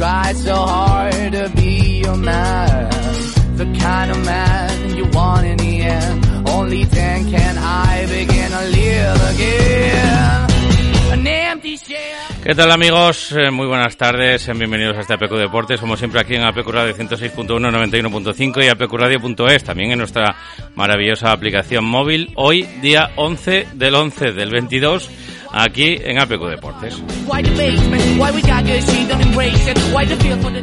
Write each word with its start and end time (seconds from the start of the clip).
Try 0.00 0.32
so 0.32 0.54
hard 0.54 1.32
to 1.32 1.50
be 1.56 2.02
man. 2.16 2.88
The 3.56 3.66
kind 3.78 4.10
of 4.10 4.24
man 4.24 4.96
you 4.96 5.04
want 5.12 5.46
in 5.46 5.58
the 5.58 5.82
end. 5.82 6.48
Only 6.48 6.84
then 6.86 7.30
can 7.30 7.58
I 7.58 8.06
begin 8.06 8.50
to 8.50 8.64
live 8.64 9.20
again. 9.34 10.50
An 11.12 11.26
empty 11.26 11.76
shell. 11.76 12.20
¿Qué 12.42 12.54
tal 12.54 12.72
amigos? 12.72 13.32
Eh, 13.32 13.50
Muy 13.50 13.66
buenas 13.66 13.94
tardes, 13.98 14.46
bienvenidos 14.56 14.96
a 14.96 15.00
este 15.00 15.12
APQ 15.12 15.32
Deportes, 15.34 15.78
como 15.78 15.98
siempre 15.98 16.22
aquí 16.22 16.34
en 16.34 16.42
APQ 16.44 16.66
Radio 16.68 16.96
106.1, 16.96 17.46
91.5 17.46 18.64
y 18.64 18.68
apqradio.es, 18.68 19.64
también 19.64 19.92
en 19.92 19.98
nuestra 19.98 20.34
maravillosa 20.74 21.32
aplicación 21.32 21.84
móvil, 21.84 22.32
hoy 22.36 22.62
día 22.80 23.10
11 23.16 23.66
del 23.74 23.94
11 23.94 24.32
del 24.32 24.50
22, 24.50 25.10
aquí 25.52 25.96
en 26.02 26.18
APQ 26.18 26.48
Deportes. 26.48 27.02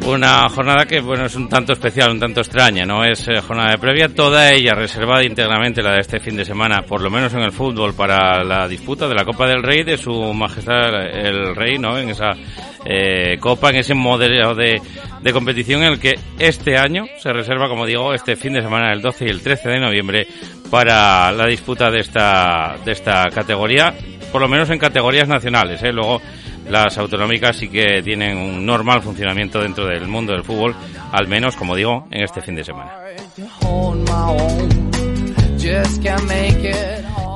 Una 0.05 0.49
jornada 0.49 0.85
que 0.85 1.01
bueno 1.01 1.25
es 1.25 1.35
un 1.35 1.49
tanto 1.49 1.73
especial, 1.73 2.11
un 2.11 2.19
tanto 2.19 2.41
extraña, 2.41 2.85
no 2.85 3.03
es 3.03 3.27
eh, 3.27 3.41
jornada 3.41 3.71
de 3.71 3.77
previa, 3.77 4.09
toda 4.09 4.51
ella 4.51 4.73
reservada 4.73 5.23
íntegramente 5.23 5.81
la 5.81 5.93
de 5.93 6.01
este 6.01 6.19
fin 6.19 6.35
de 6.35 6.45
semana, 6.45 6.81
por 6.83 7.01
lo 7.01 7.09
menos 7.09 7.33
en 7.33 7.41
el 7.41 7.51
fútbol, 7.51 7.93
para 7.93 8.43
la 8.43 8.67
disputa 8.67 9.07
de 9.07 9.15
la 9.15 9.25
Copa 9.25 9.47
del 9.47 9.63
Rey 9.63 9.83
de 9.83 9.97
su 9.97 10.11
majestad 10.33 10.77
el 11.11 11.55
Rey, 11.55 11.77
¿no? 11.77 11.97
En 11.97 12.09
esa 12.09 12.31
eh, 12.85 13.37
Copa, 13.39 13.69
en 13.69 13.77
ese 13.77 13.93
modelo 13.93 14.55
de, 14.55 14.81
de 15.21 15.33
competición 15.33 15.83
en 15.83 15.93
el 15.93 15.99
que 15.99 16.15
este 16.39 16.77
año 16.77 17.05
se 17.17 17.33
reserva, 17.33 17.67
como 17.67 17.85
digo, 17.85 18.13
este 18.13 18.35
fin 18.35 18.53
de 18.53 18.61
semana, 18.61 18.93
el 18.93 19.01
12 19.01 19.25
y 19.25 19.29
el 19.29 19.41
13 19.41 19.69
de 19.69 19.79
noviembre, 19.79 20.27
para 20.69 21.31
la 21.31 21.45
disputa 21.45 21.89
de 21.89 21.99
esta, 21.99 22.75
de 22.83 22.91
esta 22.91 23.25
categoría, 23.33 23.93
por 24.31 24.41
lo 24.41 24.47
menos 24.47 24.69
en 24.69 24.79
categorías 24.79 25.27
nacionales, 25.27 25.81
¿eh? 25.83 25.91
Luego 25.91 26.21
las 26.69 26.97
autonómicas 26.97 27.55
sí 27.55 27.69
que 27.69 28.01
tienen 28.01 28.37
un 28.37 28.65
normal 28.65 29.01
funcionamiento 29.01 29.61
dentro 29.61 29.85
del 29.85 30.07
mundo 30.07 30.33
del 30.33 30.43
fútbol, 30.43 30.75
al 31.11 31.27
menos, 31.27 31.55
como 31.55 31.75
digo, 31.75 32.07
en 32.11 32.23
este 32.23 32.41
fin 32.41 32.55
de 32.55 32.63
semana. 32.63 32.91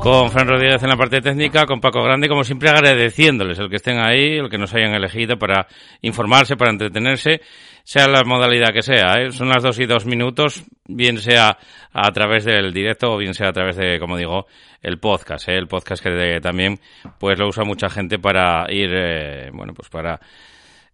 Con 0.01 0.31
Fran 0.31 0.47
Rodríguez 0.47 0.81
en 0.81 0.90
la 0.90 0.97
parte 0.97 1.22
técnica, 1.22 1.66
con 1.66 1.80
Paco 1.80 2.01
Grande, 2.01 2.28
como 2.28 2.44
siempre 2.44 2.69
agradeciéndoles 2.69 3.59
el 3.59 3.69
que 3.69 3.75
estén 3.75 4.00
ahí, 4.00 4.38
el 4.38 4.50
que 4.50 4.57
nos 4.57 4.74
hayan 4.74 4.94
elegido 4.94 5.38
para 5.38 5.68
informarse, 6.01 6.56
para 6.56 6.72
entretenerse, 6.72 7.41
sea 7.84 8.08
la 8.08 8.24
modalidad 8.24 8.74
que 8.74 8.81
sea. 8.81 9.22
¿eh? 9.22 9.31
Son 9.31 9.50
las 9.50 9.64
dos 9.64 9.80
y 9.80 9.86
dos 9.86 10.06
minutos, 10.06 10.64
bien 10.88 11.18
sea 11.18 11.58
a 11.92 12.12
través 12.12 12.46
del 12.46 12.74
directo 12.74 13.12
o 13.12 13.18
bien 13.18 13.34
sea 13.34 13.50
a 13.50 13.53
través 13.53 13.75
de, 13.75 14.00
como 14.00 14.18
digo, 14.18 14.47
el 14.81 15.00
podcast. 15.00 15.50
¿eh? 15.50 15.58
El 15.58 15.68
podcast 15.68 16.03
que 16.03 16.40
también 16.42 16.80
pues 17.19 17.38
lo 17.38 17.47
usa 17.47 17.64
mucha 17.64 17.90
gente 17.90 18.19
para 18.19 18.72
ir, 18.72 18.90
eh, 18.94 19.50
bueno, 19.53 19.74
pues 19.74 19.90
para 19.90 20.19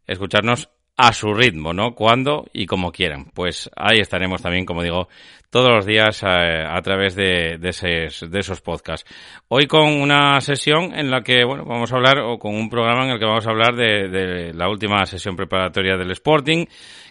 escucharnos 0.06 0.70
a 0.98 1.14
su 1.14 1.32
ritmo, 1.34 1.74
¿no? 1.74 1.94
Cuando 1.94 2.46
y 2.52 2.66
como 2.66 2.92
quieran. 2.92 3.26
Pues 3.34 3.70
ahí 3.76 4.00
estaremos 4.00 4.42
también, 4.42 4.66
como 4.66 4.82
digo, 4.82 5.08
todos 5.52 5.70
los 5.70 5.86
días 5.86 6.24
eh, 6.24 6.66
a, 6.68 6.82
través 6.82 7.16
de, 7.16 7.58
de, 7.60 7.70
esos, 7.70 8.30
de 8.30 8.40
esos 8.40 8.62
podcasts. 8.62 9.10
Hoy 9.48 9.68
con 9.68 9.88
una 9.88 10.42
sesión 10.42 10.94
en 10.94 11.12
la 11.12 11.22
que, 11.22 11.46
bueno, 11.46 11.66
vamos 11.66 11.94
a 11.94 11.96
hablar, 11.96 12.20
o 12.20 12.40
con 12.40 12.56
un 12.56 12.70
programa 12.70 13.06
en 13.06 13.12
el 13.12 13.20
que 13.20 13.26
vamos 13.26 13.46
a 13.46 13.52
hablar 13.52 13.76
de, 13.76 14.10
de 14.10 14.54
la 14.54 14.70
última 14.70 15.06
sesión 15.06 15.36
preparatoria 15.36 15.98
del 15.98 16.12
Sporting, 16.12 16.66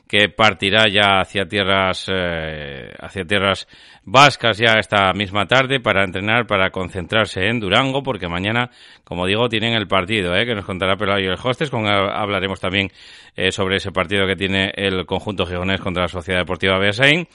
que 0.09 0.28
partirá 0.28 0.84
ya 0.89 1.21
hacia 1.21 1.47
tierras, 1.47 2.06
eh, 2.12 2.93
hacia 3.00 3.25
tierras 3.25 3.67
vascas 4.05 4.56
ya 4.59 4.78
esta 4.78 5.12
misma 5.12 5.47
tarde 5.47 5.81
para 5.81 6.05
entrenar, 6.05 6.47
para 6.47 6.71
concentrarse 6.71 7.49
en 7.49 7.59
Durango, 7.59 8.03
porque 8.03 8.28
mañana, 8.28 8.71
como 9.03 9.27
digo, 9.27 9.49
tienen 9.49 9.75
el 9.75 9.89
partido, 9.89 10.34
¿eh? 10.37 10.47
que 10.47 10.55
nos 10.55 10.65
contará 10.65 10.97
Pelayo 10.97 11.33
el 11.33 11.39
Hostes, 11.43 11.71
con 11.71 11.87
hablaremos 11.87 12.61
también 12.61 12.91
eh, 13.34 13.50
sobre 13.50 13.77
ese 13.77 13.91
partido 13.91 14.27
que 14.27 14.37
tiene 14.37 14.72
el 14.77 15.05
conjunto 15.06 15.45
gijonés 15.45 15.81
contra 15.81 16.03
la 16.03 16.09
Sociedad 16.09 16.41
Deportiva 16.41 16.78
Beasain. 16.78 17.27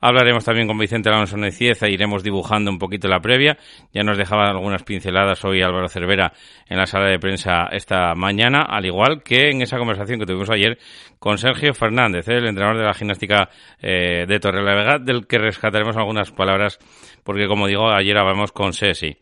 Hablaremos 0.00 0.44
también 0.44 0.66
con 0.66 0.78
Vicente 0.78 1.08
Alonso 1.08 1.36
Necieza, 1.36 1.88
iremos 1.88 2.22
dibujando 2.22 2.70
un 2.70 2.78
poquito 2.78 3.08
la 3.08 3.20
previa. 3.20 3.56
Ya 3.92 4.02
nos 4.02 4.18
dejaba 4.18 4.48
algunas 4.48 4.82
pinceladas 4.82 5.42
hoy 5.44 5.62
Álvaro 5.62 5.88
Cervera 5.88 6.32
en 6.68 6.76
la 6.76 6.86
sala 6.86 7.08
de 7.08 7.18
prensa 7.18 7.68
esta 7.72 8.14
mañana, 8.14 8.62
al 8.68 8.84
igual 8.84 9.22
que 9.22 9.50
en 9.50 9.62
esa 9.62 9.78
conversación 9.78 10.18
que 10.18 10.26
tuvimos 10.26 10.50
ayer 10.50 10.78
con 11.18 11.38
Sergio 11.38 11.74
Fernández, 11.74 12.28
¿eh? 12.28 12.38
el 12.38 12.46
entrenador 12.46 12.78
de 12.78 12.84
la 12.84 12.94
gimnástica 12.94 13.48
eh, 13.80 14.26
de 14.26 14.40
Torrelavega, 14.40 14.98
del 14.98 15.26
que 15.26 15.38
rescataremos 15.38 15.96
algunas 15.96 16.30
palabras, 16.30 16.78
porque 17.24 17.46
como 17.46 17.66
digo, 17.66 17.90
ayer 17.90 18.16
hablamos 18.16 18.52
con 18.52 18.72
Sesi. 18.72 19.16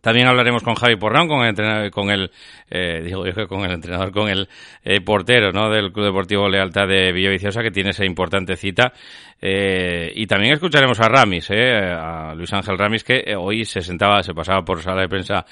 También 0.00 0.28
hablaremos 0.28 0.62
con 0.62 0.74
Javi 0.74 0.96
Porrón, 0.96 1.28
con 1.28 1.40
el 1.42 1.48
entrenador, 1.48 1.90
con 1.90 2.10
el, 2.10 2.30
eh, 2.70 3.02
digo 3.04 3.26
yo 3.26 3.32
que 3.32 3.46
con 3.46 3.64
el 3.64 3.72
entrenador, 3.72 4.12
con 4.12 4.28
el 4.28 4.48
eh, 4.84 5.00
portero, 5.00 5.52
¿no? 5.52 5.70
Del 5.70 5.92
Club 5.92 6.06
Deportivo 6.06 6.48
Lealtad 6.48 6.86
de 6.86 7.12
Villaviciosa, 7.12 7.62
que 7.62 7.70
tiene 7.70 7.90
esa 7.90 8.04
importante 8.04 8.56
cita. 8.56 8.92
Eh, 9.40 10.12
y 10.14 10.26
también 10.26 10.52
escucharemos 10.52 11.00
a 11.00 11.08
Ramis, 11.08 11.48
eh, 11.50 11.76
a 11.76 12.34
Luis 12.34 12.52
Ángel 12.52 12.78
Ramis, 12.78 13.04
que 13.04 13.34
hoy 13.36 13.64
se 13.64 13.82
sentaba, 13.82 14.22
se 14.22 14.34
pasaba 14.34 14.64
por 14.64 14.82
sala 14.82 15.02
de 15.02 15.08
prensa 15.08 15.44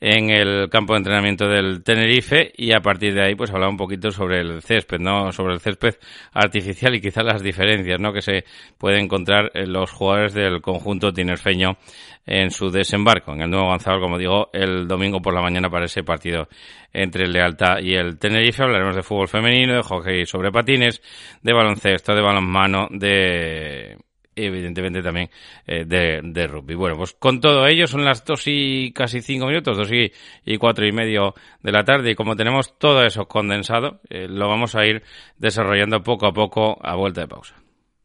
en 0.00 0.30
el 0.30 0.68
campo 0.68 0.92
de 0.92 0.98
entrenamiento 0.98 1.48
del 1.48 1.82
Tenerife 1.82 2.52
y 2.56 2.72
a 2.72 2.80
partir 2.80 3.14
de 3.14 3.22
ahí 3.22 3.34
pues 3.34 3.50
hablaba 3.50 3.70
un 3.70 3.78
poquito 3.78 4.10
sobre 4.10 4.40
el 4.40 4.62
césped, 4.62 4.98
¿no? 4.98 5.32
Sobre 5.32 5.54
el 5.54 5.60
césped 5.60 5.94
artificial 6.32 6.94
y 6.94 7.00
quizás 7.00 7.24
las 7.24 7.42
diferencias, 7.42 7.98
¿no? 7.98 8.12
Que 8.12 8.20
se 8.20 8.44
pueden 8.78 9.04
encontrar 9.04 9.50
en 9.54 9.72
los 9.72 9.90
jugadores 9.90 10.34
del 10.34 10.60
conjunto 10.60 11.12
tinerfeño 11.12 11.78
en 12.26 12.50
su 12.50 12.70
desembarco 12.70 13.32
en 13.32 13.42
el 13.42 13.50
nuevo 13.50 13.66
avanzador, 13.66 14.00
como 14.00 14.18
digo, 14.18 14.50
el 14.52 14.86
domingo 14.86 15.22
por 15.22 15.32
la 15.32 15.40
mañana 15.40 15.70
para 15.70 15.86
ese 15.86 16.02
partido 16.02 16.48
entre 16.92 17.24
el 17.24 17.32
Lealtad 17.32 17.78
y 17.80 17.94
el 17.94 18.18
Tenerife. 18.18 18.62
Hablaremos 18.62 18.96
de 18.96 19.02
fútbol 19.02 19.28
femenino, 19.28 19.76
de 19.76 19.82
hockey 19.82 20.26
sobre 20.26 20.50
patines, 20.50 21.00
de 21.42 21.52
baloncesto, 21.52 22.14
de 22.14 22.22
balonmano, 22.22 22.88
de 22.90 23.96
evidentemente 24.36 25.02
también 25.02 25.30
eh, 25.66 25.84
de, 25.84 26.46
rugby. 26.46 26.74
Bueno, 26.74 26.96
pues 26.96 27.14
con 27.14 27.40
todo 27.40 27.66
ello 27.66 27.86
son 27.86 28.04
las 28.04 28.24
dos 28.24 28.42
y 28.46 28.92
casi 28.92 29.22
cinco 29.22 29.46
minutos, 29.46 29.76
dos 29.76 29.90
y, 29.90 30.12
y 30.44 30.58
cuatro 30.58 30.86
y 30.86 30.92
medio 30.92 31.34
de 31.62 31.72
la 31.72 31.84
tarde 31.84 32.10
y 32.12 32.14
como 32.14 32.36
tenemos 32.36 32.78
todo 32.78 33.04
eso 33.04 33.26
condensado, 33.26 34.00
eh, 34.10 34.28
lo 34.28 34.48
vamos 34.48 34.76
a 34.76 34.84
ir 34.86 35.02
desarrollando 35.38 36.02
poco 36.02 36.26
a 36.26 36.32
poco 36.32 36.78
a 36.82 36.94
vuelta 36.94 37.22
de 37.22 37.28
pausa. 37.28 37.65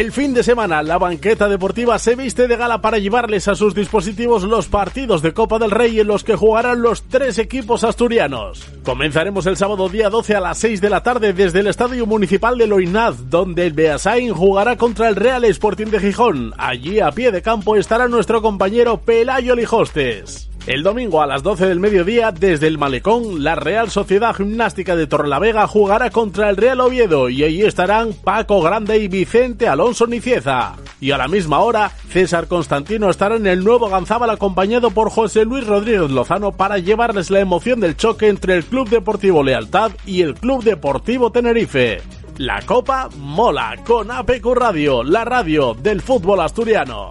El 0.00 0.12
fin 0.12 0.32
de 0.32 0.42
semana, 0.42 0.82
la 0.82 0.96
banqueta 0.96 1.46
deportiva 1.46 1.98
se 1.98 2.16
viste 2.16 2.48
de 2.48 2.56
gala 2.56 2.80
para 2.80 2.96
llevarles 2.96 3.48
a 3.48 3.54
sus 3.54 3.74
dispositivos 3.74 4.44
los 4.44 4.66
partidos 4.66 5.20
de 5.20 5.34
Copa 5.34 5.58
del 5.58 5.70
Rey 5.70 6.00
en 6.00 6.06
los 6.06 6.24
que 6.24 6.36
jugarán 6.36 6.80
los 6.80 7.02
tres 7.02 7.36
equipos 7.38 7.84
asturianos. 7.84 8.66
Comenzaremos 8.82 9.44
el 9.44 9.58
sábado 9.58 9.90
día 9.90 10.08
12 10.08 10.36
a 10.36 10.40
las 10.40 10.56
6 10.56 10.80
de 10.80 10.88
la 10.88 11.02
tarde 11.02 11.34
desde 11.34 11.60
el 11.60 11.66
Estadio 11.66 12.06
Municipal 12.06 12.56
de 12.56 12.66
Loinaz, 12.66 13.28
donde 13.28 13.66
el 13.66 13.74
Beasain 13.74 14.32
jugará 14.32 14.78
contra 14.78 15.06
el 15.06 15.16
Real 15.16 15.44
Sporting 15.44 15.88
de 15.88 16.00
Gijón. 16.00 16.54
Allí 16.56 17.00
a 17.00 17.10
pie 17.10 17.30
de 17.30 17.42
campo 17.42 17.76
estará 17.76 18.08
nuestro 18.08 18.40
compañero 18.40 19.02
Pelayo 19.02 19.54
Lijostes. 19.54 20.48
El 20.66 20.82
domingo 20.82 21.22
a 21.22 21.26
las 21.26 21.42
12 21.42 21.66
del 21.66 21.80
mediodía, 21.80 22.32
desde 22.32 22.66
el 22.66 22.76
Malecón, 22.76 23.42
la 23.42 23.54
Real 23.54 23.90
Sociedad 23.90 24.34
Gimnástica 24.34 24.94
de 24.94 25.06
Torrelavega 25.06 25.66
jugará 25.66 26.10
contra 26.10 26.50
el 26.50 26.56
Real 26.56 26.80
Oviedo 26.80 27.30
y 27.30 27.42
allí 27.44 27.62
estarán 27.62 28.12
Paco 28.12 28.60
Grande 28.60 28.98
y 28.98 29.08
Vicente 29.08 29.66
Alonso 29.66 30.06
Nicieza. 30.06 30.74
Y 31.00 31.12
a 31.12 31.18
la 31.18 31.28
misma 31.28 31.60
hora, 31.60 31.90
César 32.10 32.46
Constantino 32.46 33.08
estará 33.08 33.36
en 33.36 33.46
el 33.46 33.64
nuevo 33.64 33.88
Ganzábal 33.88 34.30
acompañado 34.30 34.90
por 34.90 35.10
José 35.10 35.46
Luis 35.46 35.66
Rodríguez 35.66 36.10
Lozano 36.10 36.52
para 36.52 36.76
llevarles 36.76 37.30
la 37.30 37.40
emoción 37.40 37.80
del 37.80 37.96
choque 37.96 38.28
entre 38.28 38.54
el 38.54 38.64
Club 38.64 38.90
Deportivo 38.90 39.42
Lealtad 39.42 39.92
y 40.04 40.20
el 40.20 40.34
Club 40.34 40.62
Deportivo 40.62 41.32
Tenerife. 41.32 42.02
La 42.36 42.60
Copa 42.62 43.08
mola 43.16 43.76
con 43.86 44.10
APQ 44.10 44.46
Radio, 44.54 45.02
la 45.02 45.24
radio 45.24 45.74
del 45.74 46.02
fútbol 46.02 46.40
asturiano. 46.40 47.10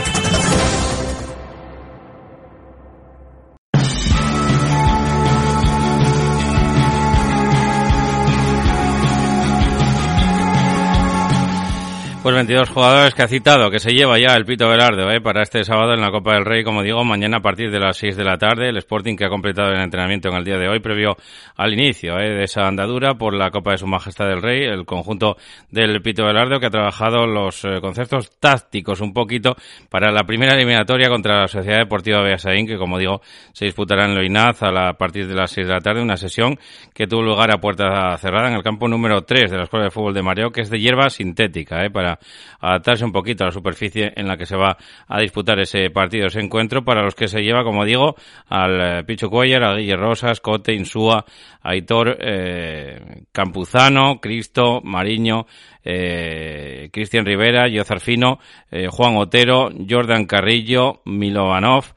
Pues 12.23 12.35
22 12.35 12.69
jugadores 12.69 13.15
que 13.15 13.23
ha 13.23 13.27
citado, 13.27 13.71
que 13.71 13.79
se 13.79 13.93
lleva 13.93 14.19
ya 14.19 14.35
el 14.35 14.45
Pito 14.45 14.69
Velardo 14.69 15.09
¿eh? 15.09 15.21
para 15.21 15.41
este 15.41 15.63
sábado 15.63 15.95
en 15.95 16.01
la 16.01 16.11
Copa 16.11 16.35
del 16.35 16.45
Rey, 16.45 16.63
como 16.63 16.83
digo, 16.83 17.03
mañana 17.03 17.37
a 17.37 17.39
partir 17.39 17.71
de 17.71 17.79
las 17.79 17.97
6 17.97 18.15
de 18.15 18.23
la 18.23 18.37
tarde, 18.37 18.69
el 18.69 18.77
Sporting 18.77 19.15
que 19.15 19.25
ha 19.25 19.29
completado 19.29 19.71
el 19.71 19.81
entrenamiento 19.81 20.29
en 20.29 20.35
el 20.35 20.43
día 20.43 20.59
de 20.59 20.69
hoy, 20.69 20.79
previo 20.81 21.17
al 21.55 21.73
inicio 21.73 22.19
¿eh? 22.19 22.29
de 22.29 22.43
esa 22.43 22.67
andadura 22.67 23.15
por 23.15 23.33
la 23.33 23.49
Copa 23.49 23.71
de 23.71 23.79
Su 23.79 23.87
Majestad 23.87 24.27
del 24.27 24.39
Rey, 24.39 24.65
el 24.65 24.85
conjunto 24.85 25.35
del 25.71 25.99
Pito 26.03 26.23
Velardo 26.23 26.59
que 26.59 26.67
ha 26.67 26.69
trabajado 26.69 27.25
los 27.25 27.65
eh, 27.65 27.79
conceptos 27.81 28.29
tácticos 28.39 29.01
un 29.01 29.13
poquito 29.13 29.55
para 29.89 30.11
la 30.11 30.23
primera 30.23 30.53
eliminatoria 30.53 31.09
contra 31.09 31.41
la 31.41 31.47
Sociedad 31.47 31.79
Deportiva 31.79 32.21
Beasaín, 32.21 32.67
que 32.67 32.77
como 32.77 32.99
digo, 32.99 33.21
se 33.51 33.65
disputará 33.65 34.05
en 34.05 34.13
Loinaz 34.13 34.61
a, 34.61 34.71
la, 34.71 34.93
partir 34.93 35.27
de 35.27 35.33
las 35.33 35.49
6 35.49 35.65
de 35.65 35.73
la 35.73 35.79
tarde, 35.79 36.03
una 36.03 36.17
sesión 36.17 36.59
que 36.93 37.07
tuvo 37.07 37.23
lugar 37.23 37.49
a 37.49 37.57
puerta 37.57 38.15
cerrada 38.17 38.49
en 38.49 38.57
el 38.57 38.61
campo 38.61 38.87
número 38.87 39.23
3 39.23 39.49
de 39.49 39.57
la 39.57 39.63
Escuela 39.63 39.85
de 39.85 39.91
Fútbol 39.91 40.13
de 40.13 40.21
Mareo, 40.21 40.51
que 40.51 40.61
es 40.61 40.69
de 40.69 40.79
hierba 40.79 41.09
sintética, 41.09 41.83
¿eh? 41.83 41.89
para 41.89 42.10
adaptarse 42.59 43.05
un 43.05 43.11
poquito 43.11 43.43
a 43.43 43.47
la 43.47 43.53
superficie 43.53 44.11
en 44.15 44.27
la 44.27 44.37
que 44.37 44.45
se 44.45 44.55
va 44.55 44.77
a 45.07 45.19
disputar 45.19 45.59
ese 45.59 45.89
partido, 45.89 46.27
ese 46.27 46.39
encuentro, 46.39 46.83
para 46.83 47.03
los 47.03 47.15
que 47.15 47.27
se 47.27 47.41
lleva, 47.41 47.63
como 47.63 47.85
digo, 47.85 48.15
al 48.47 48.99
eh, 48.99 49.03
Picho 49.03 49.29
Cuellar, 49.29 49.63
a 49.63 49.75
Guille 49.75 49.95
Rosas, 49.95 50.39
Cote, 50.39 50.73
Insúa, 50.73 51.25
Aitor, 51.61 52.17
eh, 52.19 53.23
Campuzano, 53.31 54.19
Cristo, 54.19 54.81
Mariño, 54.83 55.45
eh, 55.83 56.89
Cristian 56.91 57.25
Rivera, 57.25 57.67
Yozarfino, 57.67 58.39
eh, 58.69 58.87
Juan 58.89 59.17
Otero, 59.17 59.69
Jordan 59.87 60.25
Carrillo, 60.25 61.01
Milovanov, 61.05 61.93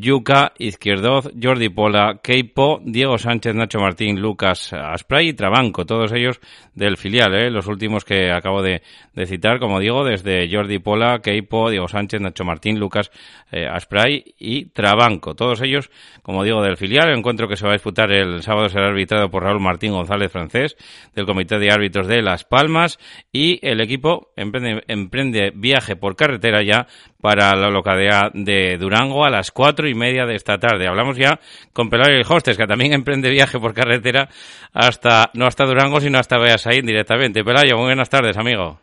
Yuca, 0.00 0.52
Izquierdoz, 0.58 1.30
Jordi 1.40 1.68
Pola, 1.68 2.20
Keipo, 2.22 2.80
Diego 2.84 3.18
Sánchez, 3.18 3.54
Nacho 3.54 3.78
Martín, 3.78 4.20
Lucas 4.20 4.72
Aspray 4.72 5.28
y 5.28 5.32
Trabanco, 5.34 5.84
todos 5.84 6.12
ellos 6.12 6.40
del 6.74 6.96
filial, 6.96 7.34
¿eh? 7.34 7.50
los 7.50 7.66
últimos 7.66 8.04
que 8.04 8.30
acabo 8.30 8.62
de, 8.62 8.82
citar, 9.26 9.58
como 9.58 9.80
digo, 9.80 10.04
desde 10.04 10.48
Jordi 10.50 10.78
Pola, 10.78 11.20
Keipo, 11.22 11.70
Diego 11.70 11.88
Sánchez, 11.88 12.20
Nacho 12.20 12.44
Martín, 12.44 12.78
Lucas 12.78 13.10
eh, 13.50 13.66
Aspray 13.66 14.34
y 14.38 14.66
Trabanco, 14.66 15.34
todos 15.34 15.60
ellos, 15.62 15.90
como 16.22 16.44
digo, 16.44 16.62
del 16.62 16.76
filial. 16.76 17.08
El 17.08 17.18
encuentro 17.18 17.48
que 17.48 17.56
se 17.56 17.64
va 17.64 17.72
a 17.72 17.74
disputar 17.74 18.10
el 18.12 18.42
sábado 18.42 18.68
será 18.68 18.88
arbitrado 18.88 19.30
por 19.30 19.42
Raúl 19.42 19.60
Martín 19.60 19.92
González 19.92 20.32
Francés, 20.32 20.76
del 21.14 21.26
Comité 21.26 21.58
de 21.58 21.70
Árbitros 21.70 22.06
de 22.06 22.22
Las 22.22 22.44
Palmas, 22.44 22.98
y 23.32 23.58
el 23.66 23.80
equipo 23.80 24.32
emprende, 24.36 24.82
emprende 24.88 25.52
viaje 25.54 25.96
por 25.96 26.16
carretera 26.16 26.62
ya 26.62 26.86
para 27.22 27.54
la 27.54 27.70
localidad 27.70 28.32
de 28.34 28.76
Durango 28.78 29.24
a 29.24 29.30
las 29.30 29.52
cuatro 29.52 29.88
y 29.88 29.94
media 29.94 30.26
de 30.26 30.34
esta 30.34 30.58
tarde. 30.58 30.88
Hablamos 30.88 31.16
ya 31.16 31.38
con 31.72 31.88
Pelayo 31.88 32.18
y 32.18 32.24
Hostes, 32.28 32.58
que 32.58 32.66
también 32.66 32.92
emprende 32.92 33.30
viaje 33.30 33.60
por 33.60 33.72
carretera 33.72 34.28
hasta, 34.74 35.30
no 35.34 35.46
hasta 35.46 35.64
Durango, 35.64 36.00
sino 36.00 36.18
hasta 36.18 36.36
Beasaín 36.36 36.84
directamente. 36.84 37.44
Pelayo, 37.44 37.76
muy 37.76 37.86
buenas 37.86 38.10
tardes, 38.10 38.36
amigo. 38.36 38.80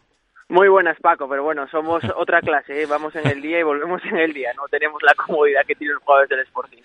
Muy 0.49 0.67
buenas, 0.67 0.97
Paco, 0.99 1.29
pero 1.29 1.43
bueno, 1.43 1.67
somos 1.69 2.01
otra 2.17 2.41
clase, 2.41 2.81
¿eh? 2.81 2.85
vamos 2.89 3.15
en 3.15 3.27
el 3.27 3.39
día 3.39 3.59
y 3.59 3.63
volvemos 3.63 4.01
en 4.05 4.17
el 4.17 4.33
día, 4.33 4.49
no 4.57 4.63
tenemos 4.67 4.99
la 5.03 5.13
comodidad 5.13 5.61
que 5.67 5.75
tienen 5.75 5.93
los 5.93 6.03
jugadores 6.03 6.29
del 6.29 6.39
Sporting. 6.39 6.81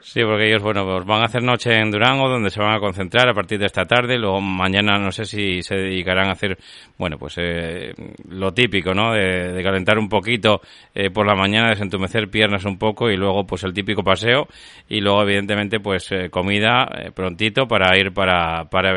Sí, 0.00 0.22
porque 0.24 0.48
ellos, 0.48 0.62
bueno, 0.62 0.86
pues 0.86 1.04
van 1.04 1.20
a 1.20 1.26
hacer 1.26 1.42
noche 1.42 1.74
en 1.74 1.90
Durango, 1.90 2.30
donde 2.30 2.48
se 2.48 2.62
van 2.62 2.74
a 2.74 2.80
concentrar 2.80 3.28
a 3.28 3.34
partir 3.34 3.58
de 3.58 3.66
esta 3.66 3.84
tarde, 3.84 4.16
luego 4.16 4.40
mañana 4.40 4.96
no 4.96 5.12
sé 5.12 5.26
si 5.26 5.60
se 5.60 5.76
dedicarán 5.76 6.28
a 6.28 6.32
hacer, 6.32 6.56
bueno, 6.96 7.18
pues 7.18 7.36
eh, 7.36 7.92
lo 8.30 8.52
típico, 8.54 8.94
¿no? 8.94 9.12
De, 9.12 9.52
de 9.52 9.62
calentar 9.62 9.98
un 9.98 10.08
poquito 10.08 10.62
eh, 10.94 11.10
por 11.10 11.26
la 11.26 11.34
mañana, 11.34 11.68
desentumecer 11.68 12.30
piernas 12.30 12.64
un 12.64 12.78
poco 12.78 13.10
y 13.10 13.18
luego 13.18 13.46
pues 13.46 13.64
el 13.64 13.74
típico 13.74 14.02
paseo 14.02 14.46
y 14.88 15.02
luego 15.02 15.22
evidentemente 15.22 15.78
pues 15.78 16.10
eh, 16.10 16.30
comida 16.30 16.88
eh, 16.96 17.10
prontito 17.14 17.66
para 17.68 17.98
ir 17.98 18.14
para, 18.14 18.64
para 18.70 18.94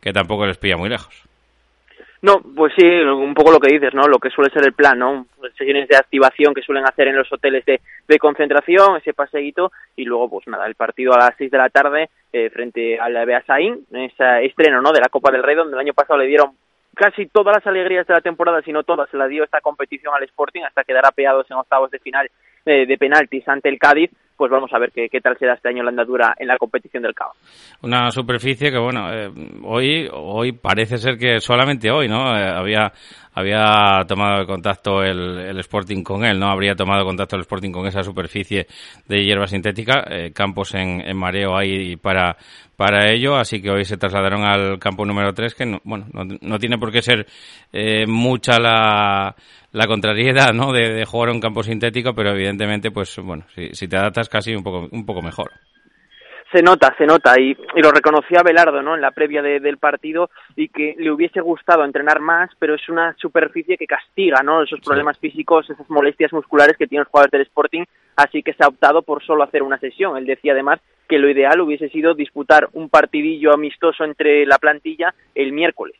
que 0.00 0.12
tampoco 0.12 0.44
les 0.44 0.58
pilla 0.58 0.76
muy 0.76 0.90
lejos. 0.90 1.23
No, 2.24 2.40
pues 2.40 2.72
sí, 2.74 2.86
un 2.86 3.34
poco 3.34 3.52
lo 3.52 3.60
que 3.60 3.70
dices, 3.70 3.92
¿no? 3.92 4.08
Lo 4.08 4.18
que 4.18 4.30
suele 4.30 4.50
ser 4.50 4.64
el 4.64 4.72
plan, 4.72 4.98
¿no? 4.98 5.26
Sesiones 5.58 5.86
de 5.88 5.96
activación 5.96 6.54
que 6.54 6.62
suelen 6.62 6.86
hacer 6.86 7.08
en 7.08 7.16
los 7.16 7.30
hoteles 7.30 7.66
de, 7.66 8.18
concentración, 8.18 8.96
ese 8.96 9.12
paseíto, 9.12 9.70
y 9.94 10.06
luego, 10.06 10.30
pues 10.30 10.46
nada, 10.46 10.64
el 10.66 10.74
partido 10.74 11.12
a 11.12 11.18
las 11.18 11.34
seis 11.36 11.50
de 11.50 11.58
la 11.58 11.68
tarde 11.68 12.08
eh, 12.32 12.48
frente 12.48 12.98
al 12.98 13.12
Beasaín, 13.26 13.84
ese 13.92 14.46
estreno, 14.46 14.80
¿no? 14.80 14.92
De 14.92 15.02
la 15.02 15.10
Copa 15.10 15.30
del 15.30 15.42
Rey, 15.42 15.54
donde 15.54 15.74
el 15.74 15.80
año 15.80 15.92
pasado 15.92 16.18
le 16.18 16.26
dieron 16.26 16.52
casi 16.94 17.26
todas 17.26 17.56
las 17.56 17.66
alegrías 17.66 18.06
de 18.06 18.14
la 18.14 18.22
temporada, 18.22 18.62
si 18.62 18.72
no 18.72 18.84
todas, 18.84 19.10
se 19.10 19.18
la 19.18 19.28
dio 19.28 19.44
esta 19.44 19.60
competición 19.60 20.14
al 20.14 20.24
Sporting 20.24 20.62
hasta 20.62 20.84
quedar 20.84 21.04
apeados 21.04 21.50
en 21.50 21.58
octavos 21.58 21.90
de 21.90 21.98
final 21.98 22.30
eh, 22.64 22.86
de 22.86 22.96
penaltis 22.96 23.46
ante 23.46 23.68
el 23.68 23.78
Cádiz, 23.78 24.10
pues 24.36 24.50
vamos 24.50 24.72
a 24.72 24.78
ver 24.78 24.90
qué, 24.92 25.08
qué 25.08 25.20
tal 25.20 25.36
será 25.38 25.54
este 25.54 25.68
año 25.68 25.82
la 25.82 25.90
andadura 25.90 26.34
en 26.38 26.48
la 26.48 26.56
competición 26.58 27.02
del 27.02 27.14
CAO. 27.14 27.32
Una 27.82 28.10
superficie 28.10 28.70
que, 28.70 28.78
bueno, 28.78 29.12
eh, 29.12 29.30
hoy, 29.62 30.08
hoy 30.12 30.52
parece 30.52 30.98
ser 30.98 31.16
que 31.16 31.40
solamente 31.40 31.90
hoy, 31.90 32.08
¿no? 32.08 32.36
Eh, 32.36 32.48
había 32.48 32.92
había 33.34 34.04
tomado 34.06 34.46
contacto 34.46 35.02
el, 35.02 35.38
el, 35.38 35.58
Sporting 35.58 36.02
con 36.02 36.24
él, 36.24 36.38
¿no? 36.38 36.48
Habría 36.48 36.76
tomado 36.76 37.04
contacto 37.04 37.36
el 37.36 37.42
Sporting 37.42 37.72
con 37.72 37.86
esa 37.86 38.02
superficie 38.02 38.66
de 39.08 39.24
hierba 39.24 39.46
sintética, 39.46 40.04
eh, 40.08 40.32
campos 40.32 40.74
en, 40.74 41.00
en, 41.00 41.16
mareo 41.16 41.56
ahí 41.56 41.96
para, 41.96 42.36
para 42.76 43.10
ello, 43.10 43.36
así 43.36 43.60
que 43.60 43.70
hoy 43.70 43.84
se 43.84 43.96
trasladaron 43.96 44.44
al 44.44 44.78
campo 44.78 45.04
número 45.04 45.34
3, 45.34 45.54
que 45.54 45.66
no, 45.66 45.80
bueno, 45.84 46.06
no, 46.12 46.24
no, 46.40 46.58
tiene 46.58 46.78
por 46.78 46.92
qué 46.92 47.02
ser 47.02 47.26
eh, 47.72 48.06
mucha 48.06 48.58
la, 48.60 49.34
la 49.72 49.86
contrariedad, 49.86 50.52
¿no? 50.52 50.72
De, 50.72 50.94
de, 50.94 51.04
jugar 51.04 51.30
un 51.30 51.40
campo 51.40 51.62
sintético, 51.62 52.14
pero 52.14 52.30
evidentemente, 52.30 52.92
pues, 52.92 53.16
bueno, 53.18 53.44
si, 53.54 53.70
si 53.74 53.88
te 53.88 53.96
adaptas 53.96 54.28
casi 54.28 54.54
un 54.54 54.62
poco, 54.62 54.88
un 54.92 55.04
poco 55.04 55.22
mejor 55.22 55.50
se 56.54 56.62
nota, 56.62 56.94
se 56.96 57.04
nota, 57.04 57.38
y, 57.40 57.56
y 57.74 57.82
lo 57.82 57.90
reconocía 57.90 58.44
Belardo, 58.44 58.80
¿no? 58.80 58.94
En 58.94 59.00
la 59.00 59.10
previa 59.10 59.42
de, 59.42 59.58
del 59.58 59.78
partido 59.78 60.30
y 60.54 60.68
que 60.68 60.94
le 60.96 61.10
hubiese 61.10 61.40
gustado 61.40 61.84
entrenar 61.84 62.20
más, 62.20 62.48
pero 62.60 62.76
es 62.76 62.88
una 62.88 63.12
superficie 63.18 63.76
que 63.76 63.88
castiga, 63.88 64.40
¿no? 64.44 64.62
Esos 64.62 64.78
problemas 64.80 65.16
sí. 65.16 65.28
físicos, 65.28 65.68
esas 65.68 65.90
molestias 65.90 66.32
musculares 66.32 66.76
que 66.76 66.86
tienen 66.86 67.02
los 67.02 67.10
jugadores 67.10 67.32
del 67.32 67.42
Sporting, 67.42 67.84
así 68.14 68.44
que 68.44 68.52
se 68.52 68.62
ha 68.62 68.68
optado 68.68 69.02
por 69.02 69.24
solo 69.24 69.42
hacer 69.42 69.64
una 69.64 69.78
sesión. 69.78 70.16
Él 70.16 70.26
decía 70.26 70.52
además 70.52 70.78
que 71.08 71.18
lo 71.18 71.28
ideal 71.28 71.60
hubiese 71.60 71.88
sido 71.88 72.14
disputar 72.14 72.68
un 72.72 72.88
partidillo 72.88 73.52
amistoso 73.52 74.04
entre 74.04 74.46
la 74.46 74.58
plantilla 74.58 75.12
el 75.34 75.52
miércoles 75.52 75.96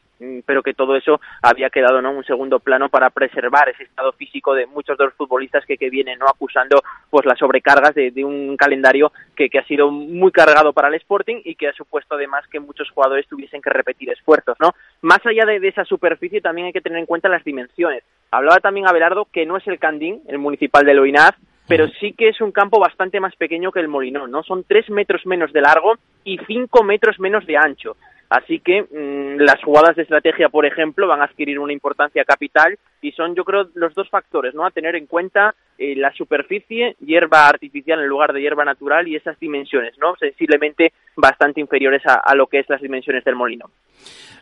pero 0.47 0.63
que 0.63 0.75
todo 0.75 0.97
eso 0.97 1.21
había 1.43 1.71
quedado 1.71 2.01
¿no? 2.01 2.11
en 2.11 2.17
un 2.19 2.25
segundo 2.25 2.61
plano 2.61 2.89
para 2.89 3.11
preservar 3.11 3.69
ese 3.69 3.85
estado 3.85 4.13
físico 4.13 4.55
de 4.55 4.67
muchos 4.67 4.97
de 4.97 5.05
los 5.05 5.15
futbolistas 5.15 5.65
que, 5.67 5.77
que 5.77 5.91
vienen 5.91 6.19
¿no? 6.19 6.27
acusando 6.27 6.83
pues 7.11 7.27
las 7.27 7.39
sobrecargas 7.39 7.95
de, 7.95 8.11
de 8.11 8.25
un 8.25 8.57
calendario 8.57 9.13
que, 9.35 9.49
que, 9.49 9.59
ha 9.59 9.65
sido 9.65 9.91
muy 9.91 10.33
cargado 10.33 10.73
para 10.73 10.89
el 10.89 10.95
Sporting 10.95 11.41
y 11.45 11.55
que 11.55 11.69
ha 11.69 11.73
supuesto 11.73 12.15
además 12.15 12.47
que 12.49 12.61
muchos 12.61 12.91
jugadores 12.91 13.27
tuviesen 13.27 13.61
que 13.61 13.71
repetir 13.71 14.11
esfuerzos. 14.11 14.57
¿no? 14.61 14.75
Más 15.03 15.25
allá 15.27 15.45
de, 15.47 15.61
de 15.61 15.69
esa 15.69 15.85
superficie 15.85 16.41
también 16.41 16.67
hay 16.67 16.73
que 16.73 16.81
tener 16.81 16.99
en 16.99 17.07
cuenta 17.07 17.29
las 17.29 17.45
dimensiones. 17.45 18.05
Hablaba 18.31 18.61
también 18.61 18.89
Abelardo 18.89 19.27
que 19.33 19.47
no 19.47 19.57
es 19.57 19.67
el 19.67 19.79
Candín, 19.79 20.23
el 20.29 20.39
municipal 20.39 20.85
de 20.85 20.95
Loinaz, 20.95 21.35
pero 21.67 21.89
sí 22.01 22.13
que 22.13 22.29
es 22.29 22.41
un 22.41 22.53
campo 22.53 22.79
bastante 22.79 23.21
más 23.21 23.35
pequeño 23.37 23.73
que 23.73 23.81
el 23.81 23.89
Molinón, 23.89 24.31
¿no? 24.31 24.43
Son 24.43 24.65
tres 24.65 24.91
metros 24.91 25.25
menos 25.25 25.53
de 25.53 25.63
largo 25.63 25.95
y 26.23 26.39
cinco 26.47 26.83
metros 26.85 27.19
menos 27.19 27.47
de 27.47 27.57
ancho. 27.57 27.97
Así 28.35 28.59
que 28.59 28.83
mmm, 28.83 29.39
las 29.39 29.63
jugadas 29.63 29.95
de 29.95 30.03
estrategia, 30.03 30.49
por 30.49 30.67
ejemplo, 30.67 31.07
van 31.07 31.21
a 31.21 31.27
adquirir 31.27 31.61
una 31.61 31.73
importancia 31.73 32.25
capital 32.25 32.77
y 33.01 33.13
son, 33.13 33.37
yo 33.37 33.45
creo, 33.45 33.69
los 33.75 33.95
dos 33.95 34.11
factores, 34.11 34.55
¿no? 34.55 34.67
A 34.67 34.73
tener 34.73 34.97
en 34.97 35.07
cuenta 35.07 35.55
eh, 35.79 35.97
la 35.97 36.13
superficie, 36.13 36.97
hierba 37.01 37.49
artificial 37.49 38.01
en 38.01 38.07
lugar 38.07 38.33
de 38.33 38.41
hierba 38.41 38.65
natural 38.65 39.09
y 39.09 39.17
esas 39.17 39.39
dimensiones, 39.41 39.99
¿no? 39.99 40.15
Sensiblemente 40.17 40.93
bastante 41.17 41.61
inferiores 41.61 42.03
a, 42.07 42.35
lo 42.35 42.47
que 42.47 42.61
es 42.61 42.69
las 42.69 42.81
dimensiones 42.81 43.25
del 43.25 43.37
molino. 43.37 43.71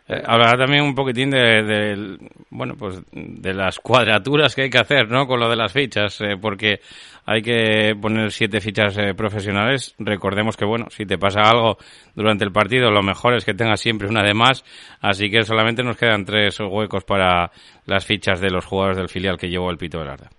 Eh, 0.07 0.21
hablará 0.25 0.57
también 0.57 0.83
un 0.83 0.93
poquitín 0.93 1.29
de, 1.29 1.63
de, 1.63 2.17
bueno, 2.49 2.75
pues 2.77 3.01
de 3.11 3.53
las 3.53 3.79
cuadraturas 3.79 4.53
que 4.53 4.63
hay 4.63 4.69
que 4.69 4.79
hacer, 4.79 5.09
¿no? 5.09 5.25
Con 5.25 5.39
lo 5.39 5.49
de 5.49 5.55
las 5.55 5.71
fichas, 5.71 6.19
eh, 6.21 6.35
porque 6.39 6.81
hay 7.25 7.41
que 7.41 7.95
poner 7.99 8.31
siete 8.31 8.59
fichas 8.59 8.97
eh, 8.97 9.13
profesionales. 9.13 9.95
Recordemos 9.97 10.57
que, 10.57 10.65
bueno, 10.65 10.87
si 10.89 11.05
te 11.05 11.17
pasa 11.17 11.41
algo 11.43 11.77
durante 12.15 12.43
el 12.43 12.51
partido, 12.51 12.91
lo 12.91 13.01
mejor 13.01 13.35
es 13.35 13.45
que 13.45 13.53
tengas 13.53 13.79
siempre 13.79 14.09
una 14.09 14.23
de 14.23 14.33
más. 14.33 14.65
Así 14.99 15.29
que 15.29 15.43
solamente 15.43 15.83
nos 15.83 15.97
quedan 15.97 16.25
tres 16.25 16.59
huecos 16.59 17.05
para 17.05 17.51
las 17.85 18.05
fichas 18.05 18.41
de 18.41 18.49
los 18.49 18.65
jugadores 18.65 18.97
del 18.97 19.09
filial 19.09 19.37
que 19.37 19.49
llevó 19.49 19.71
el 19.71 19.77
Pito 19.77 19.99
Velarda. 19.99 20.29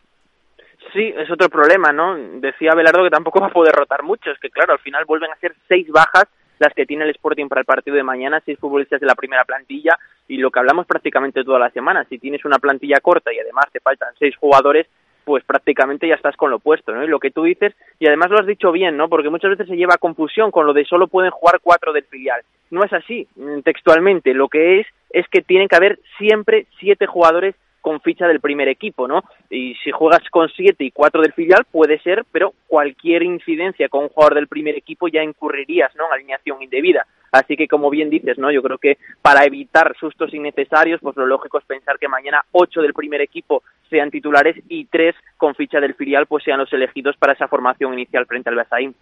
Sí, 0.94 1.12
es 1.16 1.28
otro 1.28 1.48
problema, 1.48 1.92
¿no? 1.92 2.16
Decía 2.16 2.72
Belardo 2.74 3.02
que 3.02 3.10
tampoco 3.10 3.40
va 3.40 3.48
a 3.48 3.52
poder 3.52 3.74
rotar 3.74 4.04
mucho. 4.04 4.30
Es 4.30 4.38
que, 4.38 4.48
claro, 4.48 4.72
al 4.72 4.78
final 4.78 5.04
vuelven 5.04 5.32
a 5.32 5.36
ser 5.36 5.54
seis 5.66 5.88
bajas 5.90 6.26
las 6.60 6.72
que 6.72 6.86
tiene 6.86 7.02
el 7.02 7.10
Sporting 7.10 7.48
para 7.48 7.62
el 7.62 7.66
partido 7.66 7.96
de 7.96 8.04
mañana, 8.04 8.40
seis 8.46 8.60
futbolistas 8.60 9.00
de 9.00 9.06
la 9.06 9.16
primera 9.16 9.44
plantilla 9.44 9.98
y 10.28 10.36
lo 10.36 10.52
que 10.52 10.60
hablamos 10.60 10.86
prácticamente 10.86 11.42
toda 11.42 11.58
la 11.58 11.70
semana, 11.70 12.04
si 12.04 12.18
tienes 12.18 12.44
una 12.44 12.60
plantilla 12.60 13.00
corta 13.00 13.32
y 13.32 13.40
además 13.40 13.64
te 13.72 13.80
faltan 13.80 14.14
seis 14.20 14.36
jugadores, 14.36 14.86
pues 15.24 15.42
prácticamente 15.42 16.06
ya 16.06 16.14
estás 16.14 16.36
con 16.36 16.52
lo 16.52 16.60
puesto, 16.60 16.92
¿no? 16.92 17.02
Y 17.02 17.08
lo 17.08 17.18
que 17.18 17.32
tú 17.32 17.42
dices, 17.42 17.74
y 17.98 18.06
además 18.06 18.30
lo 18.30 18.38
has 18.38 18.46
dicho 18.46 18.70
bien, 18.70 18.96
¿no? 18.96 19.08
Porque 19.08 19.30
muchas 19.30 19.50
veces 19.50 19.66
se 19.66 19.76
lleva 19.76 19.94
a 19.94 19.98
confusión 19.98 20.52
con 20.52 20.64
lo 20.64 20.72
de 20.72 20.84
solo 20.84 21.08
pueden 21.08 21.32
jugar 21.32 21.58
cuatro 21.60 21.92
del 21.92 22.04
filial. 22.04 22.42
No 22.70 22.84
es 22.84 22.92
así, 22.92 23.26
textualmente. 23.64 24.32
Lo 24.32 24.48
que 24.48 24.80
es 24.80 24.86
es 25.10 25.26
que 25.28 25.42
tienen 25.42 25.66
que 25.66 25.76
haber 25.76 25.98
siempre 26.18 26.66
siete 26.78 27.06
jugadores 27.06 27.56
con 27.84 28.00
ficha 28.00 28.26
del 28.26 28.40
primer 28.40 28.66
equipo, 28.68 29.06
¿no? 29.06 29.24
Y 29.50 29.74
si 29.84 29.90
juegas 29.90 30.22
con 30.30 30.48
siete 30.48 30.84
y 30.84 30.90
cuatro 30.90 31.20
del 31.20 31.34
filial 31.34 31.66
puede 31.70 31.98
ser, 31.98 32.24
pero 32.32 32.54
cualquier 32.66 33.22
incidencia 33.22 33.90
con 33.90 34.04
un 34.04 34.08
jugador 34.08 34.36
del 34.36 34.48
primer 34.48 34.74
equipo 34.74 35.06
ya 35.06 35.22
incurrirías, 35.22 35.94
¿no? 35.94 36.06
En 36.06 36.14
alineación 36.14 36.62
indebida. 36.62 37.06
Así 37.30 37.56
que, 37.56 37.68
como 37.68 37.90
bien 37.90 38.08
dices, 38.08 38.38
¿no? 38.38 38.50
Yo 38.50 38.62
creo 38.62 38.78
que 38.78 38.96
para 39.20 39.44
evitar 39.44 39.94
sustos 40.00 40.32
innecesarios, 40.32 40.98
pues 41.02 41.14
lo 41.18 41.26
lógico 41.26 41.58
es 41.58 41.64
pensar 41.66 41.98
que 41.98 42.08
mañana 42.08 42.40
ocho 42.52 42.80
del 42.80 42.94
primer 42.94 43.20
equipo 43.20 43.62
sean 43.90 44.10
titulares 44.10 44.56
y 44.70 44.86
tres 44.86 45.14
con 45.36 45.54
ficha 45.54 45.78
del 45.78 45.92
filial 45.92 46.24
pues 46.24 46.42
sean 46.42 46.60
los 46.60 46.72
elegidos 46.72 47.18
para 47.18 47.34
esa 47.34 47.48
formación 47.48 47.92
inicial 47.92 48.24
frente 48.24 48.48
al 48.48 48.56
Basaín. 48.56 48.94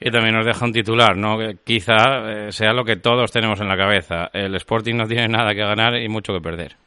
Y 0.00 0.10
también 0.10 0.36
nos 0.36 0.46
deja 0.46 0.64
un 0.64 0.72
titular, 0.72 1.18
¿no? 1.18 1.36
Que 1.36 1.56
quizá 1.62 2.46
eh, 2.46 2.52
sea 2.52 2.72
lo 2.72 2.84
que 2.84 2.96
todos 2.96 3.30
tenemos 3.30 3.60
en 3.60 3.68
la 3.68 3.76
cabeza. 3.76 4.30
El 4.32 4.54
Sporting 4.54 4.94
no 4.94 5.06
tiene 5.06 5.28
nada 5.28 5.52
que 5.52 5.60
ganar 5.60 6.00
y 6.00 6.08
mucho 6.08 6.32
que 6.32 6.40
perder. 6.40 6.85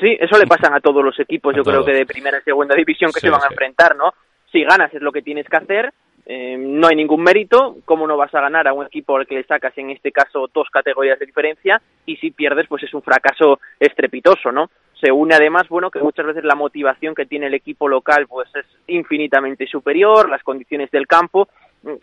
Sí, 0.00 0.16
eso 0.18 0.38
le 0.38 0.46
pasan 0.46 0.74
a 0.74 0.80
todos 0.80 1.04
los 1.04 1.18
equipos, 1.20 1.54
a 1.54 1.56
yo 1.56 1.62
todos. 1.62 1.84
creo 1.84 1.86
que 1.86 1.98
de 1.98 2.06
primera 2.06 2.38
y 2.38 2.42
segunda 2.42 2.74
división 2.74 3.10
que 3.12 3.20
sí, 3.20 3.26
se 3.26 3.30
van 3.30 3.40
sí. 3.40 3.46
a 3.48 3.52
enfrentar, 3.52 3.96
¿no? 3.96 4.12
Si 4.50 4.62
ganas 4.64 4.92
es 4.92 5.02
lo 5.02 5.12
que 5.12 5.22
tienes 5.22 5.48
que 5.48 5.56
hacer, 5.56 5.92
eh, 6.24 6.56
no 6.56 6.86
hay 6.86 6.94
ningún 6.94 7.22
mérito, 7.22 7.76
¿cómo 7.84 8.06
no 8.06 8.16
vas 8.16 8.32
a 8.34 8.40
ganar 8.40 8.68
a 8.68 8.72
un 8.72 8.86
equipo 8.86 9.16
al 9.16 9.26
que 9.26 9.34
le 9.34 9.44
sacas 9.44 9.76
en 9.76 9.90
este 9.90 10.12
caso 10.12 10.48
dos 10.52 10.68
categorías 10.70 11.18
de 11.18 11.26
diferencia? 11.26 11.80
Y 12.06 12.16
si 12.16 12.30
pierdes, 12.30 12.68
pues 12.68 12.82
es 12.84 12.94
un 12.94 13.02
fracaso 13.02 13.58
estrepitoso, 13.80 14.52
¿no? 14.52 14.70
Se 15.00 15.10
une 15.10 15.34
además, 15.34 15.68
bueno, 15.68 15.90
que 15.90 15.98
muchas 15.98 16.26
veces 16.26 16.44
la 16.44 16.54
motivación 16.54 17.14
que 17.14 17.26
tiene 17.26 17.46
el 17.46 17.54
equipo 17.54 17.88
local 17.88 18.26
pues 18.28 18.48
es 18.54 18.66
infinitamente 18.86 19.66
superior, 19.66 20.28
las 20.28 20.44
condiciones 20.44 20.92
del 20.92 21.08
campo, 21.08 21.48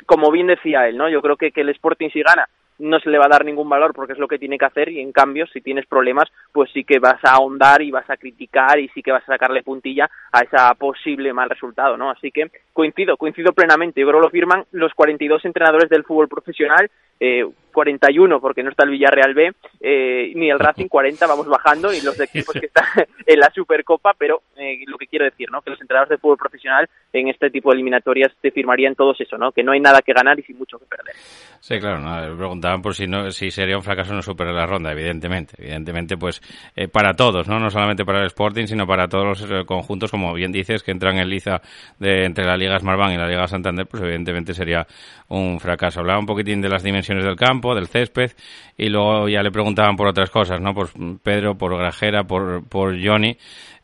como 0.05 0.31
bien 0.31 0.47
decía 0.47 0.87
él, 0.89 0.97
¿no? 0.97 1.07
Yo 1.07 1.21
creo 1.21 1.37
que, 1.37 1.51
que 1.51 1.61
el 1.61 1.69
Sporting 1.69 2.09
si 2.09 2.21
gana 2.21 2.49
no 2.79 2.99
se 2.99 3.09
le 3.09 3.17
va 3.17 3.25
a 3.25 3.29
dar 3.29 3.45
ningún 3.45 3.69
valor 3.69 3.93
porque 3.93 4.13
es 4.13 4.19
lo 4.19 4.27
que 4.27 4.39
tiene 4.39 4.57
que 4.57 4.65
hacer 4.65 4.89
y 4.89 4.99
en 4.99 5.11
cambio 5.11 5.45
si 5.47 5.61
tienes 5.61 5.85
problemas 5.85 6.29
pues 6.51 6.71
sí 6.71 6.83
que 6.83 6.99
vas 6.99 7.23
a 7.23 7.35
ahondar 7.35 7.81
y 7.81 7.91
vas 7.91 8.09
a 8.09 8.17
criticar 8.17 8.79
y 8.79 8.89
sí 8.89 9.01
que 9.03 9.11
vas 9.11 9.23
a 9.23 9.33
sacarle 9.33 9.63
puntilla 9.63 10.09
a 10.31 10.41
esa 10.41 10.73
posible 10.75 11.33
mal 11.33 11.49
resultado, 11.49 11.97
¿no? 11.97 12.09
Así 12.09 12.31
que 12.31 12.49
coincido, 12.73 13.17
coincido 13.17 13.53
plenamente, 13.53 14.01
yo 14.01 14.07
creo 14.07 14.19
que 14.19 14.25
lo 14.25 14.31
firman 14.31 14.65
los 14.71 14.93
42 14.93 15.43
entrenadores 15.45 15.89
del 15.89 16.03
fútbol 16.03 16.29
profesional, 16.29 16.89
eh, 17.19 17.45
41 17.73 18.39
porque 18.39 18.63
no 18.63 18.69
está 18.69 18.83
el 18.83 18.91
Villarreal 18.91 19.33
B, 19.33 19.51
eh, 19.79 20.31
ni 20.35 20.49
el 20.49 20.59
Racing 20.59 20.87
40, 20.87 21.27
vamos 21.27 21.47
bajando 21.47 21.93
y 21.93 22.01
los 22.01 22.19
equipos 22.19 22.53
que 22.53 22.65
están 22.67 22.85
en 23.25 23.39
la 23.39 23.49
Supercopa, 23.53 24.13
pero 24.17 24.41
eh, 24.55 24.79
lo 24.87 24.97
que 24.97 25.07
quiero 25.07 25.25
decir, 25.25 25.51
¿no? 25.51 25.61
Que 25.61 25.71
los 25.71 25.81
entrenadores 25.81 26.09
de 26.09 26.17
fútbol 26.17 26.37
profesional 26.37 26.89
en 27.13 27.27
este 27.27 27.49
tipo 27.49 27.69
de 27.69 27.75
eliminatorias 27.75 28.31
te 28.41 28.51
firmarían 28.51 28.95
todos 28.95 29.19
eso, 29.21 29.37
¿no? 29.37 29.51
Que 29.51 29.63
no 29.63 29.71
hay 29.71 29.79
nada 29.79 30.01
que 30.01 30.13
ganar 30.13 30.39
y 30.39 30.43
sin 30.43 30.57
mucho 30.57 30.79
que 30.79 30.85
perder. 30.85 31.15
Sí, 31.59 31.79
claro, 31.79 31.99
no, 31.99 32.51
por 32.77 32.95
si 32.95 33.07
no 33.07 33.31
si 33.31 33.51
sería 33.51 33.77
un 33.77 33.83
fracaso 33.83 34.13
no 34.13 34.21
superar 34.21 34.53
la 34.53 34.65
ronda, 34.65 34.91
evidentemente, 34.91 35.55
evidentemente 35.57 36.17
pues 36.17 36.41
eh, 36.75 36.87
para 36.87 37.13
todos, 37.13 37.47
¿no? 37.47 37.59
No 37.59 37.69
solamente 37.69 38.05
para 38.05 38.19
el 38.19 38.27
Sporting, 38.27 38.65
sino 38.67 38.85
para 38.85 39.07
todos 39.07 39.41
los 39.41 39.65
conjuntos 39.65 40.11
como 40.11 40.33
bien 40.33 40.51
dices 40.51 40.83
que 40.83 40.91
entran 40.91 41.17
en 41.17 41.29
liza 41.29 41.61
de 41.99 42.25
entre 42.25 42.45
la 42.45 42.57
Liga 42.57 42.79
Smartbank 42.79 43.13
y 43.13 43.17
la 43.17 43.27
Liga 43.27 43.47
Santander, 43.47 43.87
pues 43.87 44.03
evidentemente 44.03 44.53
sería 44.53 44.87
un 45.27 45.59
fracaso. 45.59 45.99
Hablaba 45.99 46.19
un 46.19 46.25
poquitín 46.25 46.61
de 46.61 46.69
las 46.69 46.83
dimensiones 46.83 47.25
del 47.25 47.35
campo, 47.35 47.75
del 47.75 47.87
césped 47.87 48.31
y 48.77 48.89
luego 48.89 49.27
ya 49.27 49.43
le 49.43 49.51
preguntaban 49.51 49.95
por 49.95 50.07
otras 50.07 50.29
cosas, 50.29 50.61
¿no? 50.61 50.73
Por 50.73 50.89
Pedro, 51.21 51.57
por 51.57 51.77
Grajera, 51.77 52.23
por 52.23 52.67
por 52.67 52.95
Johnny 53.03 53.37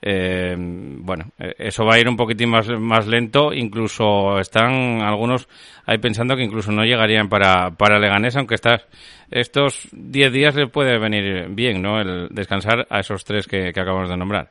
eh, 0.07 0.55
bueno, 0.55 1.25
eso 1.39 1.83
va 1.83 1.95
a 1.95 1.99
ir 1.99 2.07
un 2.07 2.15
poquitín 2.15 2.51
más, 2.51 2.69
más 2.69 3.07
lento, 3.07 3.51
incluso 3.51 4.37
están 4.39 5.01
algunos 5.01 5.49
ahí 5.87 5.97
pensando 5.97 6.35
que 6.35 6.43
incluso 6.43 6.71
no 6.71 6.83
llegarían 6.83 7.27
para, 7.27 7.71
para 7.71 7.97
Leganés, 7.97 8.37
aunque 8.37 8.53
estás, 8.53 8.87
estos 9.31 9.89
10 9.93 10.31
días 10.31 10.55
le 10.55 10.67
puede 10.67 10.99
venir 10.99 11.47
bien, 11.49 11.81
¿no? 11.81 11.99
El 11.99 12.27
descansar 12.29 12.85
a 12.87 12.99
esos 12.99 13.25
tres 13.25 13.47
que, 13.47 13.73
que 13.73 13.79
acabamos 13.79 14.07
de 14.07 14.17
nombrar. 14.17 14.49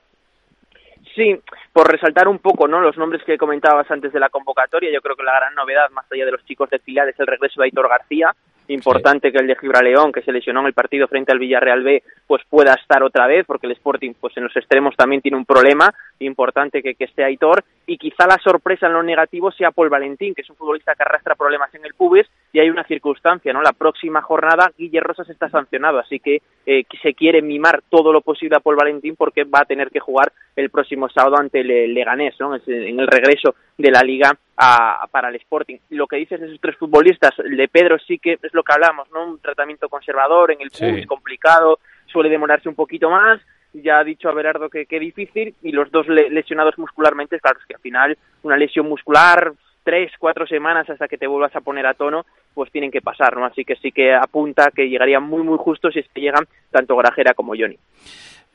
Sí, 1.15 1.39
por 1.73 1.89
resaltar 1.89 2.27
un 2.27 2.41
poco 2.41 2.67
¿no? 2.67 2.81
los 2.81 2.97
nombres 2.97 3.23
que 3.23 3.39
comentabas 3.39 3.89
antes 3.89 4.13
de 4.13 4.19
la 4.19 4.31
convocatoria, 4.31 4.91
yo 4.93 5.01
creo 5.01 5.15
que 5.15 5.23
la 5.23 5.37
gran 5.37 5.55
novedad, 5.55 5.89
más 5.91 6.11
allá 6.11 6.25
de 6.25 6.33
los 6.33 6.45
chicos 6.45 6.69
de 6.71 6.81
filial, 6.81 7.09
es 7.09 7.21
el 7.21 7.29
regreso 7.29 7.61
de 7.61 7.67
Aitor 7.67 7.89
García, 7.89 8.35
importante 8.69 9.29
sí. 9.29 9.33
que 9.33 9.39
el 9.41 9.47
de 9.47 9.57
Gibraleón, 9.57 10.13
que 10.13 10.23
se 10.23 10.33
lesionó 10.33 10.61
en 10.61 10.67
el 10.67 10.73
partido 10.73 11.09
frente 11.09 11.33
al 11.33 11.39
Villarreal 11.39 11.83
B, 11.83 12.03
pues 12.27 12.43
pueda 12.49 12.75
estar 12.75 13.03
otra 13.03 13.27
vez, 13.27 13.45
porque 13.47 13.67
el 13.67 13.73
Sporting, 13.73 14.13
pues 14.21 14.37
en 14.37 14.45
los 14.45 14.57
extremos 14.57 14.97
también 14.97 15.23
tiene 15.23 15.37
un 15.37 15.45
problema, 15.45 15.93
importante 16.21 16.83
que, 16.83 16.95
que 16.95 17.05
esté 17.05 17.25
Aitor, 17.25 17.65
y 17.87 17.99
quizá 17.99 18.27
la 18.27 18.39
sorpresa 18.39 18.87
en 18.87 18.95
lo 18.95 19.03
negativo 19.03 19.51
sea 19.53 19.71
Paul 19.71 19.91
Valentín, 19.91 20.35
que 20.35 20.43
es 20.43 20.51
un 20.51 20.57
futbolista 20.57 20.95
que 20.95 21.03
arrastra 21.03 21.35
problemas 21.35 21.75
en 21.75 21.85
el 21.85 21.95
pubis, 21.95 22.27
y 22.53 22.61
hay 22.61 22.71
una 22.71 22.85
circunstancia, 22.85 23.53
¿no? 23.53 23.63
La 23.63 23.73
próxima 23.73 24.23
jornada 24.23 24.73
Guille 24.79 25.01
Rosas 25.01 25.29
está 25.29 25.49
sancionado, 25.51 25.99
así 25.99 26.21
que 26.21 26.41
eh, 26.67 26.85
se 27.03 27.15
quiere 27.15 27.43
mimar 27.43 27.83
todo 27.91 28.13
lo 28.13 28.21
posible 28.21 28.57
a 28.57 28.61
Paul 28.61 28.77
Valentín 28.77 29.17
porque 29.17 29.45
va 29.45 29.61
a 29.61 29.65
tener 29.67 29.91
que 29.91 30.01
jugar 30.01 30.33
el 30.57 30.71
próximo 30.71 31.09
sábado 31.09 31.37
ante 31.37 31.61
el 31.61 31.93
Leganés, 31.93 32.35
¿no? 32.41 32.55
En 32.55 33.01
el 33.01 33.07
regreso 33.07 33.55
de 33.77 33.91
la 33.91 34.03
liga 34.03 34.33
a, 34.57 35.07
para 35.11 35.29
el 35.29 35.37
Sporting. 35.37 35.79
Lo 35.91 36.07
que 36.07 36.17
dices 36.17 36.41
de 36.41 36.47
esos 36.47 36.61
tres 36.61 36.77
futbolistas, 36.77 37.33
de 37.37 37.69
Pedro 37.69 37.99
sí 37.99 38.19
que 38.19 38.39
es 38.41 38.55
lo 38.55 38.63
que 38.63 38.73
hablamos, 38.73 39.11
¿no? 39.11 39.27
Un 39.27 39.41
tratamiento 39.41 39.89
conservador 39.89 40.53
en 40.53 40.61
el 40.61 40.71
pubis, 40.71 41.07
complicado, 41.07 41.81
suele 42.07 42.29
demorarse 42.29 42.69
un 42.69 42.75
poquito 42.75 43.11
más, 43.11 43.41
ya 43.75 43.99
ha 43.99 44.05
dicho 44.05 44.29
Abelardo 44.29 44.69
que, 44.69 44.87
que 44.87 45.01
difícil, 45.01 45.55
y 45.63 45.73
los 45.73 45.91
dos 45.91 46.07
lesionados 46.09 46.79
muscularmente, 46.79 47.41
claro, 47.41 47.59
es 47.61 47.67
que 47.67 47.75
al 47.75 47.81
final 47.81 48.19
una 48.43 48.57
lesión 48.57 48.89
muscular, 48.89 49.53
tres, 49.83 50.13
cuatro 50.19 50.47
semanas 50.47 50.89
hasta 50.89 51.09
que 51.09 51.19
te 51.19 51.27
vuelvas 51.27 51.55
a 51.55 51.61
poner 51.61 51.87
a 51.87 51.95
tono, 51.95 52.25
pues 52.55 52.73
tienen 52.73 52.91
que 52.91 53.03
pasar, 53.03 53.37
¿no? 53.37 53.45
Así 53.45 53.65
que 53.65 53.77
sí 53.77 53.93
que 53.93 54.15
apunta 54.15 54.71
que 54.75 54.89
llegaría 54.89 55.21
muy, 55.21 55.43
muy 55.43 55.59
justo 55.59 55.91
si 55.91 56.01
es 56.01 56.07
que 56.13 56.23
llegan 56.23 56.47
tanto 56.71 56.97
Grajera 56.97 57.35
como 57.35 57.55
Johnny. 57.57 57.79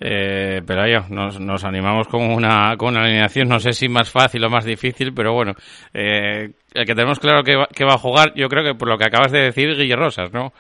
Eh, 0.02 0.62
pero 0.66 0.88
yo, 0.88 1.02
nos, 1.10 1.40
nos 1.42 1.66
animamos 1.66 2.08
con 2.08 2.22
una, 2.22 2.76
con 2.78 2.90
una 2.90 3.04
alineación, 3.04 3.50
no 3.50 3.60
sé 3.60 3.74
si 3.74 3.90
más 3.90 4.12
fácil 4.12 4.44
o 4.46 4.50
más 4.50 4.64
difícil, 4.64 5.14
pero 5.14 5.34
bueno, 5.34 5.54
eh, 5.94 6.52
el 6.74 6.86
que 6.86 6.96
tenemos 6.96 7.20
claro 7.20 7.44
que 7.44 7.58
va, 7.58 7.68
que 7.68 7.84
va 7.84 7.96
a 7.96 8.00
jugar, 8.00 8.34
yo 8.34 8.48
creo 8.48 8.64
que 8.64 8.76
por 8.76 8.88
lo 8.88 8.98
que 8.98 9.06
acabas 9.06 9.32
de 9.32 9.42
decir, 9.42 9.76
Guille 9.76 9.98
Rosas, 9.98 10.32
¿no? 10.32 10.54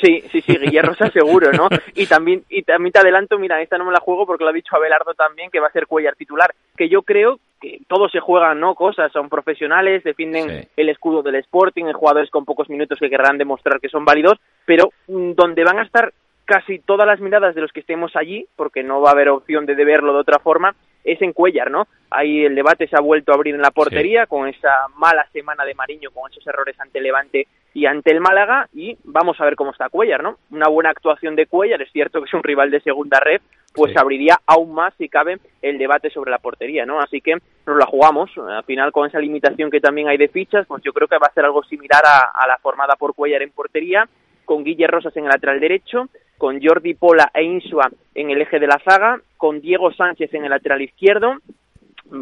Sí, 0.00 0.22
sí, 0.30 0.40
sí, 0.42 0.56
Guillermo 0.58 0.94
seguro, 1.12 1.52
¿no? 1.52 1.68
Y 1.94 2.06
también, 2.06 2.44
y 2.48 2.62
también 2.62 2.92
te 2.92 2.98
adelanto, 2.98 3.38
mira, 3.38 3.62
esta 3.62 3.78
no 3.78 3.84
me 3.84 3.92
la 3.92 4.00
juego 4.00 4.26
porque 4.26 4.44
lo 4.44 4.50
ha 4.50 4.52
dicho 4.52 4.76
Abelardo 4.76 5.14
también, 5.14 5.50
que 5.50 5.60
va 5.60 5.68
a 5.68 5.72
ser 5.72 5.86
Cuellar 5.86 6.16
titular, 6.16 6.52
que 6.76 6.88
yo 6.88 7.02
creo 7.02 7.38
que 7.60 7.80
todos 7.88 8.12
se 8.12 8.20
juegan, 8.20 8.60
¿no? 8.60 8.74
Cosas, 8.74 9.10
son 9.12 9.28
profesionales, 9.28 10.04
defienden 10.04 10.68
el 10.76 10.88
escudo 10.88 11.22
del 11.22 11.36
Sporting, 11.36 11.84
jugadores 11.92 12.30
con 12.30 12.44
pocos 12.44 12.68
minutos 12.68 12.98
que 12.98 13.08
querrán 13.08 13.38
demostrar 13.38 13.80
que 13.80 13.88
son 13.88 14.04
válidos, 14.04 14.38
pero 14.66 14.90
mm, 15.08 15.32
donde 15.32 15.64
van 15.64 15.78
a 15.78 15.84
estar 15.84 16.12
casi 16.46 16.78
todas 16.78 17.06
las 17.06 17.20
miradas 17.20 17.54
de 17.54 17.60
los 17.60 17.72
que 17.72 17.80
estemos 17.80 18.16
allí, 18.16 18.46
porque 18.56 18.82
no 18.82 19.00
va 19.02 19.10
a 19.10 19.12
haber 19.12 19.28
opción 19.28 19.66
de 19.66 19.74
verlo 19.84 20.14
de 20.14 20.20
otra 20.20 20.38
forma, 20.38 20.74
es 21.04 21.20
en 21.22 21.32
Cuellar, 21.32 21.70
¿no? 21.70 21.86
Ahí 22.10 22.44
el 22.44 22.54
debate 22.54 22.88
se 22.88 22.96
ha 22.96 23.00
vuelto 23.00 23.32
a 23.32 23.34
abrir 23.34 23.54
en 23.54 23.62
la 23.62 23.70
portería 23.70 24.26
con 24.26 24.48
esa 24.48 24.70
mala 24.96 25.26
semana 25.32 25.64
de 25.64 25.74
Mariño, 25.74 26.10
con 26.10 26.30
esos 26.30 26.46
errores 26.46 26.78
ante 26.80 27.00
Levante 27.00 27.46
y 27.74 27.86
ante 27.86 28.10
el 28.10 28.20
Málaga 28.20 28.68
y 28.72 28.96
vamos 29.04 29.40
a 29.40 29.44
ver 29.44 29.54
cómo 29.54 29.70
está 29.70 29.88
Cuellar, 29.88 30.22
¿no? 30.22 30.38
Una 30.50 30.68
buena 30.68 30.90
actuación 30.90 31.36
de 31.36 31.46
Cuellar, 31.46 31.82
es 31.82 31.92
cierto 31.92 32.20
que 32.20 32.26
es 32.26 32.34
un 32.34 32.42
rival 32.42 32.70
de 32.70 32.80
segunda 32.80 33.20
red, 33.20 33.40
pues 33.76 33.94
abriría 33.96 34.40
aún 34.46 34.72
más, 34.72 34.94
si 34.96 35.08
cabe, 35.08 35.38
el 35.60 35.76
debate 35.76 36.08
sobre 36.10 36.30
la 36.30 36.38
portería, 36.38 36.86
¿no? 36.86 36.98
Así 36.98 37.20
que 37.20 37.34
nos 37.66 37.76
la 37.76 37.84
jugamos. 37.84 38.30
Al 38.38 38.64
final, 38.64 38.90
con 38.90 39.06
esa 39.06 39.18
limitación 39.18 39.70
que 39.70 39.80
también 39.80 40.08
hay 40.08 40.16
de 40.16 40.28
fichas, 40.28 40.66
pues 40.66 40.82
yo 40.82 40.94
creo 40.94 41.06
que 41.06 41.18
va 41.18 41.26
a 41.26 41.34
ser 41.34 41.44
algo 41.44 41.62
similar 41.64 42.02
a, 42.04 42.46
la 42.46 42.56
formada 42.58 42.96
por 42.96 43.14
Cuellar 43.14 43.42
en 43.42 43.50
portería, 43.50 44.08
con 44.46 44.64
Guille 44.64 44.86
Rosas 44.86 45.14
en 45.18 45.24
el 45.24 45.30
lateral 45.30 45.60
derecho, 45.60 46.08
con 46.38 46.62
Jordi 46.62 46.94
Pola 46.94 47.30
e 47.34 47.42
Insua 47.42 47.90
en 48.14 48.30
el 48.30 48.40
eje 48.40 48.58
de 48.58 48.66
la 48.66 48.80
zaga, 48.82 49.20
con 49.36 49.60
Diego 49.60 49.92
Sánchez 49.92 50.32
en 50.32 50.44
el 50.44 50.50
lateral 50.50 50.80
izquierdo, 50.80 51.34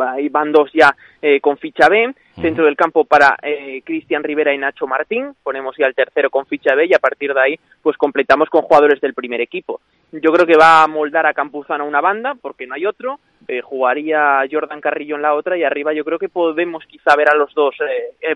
ahí 0.01 0.29
van 0.29 0.53
dos 0.53 0.71
ya 0.73 0.95
eh, 1.21 1.41
con 1.41 1.59
ficha 1.59 1.89
B, 1.89 2.15
centro 2.41 2.65
del 2.65 2.77
campo 2.77 3.05
para 3.05 3.37
eh, 3.43 3.83
Cristian 3.85 4.23
Rivera 4.23 4.53
y 4.53 4.59
Nacho 4.59 4.87
Martín, 4.87 5.35
ponemos 5.43 5.77
ya 5.77 5.87
el 5.87 5.95
tercero 5.95 6.31
con 6.31 6.47
ficha 6.47 6.75
B 6.75 6.87
y 6.87 6.95
a 6.95 6.99
partir 6.99 7.33
de 7.35 7.41
ahí 7.41 7.61
pues 7.83 7.97
completamos 7.97 8.49
con 8.49 8.63
jugadores 8.63 9.01
del 9.01 9.15
primer 9.15 9.41
equipo. 9.41 9.81
Yo 10.13 10.33
creo 10.33 10.47
que 10.47 10.57
va 10.57 10.83
a 10.83 10.89
moldar 10.89 11.27
a 11.27 11.35
Campuzano 11.35 11.87
una 11.87 12.01
banda 12.01 12.35
porque 12.41 12.67
no 12.67 12.75
hay 12.75 12.87
otro, 12.87 13.19
eh, 13.49 13.61
jugaría 13.61 14.43
Jordan 14.51 14.81
Carrillo 14.81 15.17
en 15.17 15.23
la 15.23 15.35
otra 15.35 15.57
y 15.57 15.65
arriba 15.65 15.93
yo 15.93 16.05
creo 16.05 16.19
que 16.19 16.29
podemos 16.29 16.85
quizá 16.87 17.15
ver 17.17 17.29
a 17.29 17.37
los 17.37 17.53
dos 17.55 17.75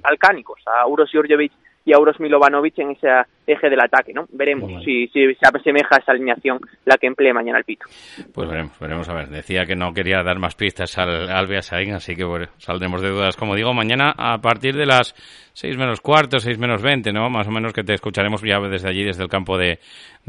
balcánicos, 0.03 0.61
a 0.67 0.87
Uros 0.87 1.11
Jorjevic 1.13 1.53
y 1.89 1.95
Auros 1.95 2.21
Milovanovic 2.21 2.79
en 2.81 2.91
ese 2.91 3.09
eje 3.47 3.71
del 3.71 3.81
ataque, 3.81 4.13
¿no? 4.13 4.27
Veremos 4.31 4.85
si, 4.85 5.09
si 5.09 5.35
se 5.35 5.49
asemeja 5.49 5.97
esa 5.97 6.13
alineación 6.13 6.61
la 6.85 6.99
que 6.99 7.07
emplee 7.07 7.33
mañana 7.33 7.57
el 7.57 7.65
Pito. 7.65 7.87
Pues 8.35 8.47
veremos, 8.47 8.79
veremos 8.79 9.09
a 9.09 9.15
ver. 9.15 9.29
Decía 9.29 9.65
que 9.65 9.75
no 9.75 9.95
quería 9.95 10.23
dar 10.23 10.39
más 10.39 10.55
pistas 10.55 10.99
al, 10.99 11.31
al 11.31 11.47
Beasain, 11.47 11.95
así 11.95 12.15
que 12.15 12.25
bueno, 12.25 12.49
saldremos 12.59 13.01
de 13.01 13.09
dudas. 13.09 13.37
Como 13.37 13.55
digo, 13.55 13.73
mañana 13.73 14.13
a 14.19 14.37
partir 14.37 14.77
de 14.77 14.85
las 14.85 15.15
6 15.55 15.79
menos 15.79 16.03
cuarto, 16.03 16.39
6 16.39 16.59
menos 16.59 16.83
20, 16.83 17.11
¿no? 17.11 17.31
Más 17.31 17.49
o 17.49 17.51
menos 17.51 17.73
que 17.73 17.83
te 17.83 17.95
escucharemos 17.95 18.43
ya 18.43 18.61
desde 18.61 18.91
allí, 18.91 19.03
desde 19.03 19.23
el 19.23 19.31
campo 19.31 19.57
de, 19.57 19.79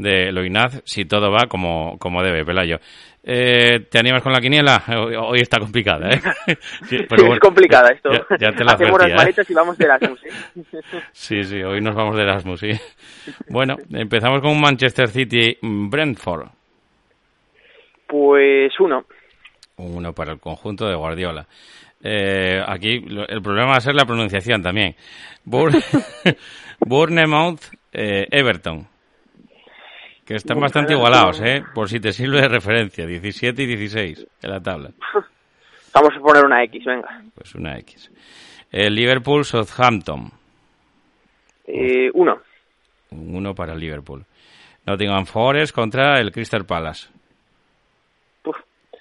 de 0.00 0.32
Loinaz, 0.32 0.82
si 0.84 1.04
todo 1.04 1.30
va 1.30 1.46
como, 1.48 1.98
como 1.98 2.22
debe, 2.22 2.44
Pelayo. 2.44 2.78
Eh, 3.22 3.80
¿Te 3.90 3.98
animas 3.98 4.22
con 4.22 4.32
la 4.32 4.40
quiniela? 4.40 4.82
Hoy 5.28 5.40
está 5.40 5.58
complicada, 5.58 6.08
¿eh? 6.08 6.20
Sí, 6.88 6.96
es 6.96 7.38
complicada 7.40 7.90
esto. 7.92 8.10
Ya, 8.38 8.50
te 8.50 8.64
la 8.64 8.72
Hacemos 8.72 8.98
las 9.00 9.38
¿eh? 9.38 9.44
y 9.48 9.54
vamos 9.54 9.76
de 9.76 9.84
Erasmus, 9.84 10.24
¿eh? 10.24 10.30
Sí, 11.12 11.44
sí, 11.44 11.62
hoy 11.62 11.80
nos 11.80 11.94
vamos 11.94 12.16
de 12.16 12.22
Erasmus, 12.22 12.60
sí. 12.60 12.70
Bueno, 13.48 13.76
empezamos 13.92 14.40
con 14.40 14.58
Manchester 14.60 15.08
City 15.08 15.58
Brentford. 15.60 16.48
Pues 18.06 18.72
uno. 18.80 19.04
Uno 19.76 20.12
para 20.12 20.32
el 20.32 20.40
conjunto 20.40 20.88
de 20.88 20.96
Guardiola. 20.96 21.46
Eh, 22.02 22.60
aquí 22.66 23.04
el 23.28 23.42
problema 23.42 23.72
va 23.72 23.76
a 23.76 23.80
ser 23.80 23.94
la 23.94 24.06
pronunciación 24.06 24.62
también. 24.62 24.96
Bournemouth, 26.80 27.60
eh, 27.92 28.26
Everton. 28.30 28.86
Que 30.30 30.36
están 30.36 30.60
bastante 30.60 30.92
igualados, 30.92 31.40
¿eh? 31.40 31.64
Por 31.74 31.88
si 31.88 31.98
te 31.98 32.12
sirve 32.12 32.40
de 32.40 32.46
referencia. 32.46 33.04
17 33.04 33.64
y 33.64 33.66
16 33.66 34.26
en 34.42 34.50
la 34.50 34.60
tabla. 34.60 34.90
Vamos 35.92 36.12
a 36.16 36.20
poner 36.20 36.44
una 36.44 36.62
X, 36.62 36.84
venga. 36.84 37.20
Pues 37.34 37.52
una 37.56 37.76
X. 37.78 38.12
El 38.70 38.94
Liverpool, 38.94 39.44
Southampton. 39.44 40.30
Eh, 41.66 42.12
uno. 42.14 42.38
Uno 43.10 43.56
para 43.56 43.72
el 43.72 43.80
Liverpool. 43.80 44.24
Nottingham 44.86 45.26
Forest 45.26 45.74
contra 45.74 46.20
el 46.20 46.30
Crystal 46.30 46.64
Palace. 46.64 47.08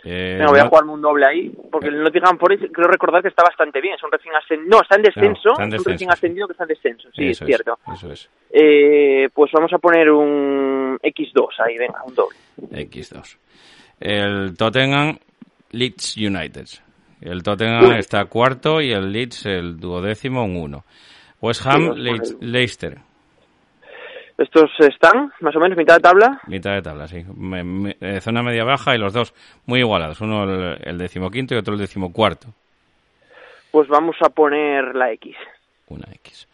Eh, 0.03 0.35
Venga, 0.39 0.51
voy 0.51 0.59
a 0.59 0.67
jugarme 0.67 0.91
un 0.93 1.01
doble 1.01 1.25
ahí, 1.25 1.51
porque 1.71 1.88
el 1.89 2.01
Nottingham 2.01 2.38
Forest 2.39 2.63
creo 2.71 2.88
recordar 2.88 3.21
que 3.21 3.27
está 3.27 3.43
bastante 3.43 3.81
bien, 3.81 3.95
es 3.95 4.03
un 4.03 4.12
recién 4.12 4.33
ascendido, 4.35 4.69
no, 4.77 4.81
está 4.81 4.95
en 4.95 5.01
descenso, 5.01 5.49
está 5.51 5.63
en 5.63 5.73
es 5.73 5.79
un 5.79 5.85
recién 5.85 5.93
descenso, 6.09 6.13
ascendido 6.13 6.47
que 6.47 6.51
está 6.53 6.63
en 6.63 6.67
descenso, 6.69 7.09
sí, 7.13 7.27
Eso 7.29 7.43
es 7.43 7.47
cierto. 7.47 7.79
Eso 7.93 8.12
es. 8.12 8.29
Eh, 8.51 9.29
pues 9.33 9.51
vamos 9.53 9.73
a 9.73 9.77
poner 9.77 10.09
un 10.09 10.97
X2 11.03 11.47
ahí, 11.65 11.77
venga, 11.77 12.01
un 12.05 12.15
doble. 12.15 12.38
X2. 12.71 13.38
El 13.99 14.55
Tottenham 14.57 15.17
Leeds 15.71 16.15
United. 16.17 16.65
El 17.21 17.43
Tottenham 17.43 17.91
está 17.97 18.23
cuarto 18.25 18.79
y 18.81 18.91
el 18.93 19.12
Leeds 19.12 19.45
el 19.47 19.77
duodécimo 19.77 20.45
un 20.45 20.55
1. 20.55 20.85
West 21.41 21.65
Ham 21.65 21.93
Sí, 21.95 21.99
Leeds- 22.01 22.38
Leicester. 22.39 22.97
Estos 24.39 24.71
están, 24.80 25.34
más 25.41 25.54
o 25.56 25.60
menos, 25.60 25.78
mitad 25.78 25.95
de 25.95 25.99
tabla. 26.02 26.39
Mitad 26.47 26.71
de 26.73 26.82
tabla, 26.82 27.08
sí. 27.08 27.25
Me- 27.36 27.63
me- 27.63 27.97
eh, 27.99 28.21
zona 28.21 28.41
media 28.41 28.63
baja 28.63 28.95
y 28.95 28.97
los 28.97 29.12
dos 29.13 29.34
muy 29.65 29.80
igualados. 29.82 30.21
Uno 30.21 30.43
el, 30.45 30.78
el 30.82 30.97
decimoquinto 30.97 31.54
y 31.54 31.58
otro 31.58 31.73
el 31.73 31.80
decimocuarto. 31.82 32.47
Pues 33.71 33.88
vamos 33.89 34.15
a 34.25 34.30
poner 34.30 34.95
la 34.95 35.12
X. 35.12 35.36
Una 35.89 36.06
X. 36.13 36.47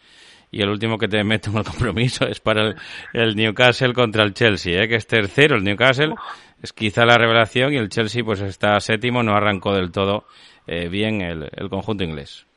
Y 0.51 0.61
el 0.63 0.69
último 0.69 0.97
que 0.97 1.07
te 1.07 1.23
meto 1.23 1.51
en 1.51 1.57
el 1.57 1.63
compromiso 1.63 2.25
es 2.27 2.39
para 2.39 2.63
el, 2.69 2.75
el 3.13 3.35
Newcastle 3.35 3.93
contra 3.93 4.23
el 4.23 4.33
Chelsea, 4.33 4.81
¿eh? 4.81 4.87
que 4.87 4.95
es 4.95 5.05
tercero 5.05 5.55
el 5.55 5.63
Newcastle. 5.63 6.15
Es 6.63 6.73
quizá 6.73 7.05
la 7.05 7.17
revelación 7.19 7.71
y 7.73 7.77
el 7.77 7.89
Chelsea 7.89 8.23
pues 8.23 8.41
está 8.41 8.79
séptimo, 8.79 9.21
no 9.21 9.35
arrancó 9.35 9.75
del 9.75 9.91
todo 9.91 10.25
eh, 10.65 10.89
bien 10.89 11.21
el, 11.21 11.47
el 11.55 11.69
conjunto 11.69 12.03
inglés. 12.03 12.47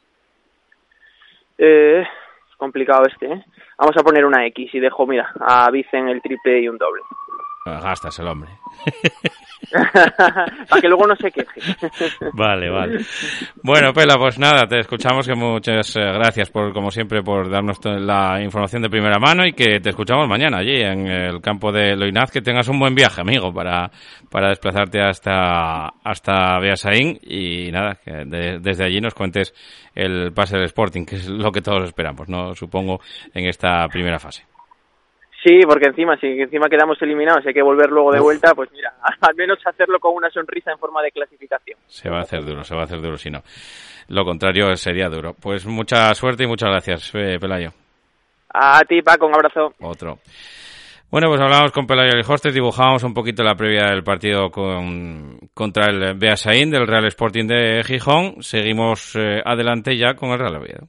Eh, 1.59 2.05
complicado 2.59 3.05
este, 3.07 3.33
¿eh? 3.33 3.45
Vamos 3.79 3.97
a 3.97 4.03
poner 4.03 4.27
una 4.27 4.45
X 4.47 4.75
y 4.75 4.81
dejo, 4.81 5.07
mira, 5.07 5.33
a 5.41 5.71
Vicen 5.71 6.09
el 6.09 6.21
triple 6.21 6.61
y 6.61 6.69
un 6.69 6.77
doble. 6.77 7.01
Gastas 7.65 8.19
el 8.19 8.29
hombre. 8.29 8.51
Para 9.71 10.81
que 10.81 10.89
luego 10.89 11.07
no 11.07 11.15
se 11.17 11.31
queje. 11.31 11.61
Vale, 12.33 12.71
vale. 12.71 13.01
Bueno, 13.63 13.93
Pela, 13.93 14.17
pues 14.17 14.39
nada, 14.39 14.67
te 14.67 14.79
escuchamos 14.81 15.27
que 15.27 15.35
muchas 15.35 15.95
eh, 15.97 16.01
gracias 16.01 16.49
por, 16.51 16.73
como 16.73 16.91
siempre, 16.91 17.23
por 17.23 17.51
darnos 17.51 17.79
la 17.85 18.41
información 18.43 18.83
de 18.83 18.89
primera 18.89 19.19
mano 19.19 19.45
y 19.47 19.53
que 19.53 19.81
te 19.81 19.91
escuchamos 19.91 20.27
mañana 20.29 20.59
allí 20.59 20.81
en 20.81 21.07
el 21.07 21.41
campo 21.43 21.71
de 21.73 21.97
Loinaz. 21.97 22.31
Que 22.31 22.41
tengas 22.41 22.69
un 22.69 22.79
buen 22.79 22.95
viaje, 22.95 23.21
amigo, 23.21 23.53
para, 23.53 23.91
para 24.31 24.49
desplazarte 24.49 25.01
hasta, 25.03 25.89
hasta 26.03 26.59
Beasaín 26.61 27.19
y 27.23 27.71
nada, 27.71 27.97
que 28.03 28.11
de- 28.25 28.59
desde 28.61 28.85
allí 28.85 29.01
nos 29.01 29.15
cuentes 29.15 29.53
el 29.95 30.33
pase 30.33 30.57
del 30.57 30.67
Sporting, 30.67 31.05
que 31.05 31.17
es 31.17 31.29
lo 31.29 31.51
que 31.53 31.61
todos 31.61 31.85
esperamos, 31.85 32.29
¿no? 32.29 32.55
Supongo, 32.55 33.01
en 33.35 33.47
esta 33.49 33.87
primera 33.89 34.19
fase. 34.19 34.45
Sí, 35.43 35.61
porque 35.67 35.87
encima, 35.87 36.17
si 36.17 36.27
encima 36.27 36.69
quedamos 36.69 37.01
eliminados 37.01 37.45
y 37.45 37.49
hay 37.49 37.55
que 37.55 37.63
volver 37.63 37.91
luego 37.91 38.11
de 38.11 38.19
vuelta, 38.19 38.55
pues 38.55 38.71
mira, 38.73 38.95
al 39.21 39.35
menos 39.37 39.59
hacerlo 39.65 40.01
con 40.01 40.15
una 40.15 40.31
sonrisa 40.31 40.73
en 40.73 40.79
forma 40.79 41.01
de 41.03 41.13
clasificación. 41.13 41.79
Se 41.87 42.11
va 42.11 42.19
a 42.19 42.23
hacer 42.23 42.45
duro, 42.45 42.65
se 42.65 42.75
va 42.75 42.83
a 42.83 42.85
hacer 42.85 43.01
duro 43.01 43.17
si 43.17 43.31
no. 43.31 43.43
Lo 44.09 44.25
contrario 44.25 44.75
sería 44.77 45.09
duro. 45.09 45.35
Pues 45.41 45.67
mucha 45.67 46.13
suerte 46.15 46.45
y 46.45 46.47
muchas 46.47 46.71
gracias, 46.71 47.13
eh, 47.15 47.39
Pelayo. 47.41 47.71
A 48.53 48.81
ti, 48.81 49.01
Paco, 49.03 49.27
un 49.27 49.35
abrazo. 49.35 49.75
Otro. 49.81 50.19
Bueno, 51.11 51.29
pues 51.29 51.41
hablamos 51.41 51.73
con 51.73 51.87
Pelayo 51.87 52.21
Hostes, 52.27 52.53
dibujamos 52.53 53.03
un 53.03 53.15
poquito 53.15 53.43
la 53.43 53.55
previa 53.55 53.87
del 53.87 54.03
partido 54.03 54.51
con, 54.51 55.39
contra 55.55 55.87
el 55.87 56.19
Beasain 56.19 56.71
del 56.71 56.87
Real 56.87 57.07
Sporting 57.07 57.47
de 57.47 57.83
Gijón. 57.85 58.43
Seguimos 58.43 59.15
eh, 59.17 59.41
adelante 59.45 59.97
ya 59.97 60.15
con 60.15 60.31
el 60.31 60.39
Real 60.39 60.57
Oviedo. 60.57 60.89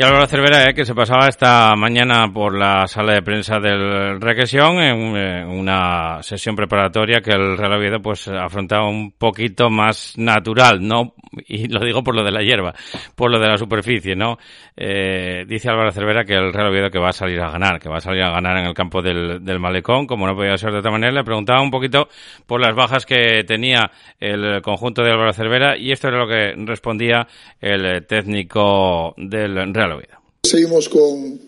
Y 0.00 0.02
Álvaro 0.02 0.26
Cervera, 0.26 0.64
eh, 0.64 0.72
que 0.72 0.86
se 0.86 0.94
pasaba 0.94 1.28
esta 1.28 1.76
mañana 1.76 2.32
por 2.32 2.58
la 2.58 2.86
sala 2.86 3.12
de 3.12 3.20
prensa 3.20 3.60
del 3.60 4.18
Requesión 4.18 4.80
en, 4.80 5.46
una 5.46 6.22
sesión 6.22 6.56
preparatoria 6.56 7.20
que 7.20 7.32
el 7.32 7.58
Real 7.58 7.74
Oviedo 7.74 8.00
pues 8.00 8.26
afrontaba 8.28 8.88
un 8.88 9.12
poquito 9.12 9.68
más 9.68 10.14
natural, 10.16 10.80
¿no? 10.80 11.12
Y 11.46 11.68
lo 11.68 11.84
digo 11.84 12.02
por 12.02 12.14
lo 12.14 12.24
de 12.24 12.32
la 12.32 12.42
hierba, 12.42 12.74
por 13.14 13.30
lo 13.30 13.38
de 13.38 13.46
la 13.46 13.56
superficie, 13.56 14.16
¿no? 14.16 14.38
Eh, 14.76 15.44
dice 15.46 15.68
Álvaro 15.68 15.92
Cervera 15.92 16.24
que 16.24 16.34
el 16.34 16.52
Real 16.52 16.70
Oviedo 16.70 16.90
que 16.90 16.98
va 16.98 17.10
a 17.10 17.12
salir 17.12 17.40
a 17.40 17.50
ganar, 17.50 17.78
que 17.80 17.88
va 17.88 17.98
a 17.98 18.00
salir 18.00 18.22
a 18.22 18.30
ganar 18.30 18.58
en 18.58 18.66
el 18.66 18.74
campo 18.74 19.00
del, 19.00 19.44
del 19.44 19.60
Malecón, 19.60 20.06
como 20.06 20.26
no 20.26 20.34
podía 20.34 20.56
ser 20.56 20.72
de 20.72 20.78
otra 20.78 20.90
manera. 20.90 21.12
Le 21.12 21.24
preguntaba 21.24 21.62
un 21.62 21.70
poquito 21.70 22.08
por 22.46 22.60
las 22.60 22.74
bajas 22.74 23.06
que 23.06 23.44
tenía 23.46 23.90
el 24.18 24.60
conjunto 24.62 25.02
de 25.02 25.12
Álvaro 25.12 25.32
Cervera 25.32 25.76
y 25.76 25.92
esto 25.92 26.08
era 26.08 26.18
lo 26.18 26.28
que 26.28 26.54
respondía 26.66 27.28
el 27.60 28.06
técnico 28.06 29.14
del 29.16 29.72
Real 29.74 30.02
Seguimos 30.42 30.88
con, 30.88 31.38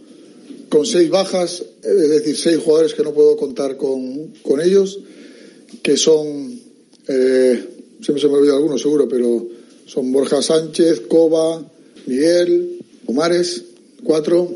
con 0.68 0.86
seis 0.86 1.08
bajas, 1.10 1.62
es 1.82 2.08
decir, 2.08 2.36
seis 2.36 2.58
jugadores 2.58 2.94
que 2.94 3.02
no 3.02 3.12
puedo 3.12 3.36
contar 3.36 3.76
con, 3.76 4.28
con 4.42 4.60
ellos, 4.60 4.98
que 5.82 5.96
son, 5.96 6.26
eh, 7.08 7.64
siempre 8.00 8.20
se 8.20 8.28
me 8.28 8.34
olvida 8.34 8.54
alguno 8.54 8.78
seguro, 8.78 9.08
pero 9.08 9.46
son 9.86 10.12
Borja 10.12 10.42
Sánchez, 10.42 11.00
Coba, 11.08 11.64
Miguel, 12.06 12.78
Omares, 13.06 13.64
cuatro, 14.04 14.54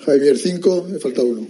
Javier 0.00 0.38
cinco, 0.38 0.86
me 0.90 0.98
falta 0.98 1.22
uno. 1.22 1.46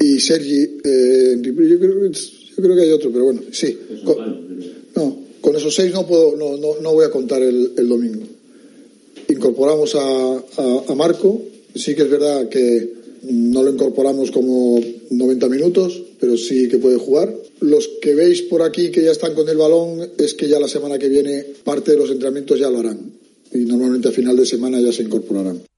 Y 0.00 0.20
Sergi, 0.20 0.78
eh, 0.84 1.38
yo, 1.40 1.54
creo, 1.54 2.10
yo 2.10 2.56
creo 2.56 2.76
que 2.76 2.82
hay 2.82 2.90
otro, 2.90 3.10
pero 3.10 3.24
bueno, 3.24 3.42
sí. 3.52 3.78
Con, 4.04 4.58
no, 4.94 5.18
con 5.40 5.56
esos 5.56 5.74
seis 5.74 5.92
no 5.92 6.06
puedo, 6.06 6.36
no, 6.36 6.56
no, 6.56 6.80
no 6.80 6.92
voy 6.92 7.04
a 7.04 7.10
contar 7.10 7.42
el, 7.42 7.72
el 7.76 7.88
domingo 7.88 8.24
incorporamos 9.30 9.94
a, 9.94 10.44
a, 10.88 10.94
Marco. 10.94 11.42
Sí 11.74 11.94
que 11.94 12.02
es 12.02 12.10
verdad 12.10 12.48
que 12.48 12.92
no 13.22 13.62
lo 13.62 13.70
incorporamos 13.70 14.30
como 14.30 14.80
90 15.10 15.48
minutos, 15.48 16.02
pero 16.20 16.36
sí 16.36 16.68
que 16.68 16.78
puede 16.78 16.98
jugar. 16.98 17.34
Los 17.60 17.88
que 18.00 18.14
veis 18.14 18.42
por 18.42 18.62
aquí 18.62 18.90
que 18.90 19.02
ya 19.02 19.10
están 19.10 19.34
con 19.34 19.48
el 19.48 19.56
balón 19.56 20.10
es 20.18 20.34
que 20.34 20.48
ya 20.48 20.60
la 20.60 20.68
semana 20.68 20.98
que 20.98 21.08
viene 21.08 21.44
parte 21.64 21.92
de 21.92 21.98
los 21.98 22.10
entrenamientos 22.10 22.60
ya 22.60 22.70
lo 22.70 22.78
harán. 22.78 23.12
Y 23.52 23.64
normalmente 23.64 24.08
a 24.08 24.12
final 24.12 24.36
de 24.36 24.46
semana 24.46 24.80
ya 24.80 24.92
se 24.92 25.02
incorporarán 25.02 25.69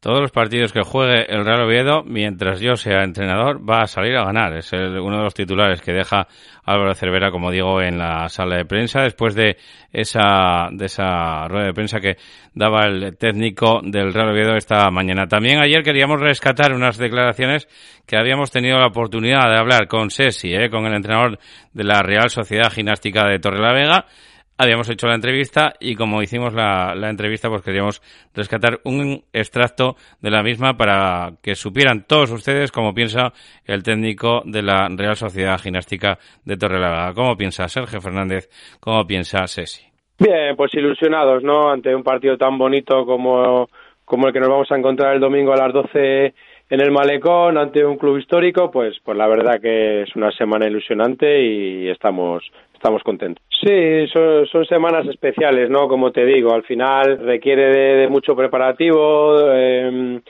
todos 0.00 0.20
los 0.20 0.30
partidos 0.30 0.72
que 0.72 0.82
juegue 0.82 1.26
el 1.28 1.44
Real 1.44 1.62
Oviedo, 1.62 2.04
mientras 2.04 2.60
yo 2.60 2.76
sea 2.76 3.02
entrenador, 3.02 3.68
va 3.68 3.82
a 3.82 3.86
salir 3.86 4.16
a 4.16 4.24
ganar. 4.24 4.56
Es 4.56 4.72
uno 4.72 5.16
de 5.16 5.22
los 5.24 5.34
titulares 5.34 5.80
que 5.80 5.92
deja 5.92 6.28
Álvaro 6.64 6.94
Cervera, 6.94 7.30
como 7.30 7.50
digo, 7.50 7.80
en 7.82 7.98
la 7.98 8.28
sala 8.28 8.56
de 8.56 8.64
prensa, 8.64 9.02
después 9.02 9.34
de 9.34 9.56
esa, 9.92 10.68
de 10.70 10.86
esa 10.86 11.48
rueda 11.48 11.66
de 11.66 11.72
prensa 11.72 11.98
que 11.98 12.16
daba 12.54 12.86
el 12.86 13.16
técnico 13.16 13.80
del 13.82 14.12
Real 14.12 14.30
Oviedo 14.30 14.54
esta 14.56 14.88
mañana. 14.90 15.26
También 15.26 15.60
ayer 15.60 15.82
queríamos 15.82 16.20
rescatar 16.20 16.72
unas 16.72 16.96
declaraciones 16.96 17.68
que 18.06 18.16
habíamos 18.16 18.50
tenido 18.50 18.78
la 18.78 18.86
oportunidad 18.86 19.50
de 19.50 19.58
hablar 19.58 19.88
con 19.88 20.10
Sesi, 20.10 20.54
eh, 20.54 20.70
con 20.70 20.86
el 20.86 20.94
entrenador 20.94 21.38
de 21.72 21.84
la 21.84 22.02
Real 22.02 22.30
Sociedad 22.30 22.72
Gimnástica 22.72 23.26
de 23.26 23.38
Torrelavega, 23.38 24.06
habíamos 24.58 24.90
hecho 24.90 25.06
la 25.06 25.14
entrevista 25.14 25.74
y 25.80 25.94
como 25.94 26.20
hicimos 26.20 26.52
la, 26.52 26.92
entrevista, 27.08 27.48
pues 27.48 27.62
queríamos 27.62 28.02
rescatar 28.34 28.80
un 28.84 29.22
extracto 29.32 29.94
de 30.20 30.30
la 30.30 30.42
misma 30.42 30.76
para 30.76 31.30
que 31.42 31.54
supieran 31.54 32.04
todos 32.06 32.30
ustedes 32.32 32.72
cómo 32.72 32.92
piensa 32.92 33.32
el 33.64 33.82
técnico 33.82 34.42
de 34.44 34.62
la 34.62 34.88
Real 34.88 35.16
Sociedad 35.16 35.58
Gimnástica 35.58 36.18
de 36.44 36.56
Torrelavega. 36.56 37.14
¿Cómo 37.14 37.36
piensa 37.36 37.68
Sergio 37.68 38.00
Fernández? 38.00 38.48
¿Cómo 38.80 39.06
piensa 39.06 39.46
Cesi? 39.46 39.86
Bien, 40.18 40.56
pues 40.56 40.74
ilusionados, 40.74 41.44
¿no? 41.44 41.70
Ante 41.70 41.94
un 41.94 42.02
partido 42.02 42.36
tan 42.36 42.58
bonito 42.58 43.06
como, 43.06 43.68
como 44.04 44.26
el 44.26 44.32
que 44.32 44.40
nos 44.40 44.48
vamos 44.48 44.70
a 44.72 44.76
encontrar 44.76 45.14
el 45.14 45.20
domingo 45.20 45.52
a 45.52 45.56
las 45.56 45.72
12 45.72 46.34
en 46.70 46.80
el 46.80 46.90
Malecón 46.90 47.56
ante 47.56 47.84
un 47.84 47.96
club 47.96 48.18
histórico, 48.18 48.70
pues, 48.70 48.96
pues 49.04 49.16
la 49.16 49.28
verdad 49.28 49.60
que 49.60 50.02
es 50.02 50.16
una 50.16 50.32
semana 50.32 50.66
ilusionante 50.66 51.40
y 51.40 51.88
estamos 51.88 52.42
estamos 52.78 53.02
contentos. 53.02 53.44
Sí, 53.60 54.06
son, 54.12 54.64
semanas 54.66 55.06
especiales, 55.08 55.68
¿no? 55.68 55.88
Como 55.88 56.12
te 56.12 56.24
digo, 56.24 56.54
al 56.54 56.62
final 56.62 57.18
requiere 57.18 57.96
de, 57.96 58.08
mucho 58.08 58.36
preparativo. 58.36 59.36
Eh, 59.52 60.20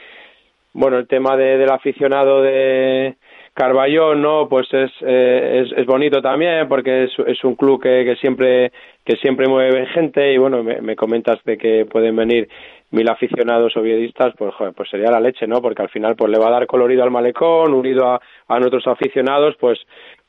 bueno, 0.72 0.98
el 0.98 1.06
tema 1.06 1.36
de, 1.36 1.58
del 1.58 1.70
aficionado 1.70 2.40
de 2.40 3.16
Carballón, 3.52 4.22
¿no? 4.22 4.48
Pues 4.48 4.72
es, 4.72 4.90
eh, 5.02 5.64
es, 5.64 5.78
es, 5.78 5.84
bonito 5.84 6.22
también 6.22 6.68
porque 6.68 7.04
es, 7.04 7.10
es 7.26 7.42
un 7.44 7.54
club 7.56 7.82
que, 7.82 8.04
que, 8.04 8.16
siempre 8.16 8.72
que 9.04 9.16
siempre 9.16 9.46
mueve 9.48 9.86
gente 9.86 10.32
y 10.32 10.38
bueno, 10.38 10.62
me, 10.62 10.80
me 10.80 10.96
comentas 10.96 11.42
de 11.44 11.58
que 11.58 11.84
pueden 11.84 12.16
venir 12.16 12.48
mil 12.90 13.08
aficionados 13.10 13.76
oviedistas, 13.76 14.32
pues 14.38 14.54
pues 14.74 14.88
sería 14.88 15.10
la 15.10 15.20
leche, 15.20 15.46
¿no? 15.46 15.60
Porque 15.60 15.82
al 15.82 15.90
final 15.90 16.16
pues 16.16 16.30
le 16.30 16.38
va 16.38 16.48
a 16.48 16.52
dar 16.52 16.66
colorido 16.66 17.02
al 17.02 17.10
malecón, 17.10 17.74
unido 17.74 18.06
a, 18.06 18.20
a 18.46 18.58
nuestros 18.58 18.86
aficionados, 18.86 19.56
pues 19.58 19.78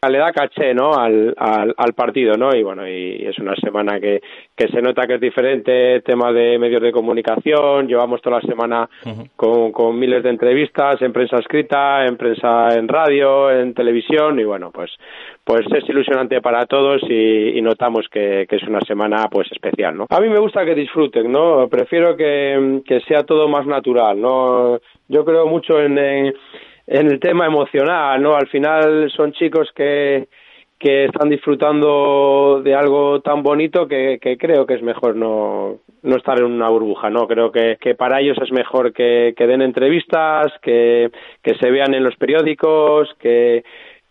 le 0.08 0.18
da 0.18 0.32
caché 0.32 0.74
no 0.74 0.94
al, 0.94 1.34
al, 1.36 1.74
al, 1.76 1.94
partido 1.94 2.38
no 2.38 2.56
y 2.56 2.64
bueno 2.64 2.88
y 2.88 3.26
es 3.26 3.38
una 3.38 3.54
semana 3.56 4.00
que, 4.00 4.22
que 4.56 4.70
se 4.70 4.82
nota 4.82 5.06
que 5.06 5.16
es 5.16 5.20
diferente 5.20 6.00
tema 6.02 6.32
de 6.32 6.58
medios 6.58 6.82
de 6.82 6.94
comunicación 6.94 7.86
llevamos 7.86 8.22
toda 8.22 8.38
la 8.38 8.48
semana 8.48 8.90
uh 9.06 9.10
-huh. 9.10 9.30
con, 9.36 9.74
con 9.74 10.00
miles 10.00 10.24
de 10.24 10.30
entrevistas 10.30 11.02
en 11.02 11.12
prensa 11.12 11.36
escrita 11.40 12.06
en 12.06 12.16
prensa 12.16 12.70
en 12.78 12.88
radio 12.88 13.52
en 13.52 13.74
televisión 13.74 14.40
y 14.40 14.46
bueno 14.46 14.72
pues 14.72 14.90
pues 15.44 15.66
es 15.70 15.90
ilusionante 15.90 16.40
para 16.40 16.66
todos 16.66 17.02
y, 17.10 17.58
y 17.58 17.62
notamos 17.62 18.08
que, 18.10 18.46
que, 18.48 18.56
es 18.56 18.64
una 18.64 18.80
semana 18.88 19.28
pues 19.30 19.52
especial 19.52 19.98
no 19.98 20.06
a 20.10 20.22
mí 20.22 20.30
me 20.30 20.40
gusta 20.40 20.64
que 20.64 20.76
disfruten 20.76 21.30
no 21.30 21.68
prefiero 21.68 22.16
que, 22.16 22.82
que 22.86 23.02
sea 23.02 23.24
todo 23.24 23.50
más 23.50 23.66
natural 23.66 24.22
no 24.22 24.80
yo 25.10 25.26
creo 25.26 25.46
mucho 25.46 25.82
en, 25.82 25.98
en 25.98 26.34
en 26.90 27.06
el 27.06 27.20
tema 27.20 27.46
emocional, 27.46 28.22
¿no? 28.22 28.36
Al 28.36 28.48
final 28.48 29.12
son 29.16 29.32
chicos 29.34 29.70
que, 29.76 30.28
que 30.80 31.06
están 31.06 31.30
disfrutando 31.30 32.62
de 32.64 32.74
algo 32.74 33.22
tan 33.22 33.44
bonito 33.44 33.88
que, 33.88 34.18
creo 34.40 34.66
que 34.66 34.74
es 34.74 34.82
mejor 34.82 35.16
no, 35.16 35.78
no 36.02 36.16
estar 36.18 36.40
en 36.40 36.46
una 36.46 36.68
burbuja, 36.70 37.12
¿no? 37.12 37.28
Creo 37.28 37.52
que, 37.52 37.78
que 37.80 37.94
para 37.94 38.20
ellos 38.20 38.40
es 38.42 38.52
mejor 38.52 38.92
que, 38.92 39.36
que 39.38 39.46
den 39.46 39.62
entrevistas, 39.62 40.52
que, 40.64 41.12
que 41.44 41.54
se 41.56 41.70
vean 41.70 41.94
en 41.94 42.04
los 42.04 42.16
periódicos, 42.16 43.14
que, 43.20 43.64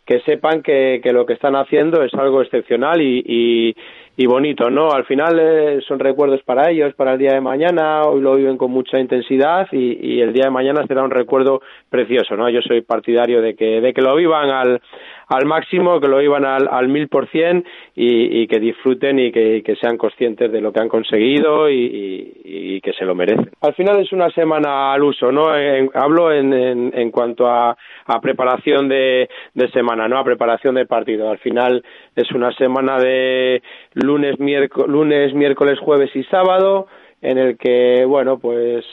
que 0.07 0.21
sepan 0.21 0.63
que, 0.63 1.01
que 1.03 1.13
lo 1.13 1.27
que 1.27 1.33
están 1.33 1.57
haciendo 1.57 2.05
es 2.05 2.15
algo 2.15 2.43
excepcional 2.43 3.03
y, 3.03 3.25
y, 3.27 3.77
y 4.21 4.27
bonito, 4.27 4.69
¿no? 4.69 4.91
Al 4.91 5.05
final 5.05 5.39
eh, 5.39 5.81
son 5.87 6.01
recuerdos 6.01 6.43
para 6.43 6.73
ellos, 6.73 6.93
para 6.95 7.13
el 7.13 7.21
día 7.21 7.35
de 7.35 7.41
mañana, 7.41 8.03
hoy 8.03 8.21
lo 8.21 8.35
viven 8.35 8.57
con 8.57 8.73
mucha 8.73 8.99
intensidad 8.99 9.69
y, 9.71 9.97
y, 10.17 10.21
el 10.21 10.33
día 10.33 10.47
de 10.47 10.51
mañana 10.51 10.85
será 10.89 11.05
un 11.05 11.13
recuerdo 11.13 11.63
precioso, 11.89 12.37
¿no? 12.37 12.51
Yo 12.51 12.61
soy 12.63 12.81
partidario 12.81 13.41
de 13.41 13.55
que, 13.55 13.81
de 13.81 13.95
que 13.95 14.03
lo 14.03 14.17
vivan 14.17 14.51
al, 14.51 14.81
al 15.29 15.45
máximo, 15.45 16.01
que 16.01 16.09
lo 16.09 16.19
vivan 16.19 16.45
al, 16.45 16.89
mil 16.89 17.07
por 17.09 17.29
cien 17.29 17.65
y, 17.95 18.47
que 18.49 18.59
disfruten 18.59 19.21
y 19.21 19.31
que, 19.31 19.63
que, 19.63 19.77
sean 19.77 19.97
conscientes 19.97 20.51
de 20.51 20.61
lo 20.61 20.73
que 20.73 20.81
han 20.81 20.89
conseguido 20.89 21.71
y, 21.71 21.77
y, 21.77 22.33
y, 22.45 22.81
que 22.81 22.95
se 22.95 23.05
lo 23.05 23.15
merecen. 23.15 23.51
Al 23.61 23.75
final 23.75 24.01
es 24.01 24.11
una 24.13 24.31
semana 24.31 24.95
al 24.95 25.05
uso, 25.05 25.31
¿no? 25.31 25.55
En, 25.57 25.91
hablo 25.95 26.33
en, 26.33 26.53
en, 26.53 26.93
en, 26.93 27.11
cuanto 27.11 27.47
a, 27.47 27.77
a 28.07 28.21
preparación 28.21 28.89
de, 28.89 29.29
de 29.55 29.69
semana, 29.69 30.09
¿no? 30.09 30.19
A 30.19 30.25
preparación 30.25 30.75
de 30.75 30.87
partido. 30.87 31.31
Al 31.31 31.39
final 31.39 31.85
es 32.17 32.33
una 32.33 32.51
semana 32.53 32.99
de 32.99 33.63
lunes, 34.09 34.41
miércoles, 34.41 34.89
lunes, 34.91 35.35
miércoles, 35.35 35.79
jueves 35.79 36.11
y 36.15 36.25
sábado, 36.25 36.89
en 37.21 37.39
el 37.39 37.57
que, 37.57 38.05
bueno, 38.07 38.39
pues 38.39 38.85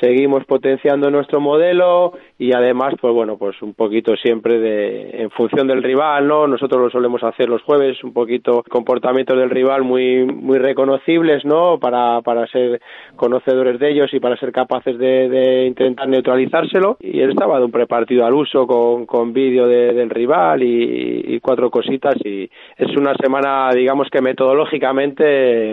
seguimos 0.00 0.44
potenciando 0.44 1.10
nuestro 1.10 1.40
modelo 1.40 2.12
y 2.38 2.54
además, 2.54 2.94
pues 3.00 3.12
bueno, 3.12 3.36
pues 3.36 3.60
un 3.62 3.74
poquito 3.74 4.16
siempre 4.16 4.58
de, 4.58 5.22
en 5.22 5.30
función 5.30 5.66
del 5.66 5.82
rival, 5.82 6.26
¿no? 6.26 6.46
Nosotros 6.46 6.80
lo 6.80 6.90
solemos 6.90 7.22
hacer 7.24 7.48
los 7.48 7.62
jueves, 7.62 8.02
un 8.04 8.12
poquito 8.12 8.62
comportamientos 8.68 9.36
del 9.36 9.50
rival 9.50 9.82
muy, 9.82 10.24
muy 10.24 10.58
reconocibles, 10.58 11.44
¿no? 11.44 11.78
Para, 11.78 12.20
para 12.22 12.46
ser 12.46 12.80
conocedores 13.16 13.78
de 13.80 13.90
ellos 13.90 14.12
y 14.12 14.20
para 14.20 14.36
ser 14.36 14.52
capaces 14.52 14.98
de, 14.98 15.28
de 15.28 15.66
intentar 15.66 16.08
neutralizárselo. 16.08 16.96
Y 17.00 17.20
él 17.20 17.30
estaba 17.30 17.58
de 17.58 17.64
un 17.64 17.72
prepartido 17.72 18.24
al 18.24 18.34
uso 18.34 18.66
con, 18.66 19.06
con 19.06 19.32
vídeo 19.32 19.66
del 19.66 20.10
rival 20.10 20.62
y, 20.62 21.34
y 21.34 21.40
cuatro 21.40 21.70
cositas 21.70 22.14
y 22.24 22.48
es 22.76 22.96
una 22.96 23.14
semana, 23.14 23.70
digamos 23.74 24.08
que 24.10 24.20
metodológicamente 24.20 25.72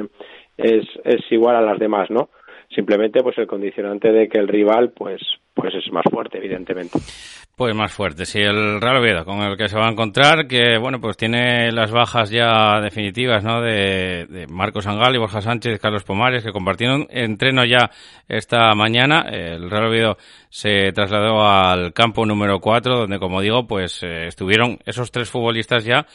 es, 0.58 0.86
es 1.04 1.32
igual 1.32 1.56
a 1.56 1.62
las 1.62 1.80
demás, 1.80 2.10
¿no? 2.10 2.30
Simplemente 2.74 3.22
pues 3.24 3.38
el 3.38 3.48
condicionante 3.48 4.12
de 4.12 4.28
que 4.28 4.40
el 4.40 4.48
rival 4.48 4.92
pues 4.96 5.22
pues 5.54 5.74
es 5.74 5.92
más 5.92 6.04
fuerte 6.12 6.38
evidentemente. 6.38 7.00
Pues 7.56 7.74
más 7.74 7.94
fuerte 7.94 8.26
sí 8.26 8.40
el 8.40 8.82
Real 8.82 8.98
Oviedo 8.98 9.24
con 9.24 9.42
el 9.42 9.56
que 9.56 9.70
se 9.70 9.78
va 9.78 9.88
a 9.88 9.92
encontrar 9.92 10.48
que 10.48 10.78
bueno 10.78 11.00
pues 11.00 11.16
tiene 11.16 11.72
las 11.72 11.92
bajas 11.92 12.30
ya 12.30 12.82
definitivas 12.82 13.44
no 13.44 13.62
de, 13.62 14.26
de 14.28 14.48
Marcos 14.48 14.88
Angal 14.88 15.16
y 15.16 15.20
Borja 15.20 15.42
Sánchez 15.42 15.80
Carlos 15.80 16.04
Pomares 16.04 16.44
que 16.44 16.52
compartieron 16.52 17.08
entreno 17.10 17.64
ya 17.66 17.90
esta 18.28 18.74
mañana. 18.76 19.22
El 19.32 19.70
Real 19.70 19.88
Oviedo 19.88 20.18
se 20.50 20.92
trasladó 20.92 21.48
al 21.48 21.94
campo 21.94 22.26
número 22.26 22.60
4 22.60 22.98
donde 23.00 23.20
como 23.20 23.40
digo 23.42 23.66
pues 23.66 24.04
eh, 24.04 24.28
estuvieron 24.28 24.80
esos 24.86 25.12
tres 25.12 25.30
futbolistas 25.30 25.86
ya 25.86 26.06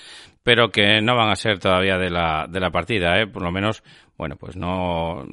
pero 0.42 0.70
que 0.70 1.00
no 1.00 1.16
van 1.16 1.30
a 1.30 1.36
ser 1.36 1.58
todavía 1.58 1.98
de 1.98 2.10
la, 2.10 2.46
de 2.48 2.60
la 2.60 2.70
partida, 2.70 3.20
¿eh? 3.20 3.26
por 3.26 3.42
lo 3.42 3.52
menos, 3.52 3.82
bueno, 4.16 4.36
pues 4.36 4.56
no, 4.56 5.24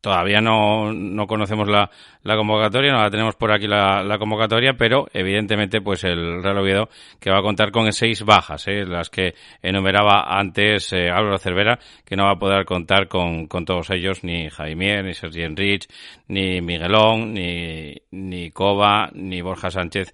Todavía 0.00 0.40
no, 0.40 0.92
no 0.92 1.26
conocemos 1.26 1.68
la, 1.68 1.90
la, 2.22 2.36
convocatoria, 2.36 2.92
no 2.92 3.02
la 3.02 3.10
tenemos 3.10 3.34
por 3.34 3.50
aquí 3.50 3.66
la, 3.66 4.04
la, 4.04 4.18
convocatoria, 4.18 4.74
pero 4.74 5.06
evidentemente 5.12 5.80
pues 5.80 6.04
el 6.04 6.42
Real 6.42 6.58
Oviedo 6.58 6.88
que 7.18 7.30
va 7.30 7.38
a 7.38 7.42
contar 7.42 7.72
con 7.72 7.92
seis 7.92 8.22
bajas, 8.22 8.68
¿eh? 8.68 8.84
las 8.84 9.10
que 9.10 9.34
enumeraba 9.62 10.38
antes 10.38 10.92
eh, 10.92 11.10
Álvaro 11.10 11.38
Cervera, 11.38 11.78
que 12.04 12.14
no 12.14 12.24
va 12.24 12.32
a 12.32 12.38
poder 12.38 12.64
contar 12.64 13.08
con, 13.08 13.46
con 13.48 13.64
todos 13.64 13.90
ellos, 13.90 14.22
ni 14.22 14.48
Jaimier, 14.48 15.04
ni 15.04 15.14
Sergi 15.14 15.42
Enrich, 15.42 15.88
ni 16.28 16.60
Miguelón, 16.60 17.34
ni, 17.34 17.94
ni 18.12 18.50
Cova, 18.50 19.10
ni 19.12 19.40
Borja 19.40 19.70
Sánchez, 19.70 20.12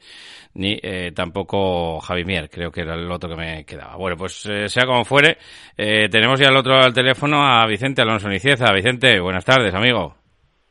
ni 0.55 0.79
eh, 0.83 1.12
tampoco 1.15 2.01
Javi 2.01 2.25
Mier, 2.25 2.51
creo 2.51 2.71
que 2.71 2.83
era 2.83 2.95
el 2.95 3.11
otro 3.11 3.31
que 3.31 3.37
me 3.37 3.65
quedaba. 3.65 3.97
Bueno, 3.97 4.17
pues 4.17 4.47
eh, 4.47 4.69
sea 4.69 4.85
como 4.87 5.05
fuere, 5.05 5.38
eh, 5.77 6.09
tenemos 6.11 6.38
ya 6.38 6.49
al 6.49 6.57
otro 6.57 6.75
al 6.75 6.93
teléfono 6.93 7.43
a 7.43 7.67
Vicente 7.67 8.03
Alonso 8.03 8.29
Nicieza. 8.29 8.73
Vicente, 8.73 9.21
buenas 9.21 9.45
tardes, 9.45 9.75
amigo. 9.75 10.22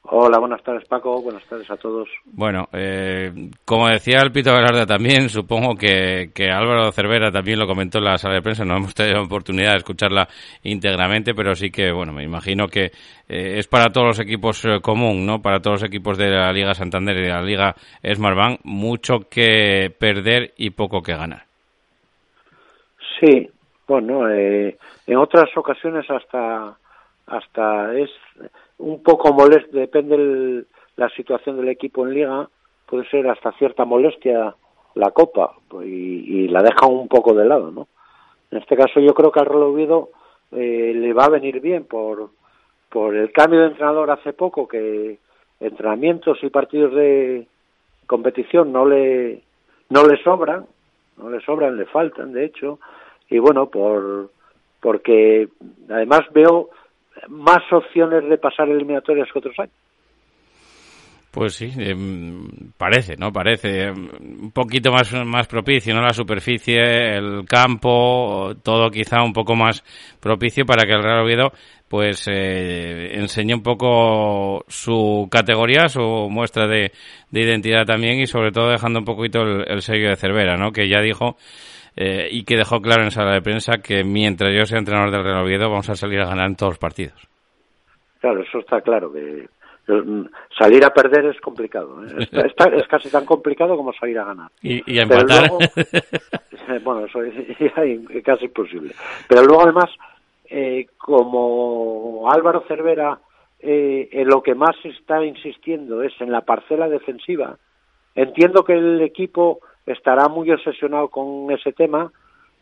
Hola, 0.03 0.39
buenas 0.39 0.63
tardes 0.63 0.87
Paco, 0.87 1.21
buenas 1.21 1.45
tardes 1.45 1.69
a 1.69 1.77
todos. 1.77 2.09
Bueno, 2.25 2.67
eh, 2.73 3.31
como 3.63 3.87
decía 3.87 4.19
el 4.23 4.31
Pito 4.31 4.51
Galarda 4.51 4.87
también, 4.87 5.29
supongo 5.29 5.75
que, 5.75 6.31
que, 6.33 6.49
Álvaro 6.49 6.91
Cervera 6.91 7.31
también 7.31 7.59
lo 7.59 7.67
comentó 7.67 7.99
en 7.99 8.05
la 8.05 8.17
sala 8.17 8.35
de 8.35 8.41
prensa, 8.41 8.65
no 8.65 8.77
hemos 8.77 8.95
tenido 8.95 9.21
oportunidad 9.21 9.73
de 9.73 9.77
escucharla 9.77 10.27
íntegramente, 10.63 11.35
pero 11.35 11.53
sí 11.53 11.69
que, 11.69 11.91
bueno, 11.91 12.13
me 12.13 12.23
imagino 12.23 12.67
que 12.67 12.85
eh, 13.29 13.59
es 13.59 13.67
para 13.67 13.91
todos 13.91 14.07
los 14.07 14.19
equipos 14.19 14.65
eh, 14.65 14.79
común, 14.81 15.23
¿no? 15.23 15.39
Para 15.39 15.59
todos 15.59 15.81
los 15.81 15.87
equipos 15.87 16.17
de 16.17 16.31
la 16.31 16.51
Liga 16.51 16.73
Santander 16.73 17.17
y 17.17 17.21
de 17.21 17.29
la 17.29 17.43
Liga 17.43 17.75
Smartbank, 18.03 18.61
mucho 18.63 19.29
que 19.29 19.93
perder 19.97 20.53
y 20.57 20.71
poco 20.71 21.03
que 21.03 21.13
ganar. 21.13 21.43
Sí, 23.19 23.47
bueno, 23.87 24.27
eh, 24.29 24.77
en 25.05 25.17
otras 25.17 25.55
ocasiones 25.55 26.09
hasta 26.09 26.75
hasta 27.27 27.93
es 27.93 28.09
un 28.81 29.03
poco 29.03 29.33
molesto, 29.33 29.77
depende 29.77 30.15
el, 30.15 30.67
la 30.97 31.09
situación 31.09 31.57
del 31.57 31.69
equipo 31.69 32.05
en 32.05 32.13
liga, 32.13 32.49
puede 32.85 33.07
ser 33.09 33.27
hasta 33.27 33.51
cierta 33.53 33.85
molestia 33.85 34.55
la 34.95 35.11
copa 35.11 35.53
pues, 35.67 35.87
y, 35.87 36.47
la 36.47 36.61
deja 36.61 36.85
un 36.87 37.07
poco 37.07 37.33
de 37.33 37.45
lado, 37.45 37.71
¿no? 37.71 37.87
En 38.51 38.57
este 38.57 38.75
caso 38.75 38.99
yo 38.99 39.13
creo 39.13 39.31
que 39.31 39.39
al 39.39 39.45
Real 39.45 40.07
eh, 40.51 40.93
le 40.93 41.13
va 41.13 41.25
a 41.25 41.29
venir 41.29 41.61
bien 41.61 41.85
por, 41.85 42.31
por 42.89 43.15
el 43.15 43.31
cambio 43.31 43.61
de 43.61 43.67
entrenador 43.67 44.11
hace 44.11 44.33
poco, 44.33 44.67
que 44.67 45.19
entrenamientos 45.59 46.39
y 46.41 46.49
partidos 46.49 46.93
de 46.93 47.47
competición 48.07 48.73
no 48.73 48.85
le, 48.85 49.41
no 49.89 50.05
le 50.05 50.21
sobran, 50.21 50.65
no 51.17 51.29
le 51.29 51.39
sobran, 51.41 51.77
le 51.77 51.85
faltan, 51.85 52.33
de 52.33 52.43
hecho, 52.43 52.79
y 53.29 53.39
bueno, 53.39 53.67
por, 53.69 54.31
porque 54.81 55.47
además 55.89 56.21
veo 56.33 56.69
más 57.29 57.61
opciones 57.71 58.27
de 58.29 58.37
pasar 58.37 58.69
eliminatorias 58.69 59.27
que 59.31 59.39
otros 59.39 59.59
años. 59.59 59.73
Pues 61.31 61.53
sí, 61.53 61.71
eh, 61.77 61.95
parece, 62.77 63.15
¿no? 63.15 63.31
Parece 63.31 63.89
un 63.89 64.51
poquito 64.51 64.91
más, 64.91 65.13
más 65.25 65.47
propicio, 65.47 65.95
¿no? 65.95 66.01
La 66.01 66.13
superficie, 66.13 67.15
el 67.15 67.45
campo, 67.47 68.51
todo 68.61 68.89
quizá 68.89 69.23
un 69.23 69.31
poco 69.31 69.55
más 69.55 69.81
propicio 70.19 70.65
para 70.65 70.85
que 70.85 70.91
el 70.91 71.01
Real 71.01 71.23
Oviedo 71.23 71.53
pues 71.87 72.25
eh, 72.29 73.17
enseñe 73.17 73.53
un 73.53 73.63
poco 73.63 74.63
su 74.67 75.27
categoría, 75.29 75.89
su 75.89 76.01
muestra 76.29 76.65
de, 76.65 76.91
de, 77.31 77.41
identidad 77.41 77.85
también 77.85 78.19
y 78.21 78.27
sobre 78.27 78.51
todo 78.53 78.69
dejando 78.69 78.99
un 78.99 79.05
poquito 79.05 79.41
el, 79.41 79.65
el 79.69 79.81
sello 79.81 80.09
de 80.09 80.15
Cervera, 80.15 80.55
¿no? 80.55 80.71
Que 80.71 80.87
ya 80.87 81.01
dijo 81.01 81.35
eh, 81.95 82.27
y 82.31 82.43
que 82.43 82.57
dejó 82.57 82.81
claro 82.81 83.03
en 83.03 83.11
sala 83.11 83.33
de 83.33 83.41
prensa 83.41 83.79
que 83.79 84.03
mientras 84.03 84.53
yo 84.53 84.65
sea 84.65 84.79
entrenador 84.79 85.11
del 85.11 85.23
Real 85.23 85.43
Oviedo 85.43 85.69
vamos 85.69 85.89
a 85.89 85.95
salir 85.95 86.19
a 86.21 86.27
ganar 86.27 86.47
en 86.47 86.55
todos 86.55 86.73
los 86.73 86.79
partidos. 86.79 87.27
Claro, 88.19 88.41
eso 88.41 88.59
está 88.59 88.81
claro, 88.81 89.11
que 89.11 89.47
salir 90.57 90.85
a 90.85 90.93
perder 90.93 91.25
es 91.25 91.39
complicado. 91.41 92.03
¿eh? 92.05 92.07
Está, 92.19 92.41
está, 92.41 92.69
es 92.69 92.87
casi 92.87 93.09
tan 93.09 93.25
complicado 93.25 93.75
como 93.75 93.93
salir 93.93 94.19
a 94.19 94.25
ganar. 94.25 94.51
Y, 94.61 94.91
y 94.91 94.99
a 94.99 95.03
empatar. 95.03 95.49
Luego, 95.49 95.59
bueno, 96.83 97.05
eso 97.05 97.21
es 97.23 98.23
casi 98.23 98.45
imposible. 98.45 98.93
Pero 99.27 99.43
luego 99.43 99.63
además, 99.63 99.89
eh, 100.49 100.87
como 100.97 102.29
Álvaro 102.31 102.63
Cervera, 102.67 103.19
eh, 103.59 104.09
en 104.11 104.27
lo 104.27 104.41
que 104.41 104.55
más 104.55 104.75
está 104.83 105.23
insistiendo 105.23 106.01
es 106.03 106.13
en 106.19 106.31
la 106.31 106.41
parcela 106.41 106.87
defensiva, 106.87 107.57
entiendo 108.15 108.63
que 108.63 108.73
el 108.73 109.01
equipo 109.01 109.59
estará 109.91 110.27
muy 110.27 110.51
obsesionado 110.51 111.09
con 111.09 111.51
ese 111.51 111.73
tema 111.73 112.11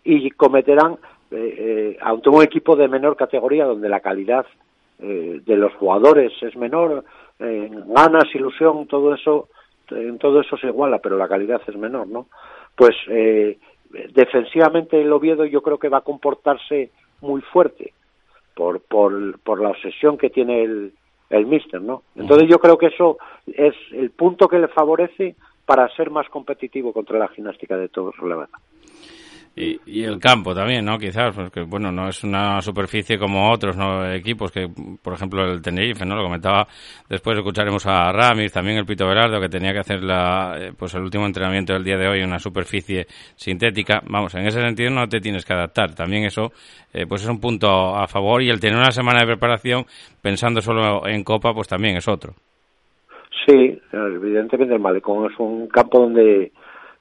y 0.03 0.29
cometerán, 0.31 0.97
eh, 1.31 1.55
eh, 1.57 1.97
aunque 2.01 2.29
un 2.29 2.43
equipo 2.43 2.75
de 2.75 2.87
menor 2.87 3.15
categoría 3.15 3.65
donde 3.65 3.89
la 3.89 3.99
calidad 3.99 4.45
eh, 4.99 5.41
de 5.45 5.55
los 5.55 5.73
jugadores 5.75 6.31
es 6.41 6.55
menor, 6.55 7.03
ganas, 7.39 8.25
ilusión, 8.35 8.85
todo 8.87 9.13
eso, 9.13 9.47
en 9.91 10.17
todo 10.17 10.41
eso 10.41 10.57
se 10.57 10.67
iguala, 10.67 10.99
pero 10.99 11.17
la 11.17 11.29
calidad 11.29 11.61
es 11.65 11.75
menor, 11.77 12.05
¿no? 12.07 12.27
Pues 12.75 12.95
eh, 13.07 13.57
defensivamente 14.13 15.01
el 15.01 15.11
Oviedo 15.11 15.45
yo 15.45 15.61
creo 15.61 15.79
que 15.79 15.89
va 15.89 15.99
a 15.99 16.01
comportarse 16.01 16.91
muy 17.21 17.41
fuerte 17.41 17.93
por, 18.55 18.81
por, 18.81 19.39
por 19.39 19.61
la 19.61 19.69
obsesión 19.69 20.17
que 20.17 20.29
tiene 20.29 20.63
el, 20.63 20.93
el 21.29 21.45
míster, 21.45 21.81
¿no? 21.81 22.03
Entonces 22.15 22.47
yo 22.49 22.59
creo 22.59 22.77
que 22.77 22.87
eso 22.87 23.17
es 23.47 23.73
el 23.91 24.11
punto 24.11 24.47
que 24.47 24.59
le 24.59 24.67
favorece 24.67 25.35
para 25.69 25.87
ser 25.95 26.09
más 26.09 26.27
competitivo 26.29 26.91
contra 26.91 27.19
la 27.19 27.27
gimnástica 27.27 27.77
de 27.77 27.89
todos 27.89 28.17
relevada. 28.17 28.49
Y, 29.55 29.79
y, 29.85 30.03
el 30.03 30.17
campo 30.17 30.55
también, 30.55 30.83
¿no? 30.83 30.97
Quizás, 30.97 31.35
porque 31.35 31.61
bueno, 31.61 31.91
no 31.91 32.09
es 32.09 32.23
una 32.23 32.59
superficie 32.59 33.19
como 33.19 33.51
otros 33.51 33.77
¿no? 33.77 34.11
equipos 34.11 34.51
que, 34.51 34.67
por 34.99 35.13
ejemplo, 35.13 35.43
el 35.43 35.61
Tenerife, 35.61 36.07
¿no? 36.07 36.15
Lo 36.15 36.23
comentaba 36.23 36.67
después, 37.07 37.37
escucharemos 37.37 37.85
a 37.85 38.11
Ramis, 38.11 38.51
también 38.51 38.77
el 38.77 38.85
Pito 38.87 39.05
Berardo, 39.05 39.39
que 39.39 39.47
tenía 39.47 39.71
que 39.71 39.79
hacer 39.79 40.01
la, 40.01 40.55
eh, 40.57 40.73
pues 40.75 40.95
el 40.95 41.03
último 41.03 41.27
entrenamiento 41.27 41.73
del 41.73 41.83
día 41.83 41.97
de 41.97 42.07
hoy 42.07 42.21
en 42.21 42.29
una 42.29 42.39
superficie 42.39 43.05
sintética. 43.35 44.01
Vamos, 44.07 44.33
en 44.33 44.47
ese 44.47 44.59
sentido 44.61 44.89
no 44.89 45.07
te 45.07 45.21
tienes 45.21 45.45
que 45.45 45.53
adaptar. 45.53 45.93
También 45.93 46.23
eso, 46.25 46.51
eh, 46.91 47.05
pues 47.05 47.21
es 47.21 47.29
un 47.29 47.39
punto 47.39 47.95
a 47.95 48.07
favor 48.07 48.41
y 48.41 48.49
el 48.49 48.59
tener 48.59 48.75
una 48.75 48.89
semana 48.89 49.19
de 49.19 49.27
preparación 49.27 49.85
pensando 50.19 50.61
solo 50.61 51.07
en 51.07 51.23
Copa, 51.23 51.53
pues 51.53 51.67
también 51.67 51.95
es 51.95 52.07
otro. 52.07 52.33
Sí, 53.45 53.79
evidentemente 53.91 54.73
el 54.73 54.79
Malecón 54.79 55.31
es 55.31 55.39
un 55.39 55.67
campo 55.67 55.99
donde 55.99 56.51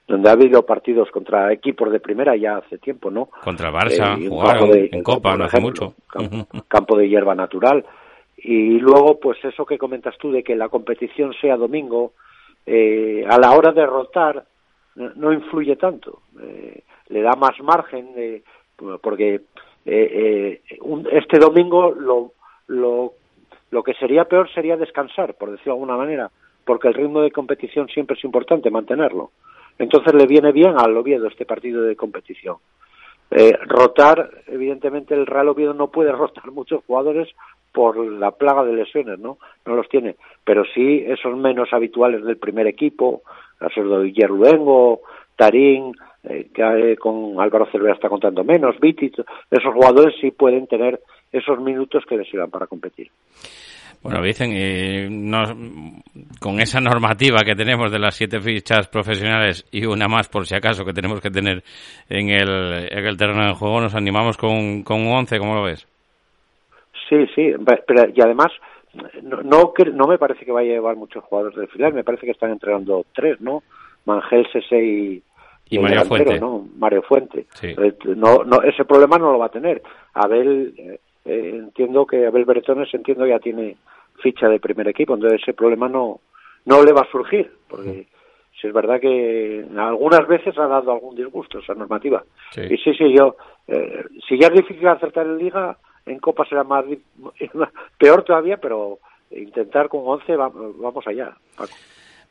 donde 0.09 0.27
ha 0.27 0.33
habido 0.33 0.65
partidos 0.65 1.11
contra 1.11 1.53
equipos 1.53 1.91
de 1.91 1.99
primera 1.99 2.35
ya 2.35 2.57
hace 2.57 2.79
tiempo, 2.79 3.11
¿no? 3.11 3.27
Contra 3.43 3.71
Barça, 3.71 4.19
eh, 4.19 4.27
jugaron 4.27 4.71
de, 4.71 4.89
en 4.91 5.03
Copa, 5.03 5.37
no 5.37 5.43
hace 5.43 5.57
ejemplo, 5.57 5.85
mucho. 5.85 5.95
Campo, 6.07 6.47
campo, 6.67 6.97
de 6.97 7.07
hierba 7.07 7.35
natural. 7.35 7.85
Y 8.37 8.79
luego, 8.79 9.19
pues 9.19 9.37
eso 9.45 9.67
que 9.67 9.77
comentas 9.77 10.17
tú 10.17 10.31
de 10.31 10.43
que 10.43 10.55
la 10.55 10.67
competición 10.67 11.31
sea 11.39 11.57
domingo, 11.57 12.13
eh, 12.65 13.23
a 13.29 13.37
la 13.37 13.51
hora 13.51 13.71
de 13.71 13.85
rotar 13.85 14.43
no, 14.95 15.11
no 15.15 15.31
influye 15.31 15.75
tanto. 15.75 16.23
Eh, 16.41 16.81
le 17.09 17.21
da 17.21 17.33
más 17.33 17.59
margen, 17.61 18.11
de, 18.15 18.43
porque 19.01 19.41
un, 20.81 21.07
este 21.11 21.37
domingo 21.37 21.91
lo, 21.91 22.33
lo 22.65 23.13
lo 23.71 23.83
que 23.83 23.93
sería 23.93 24.25
peor 24.25 24.51
sería 24.53 24.77
descansar, 24.77 25.35
por 25.35 25.51
decirlo 25.51 25.73
de 25.73 25.77
alguna 25.77 25.97
manera, 25.97 26.31
porque 26.65 26.87
el 26.87 26.93
ritmo 26.93 27.21
de 27.21 27.31
competición 27.31 27.87
siempre 27.87 28.17
es 28.17 28.23
importante 28.23 28.69
mantenerlo. 28.69 29.31
Entonces 29.77 30.13
le 30.13 30.27
viene 30.27 30.51
bien 30.51 30.75
al 30.77 30.95
Oviedo 30.97 31.27
este 31.27 31.45
partido 31.45 31.83
de 31.83 31.95
competición. 31.95 32.57
Eh, 33.31 33.53
rotar, 33.67 34.29
evidentemente 34.47 35.13
el 35.13 35.27
Real 35.27 35.49
Oviedo 35.49 35.73
no 35.73 35.87
puede 35.87 36.11
rotar 36.13 36.51
muchos 36.51 36.83
jugadores 36.85 37.29
por 37.71 37.97
la 37.97 38.31
plaga 38.31 38.63
de 38.63 38.73
lesiones, 38.73 39.19
¿no? 39.19 39.37
No 39.65 39.75
los 39.75 39.87
tiene, 39.89 40.15
pero 40.43 40.63
sí 40.73 41.03
esos 41.07 41.37
menos 41.37 41.71
habituales 41.71 42.23
del 42.23 42.37
primer 42.37 42.65
equipo, 42.65 43.21
casos 43.59 43.89
de 43.89 44.05
Guillermo 44.05 45.01
Tarín, 45.35 45.93
eh, 46.23 46.49
que 46.53 46.61
eh, 46.61 46.97
con 46.97 47.39
Álvaro 47.39 47.67
Cervera 47.71 47.93
está 47.93 48.09
contando 48.09 48.43
menos, 48.43 48.79
Viti, 48.79 49.11
esos 49.51 49.73
jugadores 49.73 50.15
sí 50.19 50.31
pueden 50.31 50.67
tener 50.67 50.99
esos 51.31 51.59
minutos 51.59 52.03
que 52.07 52.17
les 52.17 52.29
sirvan 52.29 52.49
para 52.49 52.67
competir. 52.67 53.09
Bueno, 54.01 54.21
dicen, 54.21 54.51
y 54.53 55.31
con 56.39 56.61
esa 56.61 56.79
normativa 56.79 57.41
que 57.43 57.55
tenemos 57.55 57.91
de 57.91 57.99
las 57.99 58.15
siete 58.15 58.39
fichas 58.39 58.87
profesionales 58.87 59.65
y 59.71 59.85
una 59.85 60.07
más 60.07 60.29
por 60.29 60.45
si 60.45 60.55
acaso 60.55 60.85
que 60.85 60.93
tenemos 60.93 61.19
que 61.19 61.29
tener 61.29 61.63
en 62.09 62.29
el, 62.29 62.87
en 62.91 63.05
el 63.05 63.17
terreno 63.17 63.45
de 63.45 63.55
juego, 63.55 63.81
nos 63.81 63.95
animamos 63.95 64.37
con, 64.37 64.83
con 64.83 65.01
un 65.01 65.13
once, 65.13 65.37
¿cómo 65.37 65.53
lo 65.53 65.63
ves? 65.63 65.85
Sí, 67.09 67.25
sí, 67.35 67.51
pero, 67.85 68.09
y 68.15 68.21
además 68.21 68.53
no, 69.21 69.41
no, 69.43 69.73
no 69.93 70.07
me 70.07 70.17
parece 70.17 70.45
que 70.45 70.51
vaya 70.51 70.71
a 70.71 70.75
llevar 70.75 70.95
muchos 70.95 71.23
jugadores 71.25 71.57
del 71.57 71.67
filial, 71.67 71.93
me 71.93 72.03
parece 72.03 72.25
que 72.25 72.31
están 72.31 72.51
entrenando 72.51 73.05
tres, 73.13 73.41
¿no? 73.41 73.63
Mangel, 74.05 74.47
Sese 74.51 74.81
y, 74.81 75.23
y, 75.69 75.79
Mario 75.79 76.05
Fuente. 76.05 76.39
¿no? 76.39 76.67
Mario 76.77 77.01
Fuente. 77.03 77.45
Eh, 77.61 77.93
no, 78.15 78.43
no, 78.43 78.61
ese 78.63 78.85
problema 78.85 79.17
no 79.17 79.31
lo 79.31 79.39
va 79.39 79.47
a 79.47 79.51
tener. 79.51 79.81
Abel, 80.13 80.73
eh, 80.77 80.99
eh, 81.25 81.51
entiendo 81.55 82.05
que 82.05 82.25
Abel 82.25 82.45
Bertones, 82.45 82.93
entiendo 82.93 83.25
ya 83.25 83.39
tiene 83.39 83.77
ficha 84.21 84.49
de 84.49 84.59
primer 84.59 84.87
equipo, 84.87 85.13
entonces 85.13 85.41
ese 85.41 85.53
problema 85.53 85.87
no, 85.87 86.19
no 86.65 86.83
le 86.83 86.91
va 86.91 87.01
a 87.01 87.11
surgir, 87.11 87.49
porque 87.69 88.07
si 88.59 88.67
es 88.67 88.73
verdad 88.73 88.99
que 88.99 89.65
algunas 89.77 90.27
veces 90.27 90.57
ha 90.57 90.67
dado 90.67 90.91
algún 90.91 91.15
disgusto 91.15 91.59
esa 91.59 91.73
normativa. 91.73 92.23
Y 92.57 92.75
sí, 92.77 92.93
sí, 92.97 93.15
yo, 93.15 93.37
si 94.27 94.37
ya 94.37 94.47
es 94.47 94.53
difícil 94.53 94.87
acertar 94.87 95.25
en 95.25 95.37
Liga, 95.37 95.77
en 96.05 96.19
Copa 96.19 96.45
será 96.45 96.63
más 96.63 96.83
peor 97.97 98.23
todavía, 98.23 98.57
pero 98.57 98.99
intentar 99.31 99.87
con 99.87 100.01
11 100.03 100.35
vamos 100.35 101.07
allá, 101.07 101.37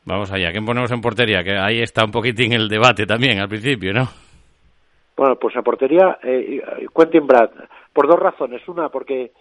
Vamos 0.05 0.31
allá, 0.31 0.51
¿quién 0.51 0.65
ponemos 0.65 0.91
en 0.91 1.01
portería? 1.01 1.43
Que 1.43 1.57
ahí 1.57 1.81
está 1.81 2.03
un 2.03 2.11
poquitín 2.11 2.53
el 2.53 2.67
debate 2.67 3.05
también 3.05 3.39
al 3.39 3.49
principio, 3.49 3.93
¿no? 3.93 4.07
Bueno, 5.15 5.35
pues 5.35 5.55
en 5.55 5.63
portería, 5.63 6.17
eh, 6.23 6.61
Quentin 6.95 7.27
Brad, 7.27 7.49
por 7.93 8.07
dos 8.07 8.19
razones. 8.19 8.65
Una, 8.67 8.89
porque 8.89 9.31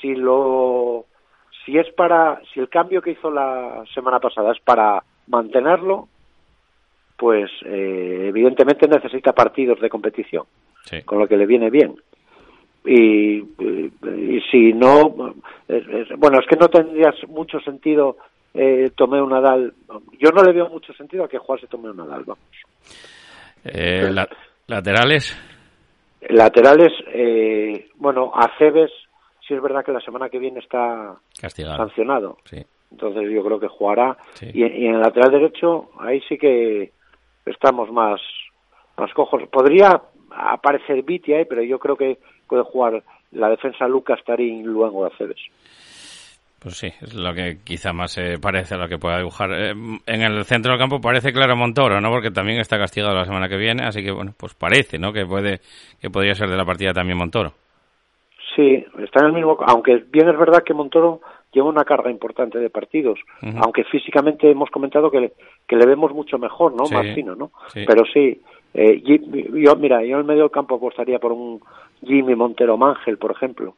si 0.00 0.14
lo, 0.14 1.06
si 1.64 1.78
es 1.78 1.88
para, 1.94 2.40
si 2.52 2.60
el 2.60 2.68
cambio 2.68 3.00
que 3.00 3.12
hizo 3.12 3.30
la 3.30 3.84
semana 3.94 4.18
pasada 4.18 4.52
es 4.52 4.60
para 4.60 5.02
mantenerlo, 5.28 6.08
pues 7.16 7.50
eh, 7.64 8.26
evidentemente 8.28 8.88
necesita 8.88 9.32
partidos 9.32 9.80
de 9.80 9.90
competición, 9.90 10.44
con 11.04 11.18
lo 11.18 11.28
que 11.28 11.36
le 11.36 11.46
viene 11.46 11.68
bien. 11.70 11.94
Y, 12.84 13.38
y, 13.38 14.40
si 14.50 14.72
no, 14.72 15.10
bueno, 15.10 16.38
es 16.40 16.46
que 16.48 16.56
no 16.56 16.68
tendría 16.68 17.12
mucho 17.28 17.60
sentido 17.60 18.16
eh, 18.60 18.90
Tomeo 18.96 19.24
Nadal. 19.24 19.72
Yo 20.18 20.30
no 20.30 20.42
le 20.42 20.52
veo 20.52 20.68
mucho 20.68 20.92
sentido 20.94 21.24
a 21.24 21.28
que 21.28 21.38
jugase 21.38 21.68
Tomeo 21.68 21.94
Nadal, 21.94 22.24
vamos. 22.24 22.44
Eh, 23.64 24.10
¿Laterales? 24.66 25.36
Laterales, 26.28 26.92
eh, 27.14 27.88
bueno, 27.96 28.32
Aceves, 28.34 28.90
sí 29.46 29.54
es 29.54 29.62
verdad 29.62 29.84
que 29.84 29.92
la 29.92 30.00
semana 30.00 30.28
que 30.28 30.40
viene 30.40 30.58
está 30.58 31.16
sancionado. 31.32 32.38
Entonces 32.90 33.30
yo 33.30 33.44
creo 33.44 33.60
que 33.60 33.68
jugará. 33.68 34.16
Y, 34.40 34.64
en 34.64 34.94
el 34.94 35.00
lateral 35.00 35.30
derecho, 35.30 35.90
ahí 36.00 36.20
sí 36.28 36.36
que 36.36 36.92
estamos 37.46 37.92
más, 37.92 38.20
más 38.96 39.12
cojos. 39.14 39.42
Podría 39.52 40.02
aparecer 40.30 41.04
Viti 41.04 41.32
ahí, 41.32 41.44
pero 41.44 41.62
yo 41.62 41.78
creo 41.78 41.96
que 41.96 42.18
puede 42.48 42.64
jugar 42.64 43.04
la 43.30 43.50
defensa 43.50 43.86
Lucas 43.86 44.18
Tarín 44.26 44.64
luego 44.66 45.04
de 45.04 45.14
Aceves. 45.14 45.40
Pues 46.60 46.76
sí, 46.76 46.88
es 47.00 47.14
lo 47.14 47.32
que 47.34 47.58
quizá 47.64 47.92
más 47.92 48.12
se 48.12 48.38
parece 48.38 48.74
a 48.74 48.78
lo 48.78 48.88
que 48.88 48.98
pueda 48.98 49.18
dibujar. 49.18 49.50
Eh, 49.52 49.70
en 49.70 50.22
el 50.22 50.44
centro 50.44 50.72
del 50.72 50.80
campo 50.80 51.00
parece 51.00 51.32
claro 51.32 51.56
Montoro, 51.56 52.00
¿no? 52.00 52.10
Porque 52.10 52.32
también 52.32 52.58
está 52.58 52.78
castigado 52.78 53.14
la 53.14 53.24
semana 53.24 53.48
que 53.48 53.56
viene, 53.56 53.84
así 53.84 54.02
que 54.02 54.10
bueno, 54.10 54.32
pues 54.36 54.54
parece, 54.54 54.98
¿no? 54.98 55.12
Que 55.12 55.24
puede 55.24 55.60
que 56.00 56.10
podría 56.10 56.34
ser 56.34 56.48
de 56.48 56.56
la 56.56 56.64
partida 56.64 56.92
también 56.92 57.16
Montoro. 57.16 57.52
Sí, 58.56 58.84
está 58.98 59.20
en 59.20 59.26
el 59.26 59.32
mismo, 59.34 59.56
aunque 59.66 60.04
bien 60.10 60.28
es 60.28 60.36
verdad 60.36 60.64
que 60.64 60.74
Montoro 60.74 61.20
lleva 61.52 61.68
una 61.68 61.84
carga 61.84 62.10
importante 62.10 62.58
de 62.58 62.70
partidos, 62.70 63.20
aunque 63.62 63.84
físicamente 63.84 64.50
hemos 64.50 64.68
comentado 64.70 65.10
que 65.10 65.20
le, 65.20 65.32
que 65.66 65.76
le 65.76 65.86
vemos 65.86 66.12
mucho 66.12 66.38
mejor, 66.38 66.72
¿no? 66.72 66.84
Más 66.90 67.14
fino, 67.14 67.36
¿no? 67.36 67.52
Pero 67.72 68.04
sí, 68.12 68.40
eh, 68.74 69.00
yo 69.00 69.76
mira, 69.76 70.02
yo 70.02 70.14
en 70.14 70.18
el 70.18 70.24
medio 70.24 70.42
del 70.42 70.50
campo 70.50 70.74
apostaría 70.74 71.18
por 71.18 71.32
un 71.32 71.60
Jimmy 72.04 72.34
Montero 72.34 72.76
Mangel, 72.76 73.16
por 73.16 73.30
ejemplo, 73.30 73.76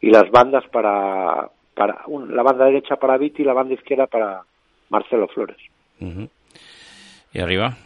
y 0.00 0.10
las 0.10 0.30
bandas 0.30 0.66
para 0.68 1.50
para 1.78 2.00
la 2.28 2.42
banda 2.42 2.64
derecha 2.64 2.96
para 2.96 3.16
Viti 3.16 3.42
y 3.42 3.44
la 3.44 3.52
banda 3.52 3.74
izquierda 3.74 4.08
para 4.08 4.42
Marcelo 4.90 5.28
Flores. 5.28 5.56
¿Y 6.00 7.38
arriba? 7.40 7.76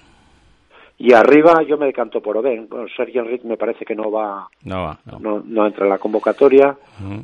Y 0.97 1.13
arriba 1.13 1.63
yo 1.63 1.77
me 1.77 1.87
decanto 1.87 2.23
por 2.23 2.39
Oben. 2.39 2.69
Bueno, 2.71 2.87
Sergio 2.97 3.21
Enrique 3.21 3.47
me 3.47 3.59
parece 3.59 3.85
que 3.85 3.95
no 3.95 4.11
va, 4.11 4.49
no, 4.65 4.83
va, 4.83 4.99
no. 5.21 5.43
no, 5.45 5.67
entra 5.67 5.85
en 5.85 5.91
la 5.91 5.99
convocatoria. 5.99 6.75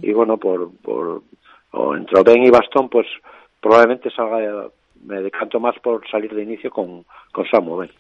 Y 0.03 0.13
bueno, 0.13 0.37
por, 0.37 0.71
por 0.83 1.23
o 1.71 1.97
entre 1.97 2.21
Oben 2.21 2.43
y 2.43 2.51
Bastón, 2.51 2.91
pues 2.91 3.07
probablemente 3.61 4.11
salga, 4.11 4.69
me 5.05 5.23
decanto 5.23 5.59
más 5.61 5.79
por 5.79 6.07
salir 6.11 6.35
de 6.35 6.43
inicio 6.43 6.71
con, 6.71 7.05
con 7.33 7.47
Samu 7.49 7.77
Oben. 7.77 7.91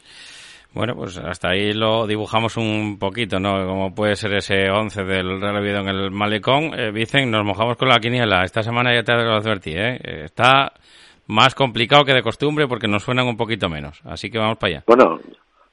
Bueno, 0.74 0.94
pues 0.94 1.18
hasta 1.18 1.50
ahí 1.50 1.72
lo 1.72 2.06
dibujamos 2.06 2.56
un 2.56 2.98
poquito, 2.98 3.40
¿no? 3.40 3.66
Como 3.66 3.94
puede 3.94 4.14
ser 4.16 4.34
ese 4.34 4.70
11 4.70 5.02
del 5.04 5.40
Real 5.40 5.56
Oviedo 5.56 5.80
en 5.80 5.88
el 5.88 6.10
Malecón. 6.10 6.78
Eh, 6.78 6.90
Vicen, 6.92 7.30
nos 7.30 7.44
mojamos 7.44 7.76
con 7.76 7.88
la 7.88 7.98
quiniela. 7.98 8.44
Esta 8.44 8.62
semana 8.62 8.94
ya 8.94 9.02
te 9.02 9.14
lo 9.14 9.34
advertí, 9.34 9.72
¿eh? 9.74 9.98
Está 10.24 10.72
más 11.28 11.54
complicado 11.54 12.04
que 12.04 12.14
de 12.14 12.22
costumbre 12.22 12.66
porque 12.66 12.88
nos 12.88 13.02
suenan 13.02 13.26
un 13.26 13.36
poquito 13.36 13.68
menos. 13.68 14.00
Así 14.04 14.30
que 14.30 14.38
vamos 14.38 14.58
para 14.58 14.72
allá. 14.72 14.84
Bueno, 14.86 15.20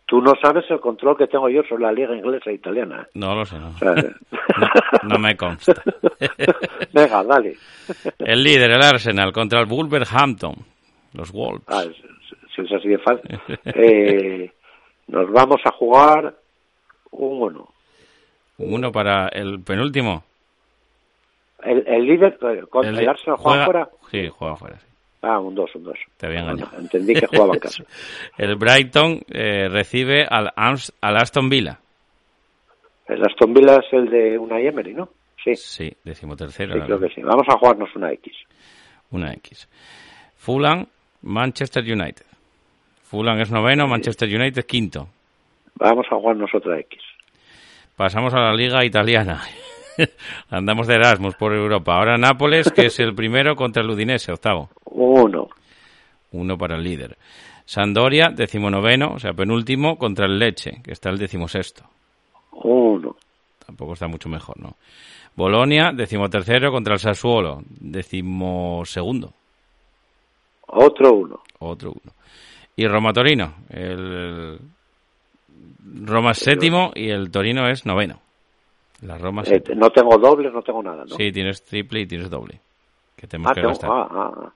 tú 0.06 0.22
no 0.22 0.34
sabes 0.42 0.66
el 0.70 0.80
control 0.80 1.18
que 1.18 1.28
tengo 1.28 1.50
yo 1.50 1.64
sobre 1.64 1.84
la 1.84 1.92
liga 1.92 2.16
inglesa 2.16 2.52
e 2.52 2.56
italiana. 2.56 3.08
No 3.16 3.36
lo 3.36 3.46
sé, 3.46 3.58
no. 3.58 3.72
no, 5.04 5.18
me 5.18 5.36
consta. 5.36 5.74
Venga, 6.94 7.24
dale. 7.24 7.56
El 8.20 8.44
líder, 8.44 8.72
el 8.72 8.82
Arsenal, 8.82 9.32
contra 9.32 9.60
el 9.60 9.68
Wolverhampton. 9.68 10.56
Los 11.14 11.32
Wolves. 11.32 11.64
Ah, 11.68 11.84
si 12.56 12.62
es 12.62 12.72
así 12.72 12.90
de 12.90 12.98
fácil. 12.98 13.40
Eh, 13.66 14.52
nos 15.08 15.32
vamos 15.32 15.62
a 15.66 15.72
jugar 15.72 16.36
un 17.12 17.42
uno. 17.42 17.70
¿Un 18.58 18.74
uno 18.74 18.92
para 18.92 19.28
el 19.30 19.62
penúltimo? 19.62 20.24
El, 21.64 21.88
el 21.88 22.06
líder, 22.06 22.38
eh, 22.42 22.64
contra 22.70 22.92
el, 22.92 23.10
Arsenal 23.10 23.38
juega, 23.38 23.66
fuera. 23.66 23.90
Sí, 24.12 24.30
juega 24.30 24.56
fuera. 24.56 24.78
Sí. 24.78 24.86
Ah, 25.22 25.40
un 25.40 25.56
2, 25.56 25.76
un 25.76 25.84
2. 25.86 25.98
Te 26.18 26.28
había 26.28 26.42
engañado. 26.42 26.78
entendí 26.78 27.14
que 27.16 27.26
jugaba 27.26 27.56
en 27.56 27.60
casa. 27.60 27.84
el 28.38 28.56
Brighton 28.56 29.22
eh, 29.28 29.68
recibe 29.70 30.26
al, 30.30 30.52
al 30.56 31.18
Aston 31.18 31.50
Villa. 31.50 31.80
El 33.08 33.24
Aston 33.24 33.54
Villa 33.54 33.78
es 33.78 33.94
el 33.94 34.10
de 34.10 34.38
una 34.38 34.60
Emery, 34.60 34.94
¿no? 34.94 35.10
Sí. 35.44 35.56
Sí, 35.56 35.94
decimotercero. 36.04 36.74
Sí, 36.74 36.82
creo 36.82 37.00
que 37.00 37.10
sí. 37.10 37.22
Vamos 37.22 37.46
a 37.50 37.58
jugarnos 37.58 37.96
una 37.96 38.12
X. 38.14 38.34
Una 39.12 39.34
X. 39.34 39.68
Fulham, 40.36 40.86
Manchester 41.22 41.84
United. 41.84 42.26
Fulham 43.06 43.40
es 43.40 43.52
noveno, 43.52 43.88
Manchester 43.88 44.28
United 44.28 44.66
quinto. 44.66 45.08
Vamos 45.76 46.06
a 46.12 46.16
jugarnos 46.16 46.50
otra 46.54 46.80
X. 46.80 47.00
Pasamos 47.96 48.34
a 48.34 48.40
la 48.40 48.54
liga 48.54 48.84
italiana. 48.84 49.42
Andamos 50.50 50.88
de 50.88 50.96
Erasmus 50.96 51.36
por 51.36 51.54
Europa. 51.54 51.96
Ahora 51.96 52.18
Nápoles, 52.18 52.72
que 52.72 52.88
es 52.88 53.00
el 53.00 53.14
primero 53.14 53.56
contra 53.56 53.84
el 53.84 53.90
Udinese, 53.90 54.32
octavo. 54.32 54.70
Uno. 54.86 55.50
Uno 56.32 56.58
para 56.58 56.76
el 56.76 56.84
líder. 56.84 57.16
Sandoria, 57.66 58.30
decimonoveno, 58.30 59.14
o 59.14 59.20
sea, 59.20 59.34
penúltimo, 59.34 59.98
contra 59.98 60.26
el 60.26 60.38
Leche, 60.38 60.82
que 60.84 60.92
está 60.92 61.10
el 61.10 61.18
decimosexto. 61.18 61.84
Uno. 62.52 63.16
Tampoco 63.66 63.94
está 63.94 64.08
mucho 64.08 64.30
mejor, 64.30 64.60
¿no? 64.60 64.76
Bolonia, 65.36 65.92
decimotercero, 65.94 66.72
contra 66.72 66.94
el 66.94 67.00
Sassuolo, 67.00 67.62
decimosegundo. 67.68 69.34
Otro 70.68 71.14
uno. 71.14 71.40
Otro 71.60 71.92
uno. 71.92 72.14
Y 72.78 72.88
Roma 72.88 73.14
Torino, 73.14 73.54
el 73.70 74.60
Roma 76.04 76.32
es 76.32 76.40
séptimo 76.40 76.92
y 76.94 77.10
el 77.10 77.32
Torino 77.32 77.68
es 77.70 77.86
noveno. 77.86 78.20
La 79.02 79.18
Roma 79.18 79.44
eh, 79.46 79.62
no 79.76 79.90
tengo 79.90 80.18
doble, 80.18 80.52
no 80.52 80.62
tengo 80.62 80.84
nada, 80.84 81.06
¿no? 81.06 81.16
Sí, 81.16 81.32
tienes 81.32 81.64
triple 81.64 82.02
y 82.02 82.08
tienes 82.08 82.30
doble. 82.30 82.60
Que 83.16 83.28
ah, 83.28 83.54
que 83.54 83.62
ah, 83.62 83.74
ah, 83.84 84.08
ah, 84.12 84.54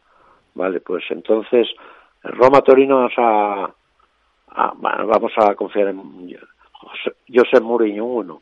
vale, 0.56 0.82
pues 0.82 1.04
entonces 1.10 1.68
Roma 2.24 2.62
Torino 2.62 2.98
vamos 2.98 3.14
a, 3.18 3.74
vamos 4.76 5.32
a 5.38 5.56
confiar 5.56 5.90
en 5.90 6.02
José 7.34 7.62
Mourinho 7.62 8.06
uno. 8.06 8.42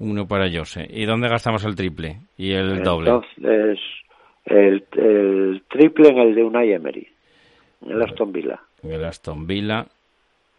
Uno 0.00 0.28
para 0.28 0.48
José. 0.48 0.86
¿Y 0.88 1.06
dónde 1.06 1.28
gastamos 1.28 1.64
el 1.64 1.74
triple 1.74 2.20
y 2.36 2.52
el 2.52 2.84
doble? 2.84 3.10
Entonces 3.10 3.80
el, 4.44 4.86
el 4.92 5.62
triple 5.68 6.10
en 6.10 6.18
el 6.18 6.34
de 6.36 6.44
Unai 6.44 6.72
Emery, 6.72 7.08
en 7.82 7.90
el 7.90 8.02
Aston 8.02 8.30
Villa 8.30 8.60
en 8.82 8.92
el 8.92 9.04
Aston 9.04 9.46
Villa, 9.46 9.86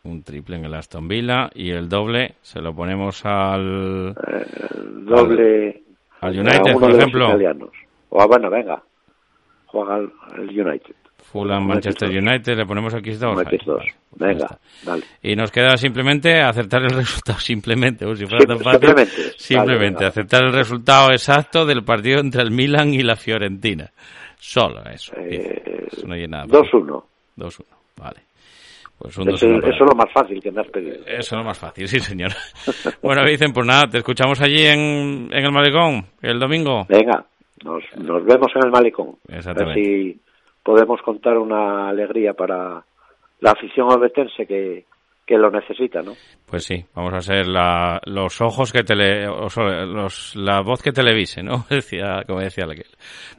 un 0.04 0.24
triple 0.24 0.56
en 0.58 0.66
el 0.66 0.74
Aston 0.74 1.08
Villa 1.08 1.50
y 1.54 1.72
el 1.72 1.88
doble 1.90 2.36
se 2.42 2.62
lo 2.62 2.74
ponemos 2.74 3.26
al 3.26 4.16
doble 5.06 5.84
al, 6.22 6.40
United, 6.40 6.74
por 6.80 6.92
ejemplo. 6.92 7.28
O, 8.10 8.28
bueno, 8.28 8.50
venga, 8.50 8.82
juega 9.68 9.98
el 9.98 10.50
United. 10.60 10.96
Fulham, 11.32 11.68
Manchester 11.68 12.10
United, 12.10 12.58
le 12.58 12.66
ponemos 12.66 12.92
X2. 12.96 13.36
Metes 13.38 13.64
dos. 13.64 13.82
Ahí, 13.84 13.88
ya 13.88 14.26
Venga, 14.26 14.58
dale. 14.84 15.04
Y 15.22 15.36
nos 15.36 15.52
queda 15.52 15.78
simplemente 15.78 16.40
acertar 16.42 16.82
el 16.84 16.90
resultado, 16.98 17.38
simplemente, 17.40 18.04
como 18.06 18.16
si 18.16 18.26
fuera 18.26 18.40
Sí, 18.42 18.48
tan 18.48 18.60
fácil. 18.60 18.80
simplemente. 18.80 19.12
Simplemente, 19.38 19.76
Vale, 19.76 19.78
venga. 19.96 20.08
aceptar 20.08 20.44
el 20.46 20.54
resultado 20.54 21.12
exacto 21.12 21.66
del 21.68 21.84
partido 21.84 22.20
entre 22.20 22.42
el 22.42 22.50
Milan 22.52 22.94
y 22.96 23.04
la 23.04 23.16
Fiorentina. 23.16 23.92
Solo 24.40 24.82
eso. 24.90 25.14
Eh, 25.18 25.88
Eso 25.92 26.08
no 26.08 26.16
hay 26.16 26.28
nada. 26.28 26.46
2-1. 26.48 27.04
2-1, 27.38 27.64
vale. 28.00 28.22
Pues 28.98 29.18
un 29.18 29.30
Eso, 29.30 29.48
2-1 29.48 29.62
para- 29.62 29.74
eso 29.76 29.84
es 29.86 29.90
lo 29.92 29.96
más 29.96 30.12
fácil 30.14 30.42
que 30.42 30.52
me 30.52 30.62
has 30.62 30.68
pedido. 30.68 30.96
Eso 31.06 31.18
es 31.20 31.32
lo 31.32 31.44
más 31.44 31.58
fácil, 31.58 31.88
sí, 31.88 32.00
señor. 32.00 32.32
bueno, 33.02 33.24
dicen, 33.26 33.54
pues 33.54 33.66
nada, 33.66 33.88
te 33.88 34.00
escuchamos 34.00 34.42
allí 34.42 34.66
en, 34.66 35.30
en 35.32 35.46
el 35.46 35.52
Malecón 35.52 36.06
el 36.22 36.38
domingo. 36.40 36.86
Venga, 36.90 37.24
nos, 37.64 37.84
nos 37.98 38.26
vemos 38.26 38.48
en 38.56 38.66
el 38.66 38.72
malecón. 38.72 39.08
A 39.08 39.32
ver 39.32 39.38
Exactamente. 39.38 39.84
si 39.84 40.20
podemos 40.64 41.02
contar 41.02 41.38
una 41.38 41.88
alegría 41.90 42.34
para 42.34 42.84
la 43.40 43.52
afición 43.52 43.88
obetense 43.90 44.46
que, 44.46 44.86
que 45.30 45.38
lo 45.38 45.52
necesita, 45.52 46.02
¿no? 46.02 46.14
Pues 46.48 46.64
sí, 46.64 46.84
vamos 46.96 47.14
a 47.14 47.22
ser 47.22 47.48
la, 47.48 48.02
los 48.06 48.42
ojos 48.42 48.74
que 48.74 48.82
tele, 48.82 49.28
los, 49.28 50.36
la 50.36 50.62
voz 50.62 50.82
que 50.82 50.92
televise, 50.92 51.44
¿no? 51.44 51.66
Decía, 51.70 52.24
como 52.26 52.40
decía 52.40 52.66
aquel. 52.66 52.88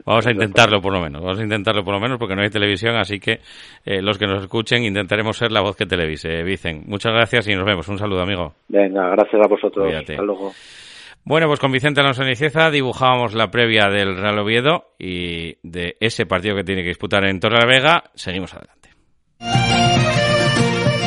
Vamos 0.05 0.25
a 0.25 0.31
intentarlo 0.31 0.79
por 0.79 0.93
lo 0.93 1.01
menos, 1.01 1.21
vamos 1.21 1.41
a 1.41 1.43
intentarlo 1.43 1.83
por 1.83 1.93
lo 1.93 1.99
menos 1.99 2.17
porque 2.17 2.33
no 2.33 2.43
hay 2.43 2.49
televisión, 2.49 2.95
así 2.95 3.19
que 3.19 3.41
eh, 3.83 4.01
los 4.01 4.17
que 4.17 4.25
nos 4.25 4.41
escuchen 4.41 4.85
intentaremos 4.85 5.35
ser 5.35 5.51
la 5.51 5.59
voz 5.59 5.75
que 5.75 5.85
televise. 5.85 6.43
Vicen, 6.43 6.83
muchas 6.87 7.11
gracias 7.11 7.49
y 7.49 7.55
nos 7.55 7.65
vemos. 7.65 7.85
Un 7.89 7.97
saludo, 7.97 8.21
amigo. 8.21 8.53
Venga, 8.69 9.09
gracias 9.09 9.41
a 9.43 9.49
vosotros. 9.49 9.87
Cuídate. 9.87 10.13
Hasta 10.13 10.23
luego. 10.23 10.53
Bueno, 11.25 11.47
pues 11.47 11.59
con 11.59 11.73
Vicente 11.73 11.99
Alonso 11.99 12.23
Nicieza 12.23 12.71
dibujábamos 12.71 13.33
la 13.33 13.51
previa 13.51 13.89
del 13.89 14.15
Real 14.15 14.39
Oviedo 14.39 14.85
y 14.97 15.57
de 15.61 15.97
ese 15.99 16.25
partido 16.25 16.55
que 16.55 16.63
tiene 16.63 16.83
que 16.83 16.87
disputar 16.87 17.25
en 17.25 17.41
Torre 17.41 17.57
la 17.59 17.67
Vega. 17.67 18.03
Seguimos 18.13 18.53
adelante. 18.53 18.80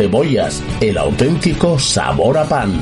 Cebollas, 0.00 0.64
el 0.80 0.96
auténtico 0.96 1.78
sabor 1.78 2.38
a 2.38 2.44
pan. 2.48 2.72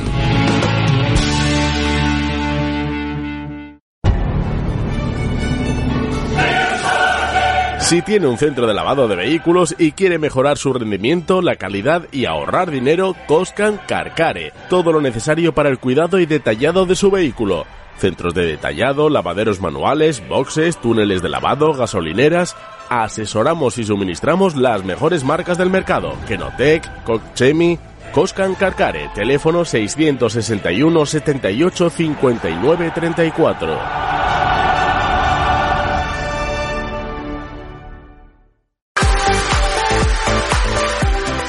Si 7.80 8.02
tiene 8.02 8.28
un 8.28 8.38
centro 8.38 8.68
de 8.68 8.74
lavado 8.74 9.08
de 9.08 9.16
vehículos 9.16 9.74
y 9.76 9.90
quiere 9.90 10.20
mejorar 10.20 10.58
su 10.58 10.72
rendimiento, 10.72 11.42
la 11.42 11.56
calidad 11.56 12.06
y 12.12 12.26
ahorrar 12.26 12.70
dinero, 12.70 13.16
Coscan 13.26 13.80
Carcare. 13.88 14.52
Todo 14.70 14.92
lo 14.92 15.00
necesario 15.00 15.52
para 15.52 15.70
el 15.70 15.80
cuidado 15.80 16.20
y 16.20 16.26
detallado 16.26 16.86
de 16.86 16.94
su 16.94 17.10
vehículo. 17.10 17.66
Centros 17.98 18.34
de 18.34 18.46
detallado, 18.46 19.10
lavaderos 19.10 19.60
manuales, 19.60 20.26
boxes, 20.28 20.80
túneles 20.80 21.20
de 21.22 21.28
lavado, 21.28 21.72
gasolineras. 21.74 22.56
Asesoramos 22.88 23.76
y 23.78 23.84
suministramos 23.84 24.56
las 24.56 24.84
mejores 24.84 25.24
marcas 25.24 25.58
del 25.58 25.68
mercado. 25.68 26.14
Kenotec, 26.26 27.04
Cochemi, 27.04 27.78
Coscan 28.12 28.54
Carcare. 28.54 29.10
Teléfono 29.14 29.64
661 29.64 31.06
78 31.06 31.90
59 31.90 32.92
34. 32.94 34.07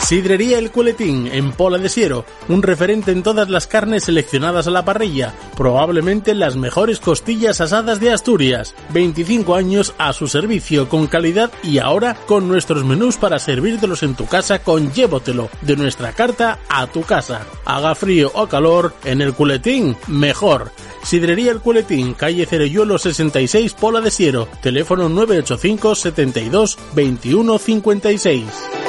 Sidrería 0.09 0.57
El 0.57 0.71
Culetín, 0.71 1.27
en 1.27 1.51
Pola 1.51 1.77
de 1.77 1.87
Siero, 1.87 2.25
un 2.47 2.63
referente 2.63 3.11
en 3.11 3.21
todas 3.21 3.47
las 3.47 3.67
carnes 3.67 4.05
seleccionadas 4.05 4.65
a 4.65 4.71
la 4.71 4.83
parrilla, 4.83 5.35
probablemente 5.55 6.33
las 6.33 6.55
mejores 6.55 6.99
costillas 6.99 7.61
asadas 7.61 7.99
de 7.99 8.09
Asturias. 8.09 8.73
25 8.91 9.53
años 9.53 9.93
a 9.99 10.11
su 10.13 10.27
servicio 10.27 10.89
con 10.89 11.05
calidad 11.05 11.51
y 11.61 11.77
ahora 11.77 12.17
con 12.25 12.47
nuestros 12.47 12.83
menús 12.83 13.17
para 13.17 13.37
servírtelos 13.37 14.01
en 14.01 14.15
tu 14.15 14.25
casa 14.25 14.63
con 14.63 14.91
Llévotelo, 14.91 15.47
de 15.61 15.75
nuestra 15.75 16.11
carta 16.13 16.57
a 16.69 16.87
tu 16.87 17.03
casa. 17.03 17.45
Haga 17.63 17.93
frío 17.93 18.31
o 18.33 18.47
calor, 18.47 18.95
en 19.03 19.21
El 19.21 19.35
Culetín, 19.35 19.95
mejor. 20.07 20.71
Sidrería 21.03 21.51
El 21.51 21.59
Culetín, 21.59 22.15
calle 22.15 22.47
Cereyuelo 22.47 22.97
66, 22.97 23.75
Pola 23.75 24.01
de 24.01 24.09
Siero, 24.09 24.47
teléfono 24.63 25.07
985 25.07 25.93
72 25.93 26.79
21 26.95 27.59
56. 27.59 28.88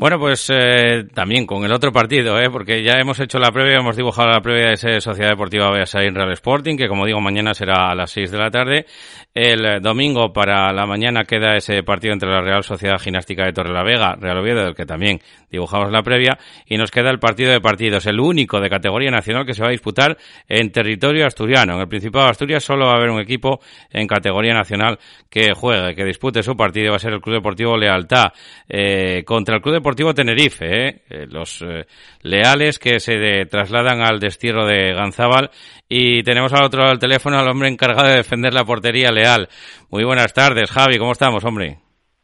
Bueno, 0.00 0.18
pues 0.18 0.48
eh, 0.50 1.04
también 1.12 1.44
con 1.44 1.62
el 1.62 1.72
otro 1.72 1.92
partido, 1.92 2.40
¿eh? 2.40 2.48
porque 2.50 2.82
ya 2.82 2.94
hemos 2.98 3.20
hecho 3.20 3.38
la 3.38 3.52
previa, 3.52 3.80
hemos 3.80 3.96
dibujado 3.96 4.30
la 4.30 4.40
previa 4.40 4.68
de 4.68 4.72
ese 4.72 4.98
Sociedad 5.02 5.28
Deportiva 5.28 5.70
Beasain 5.70 6.14
Real 6.14 6.32
Sporting, 6.32 6.78
que 6.78 6.88
como 6.88 7.04
digo, 7.04 7.20
mañana 7.20 7.52
será 7.52 7.90
a 7.90 7.94
las 7.94 8.10
6 8.12 8.30
de 8.30 8.38
la 8.38 8.50
tarde. 8.50 8.86
El 9.34 9.62
eh, 9.66 9.78
domingo 9.78 10.32
para 10.32 10.72
la 10.72 10.86
mañana 10.86 11.24
queda 11.24 11.54
ese 11.54 11.82
partido 11.82 12.14
entre 12.14 12.30
la 12.30 12.40
Real 12.40 12.64
Sociedad 12.64 12.98
Gimnástica 12.98 13.44
de 13.44 13.52
Torrelavega, 13.52 14.16
Real 14.18 14.38
Oviedo, 14.38 14.64
del 14.64 14.74
que 14.74 14.86
también 14.86 15.20
dibujamos 15.50 15.92
la 15.92 16.02
previa, 16.02 16.38
y 16.64 16.78
nos 16.78 16.90
queda 16.90 17.10
el 17.10 17.18
partido 17.18 17.52
de 17.52 17.60
partidos, 17.60 18.06
el 18.06 18.20
único 18.20 18.58
de 18.58 18.70
categoría 18.70 19.10
nacional 19.10 19.44
que 19.44 19.52
se 19.52 19.60
va 19.60 19.68
a 19.68 19.72
disputar 19.72 20.16
en 20.48 20.72
territorio 20.72 21.26
asturiano. 21.26 21.59
En 21.68 21.80
el 21.80 21.88
Principado 21.88 22.24
de 22.26 22.30
Asturias 22.30 22.64
solo 22.64 22.86
va 22.86 22.92
a 22.92 22.96
haber 22.96 23.10
un 23.10 23.20
equipo 23.20 23.60
en 23.90 24.06
categoría 24.06 24.54
nacional 24.54 24.98
que 25.28 25.52
juegue, 25.54 25.94
que 25.94 26.04
dispute 26.04 26.42
su 26.42 26.56
partido, 26.56 26.90
va 26.90 26.96
a 26.96 27.00
ser 27.00 27.12
el 27.12 27.20
Club 27.20 27.36
Deportivo 27.36 27.76
Lealtad, 27.76 28.32
eh, 28.68 29.22
contra 29.24 29.56
el 29.56 29.62
Club 29.62 29.74
Deportivo 29.74 30.14
Tenerife, 30.14 30.66
¿eh? 30.88 31.02
Eh, 31.10 31.26
los 31.28 31.62
eh, 31.62 31.86
leales 32.22 32.78
que 32.78 33.00
se 33.00 33.14
de- 33.18 33.46
trasladan 33.46 34.00
al 34.02 34.18
destierro 34.20 34.66
de 34.66 34.92
Ganzábal 34.94 35.50
y 35.88 36.22
tenemos 36.22 36.52
al 36.52 36.64
otro 36.64 36.80
lado 36.80 36.90
del 36.90 36.98
teléfono 37.00 37.38
al 37.38 37.48
hombre 37.48 37.68
encargado 37.68 38.08
de 38.08 38.16
defender 38.16 38.52
la 38.54 38.64
portería 38.64 39.10
leal. 39.10 39.48
Muy 39.90 40.04
buenas 40.04 40.32
tardes, 40.32 40.70
Javi, 40.70 40.98
¿cómo 40.98 41.12
estamos, 41.12 41.44
hombre? 41.44 41.78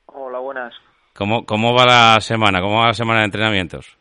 Hola, 0.06 0.38
buenas. 0.38 0.72
¿Cómo, 1.14 1.44
cómo 1.46 1.74
va 1.74 1.84
la 1.86 2.20
semana? 2.20 2.60
¿Cómo 2.60 2.78
va 2.80 2.88
la 2.88 2.94
semana 2.94 3.20
de 3.20 3.24
entrenamientos? 3.26 3.96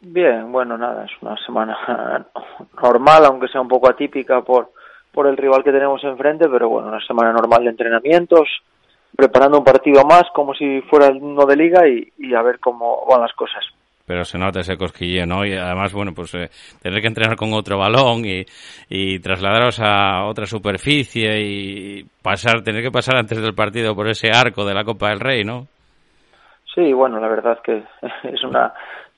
Bien, 0.00 0.50
bueno, 0.52 0.78
nada, 0.78 1.04
es 1.04 1.10
una 1.20 1.36
semana 1.44 1.76
normal, 2.82 3.24
aunque 3.24 3.48
sea 3.48 3.60
un 3.60 3.68
poco 3.68 3.90
atípica 3.90 4.42
por, 4.42 4.70
por 5.12 5.26
el 5.26 5.36
rival 5.36 5.64
que 5.64 5.72
tenemos 5.72 6.02
enfrente, 6.04 6.48
pero 6.48 6.68
bueno, 6.68 6.88
una 6.88 7.04
semana 7.04 7.32
normal 7.32 7.64
de 7.64 7.70
entrenamientos, 7.70 8.48
preparando 9.16 9.58
un 9.58 9.64
partido 9.64 10.04
más 10.04 10.24
como 10.32 10.54
si 10.54 10.80
fuera 10.82 11.08
el 11.08 11.16
uno 11.16 11.44
de 11.46 11.56
liga 11.56 11.88
y, 11.88 12.12
y 12.18 12.34
a 12.34 12.42
ver 12.42 12.60
cómo 12.60 13.04
van 13.08 13.22
las 13.22 13.32
cosas. 13.32 13.64
Pero 14.06 14.24
se 14.24 14.38
nota 14.38 14.60
ese 14.60 14.78
cosquilleo, 14.78 15.26
¿no? 15.26 15.44
Y 15.44 15.52
además, 15.52 15.92
bueno, 15.92 16.12
pues 16.14 16.34
eh, 16.34 16.48
tener 16.80 17.02
que 17.02 17.08
entrenar 17.08 17.36
con 17.36 17.52
otro 17.52 17.76
balón 17.76 18.24
y, 18.24 18.42
y 18.88 19.18
trasladaros 19.18 19.80
a 19.80 20.24
otra 20.24 20.46
superficie 20.46 21.38
y 21.42 22.04
pasar, 22.22 22.62
tener 22.62 22.82
que 22.82 22.90
pasar 22.90 23.16
antes 23.16 23.42
del 23.42 23.54
partido 23.54 23.94
por 23.94 24.08
ese 24.08 24.30
arco 24.30 24.64
de 24.64 24.72
la 24.72 24.84
Copa 24.84 25.10
del 25.10 25.20
Rey, 25.20 25.44
¿no? 25.44 25.66
Sí, 26.74 26.92
bueno, 26.94 27.20
la 27.20 27.28
verdad 27.28 27.58
es 27.58 27.60
que 27.60 27.82
es 28.32 28.42
una 28.44 28.72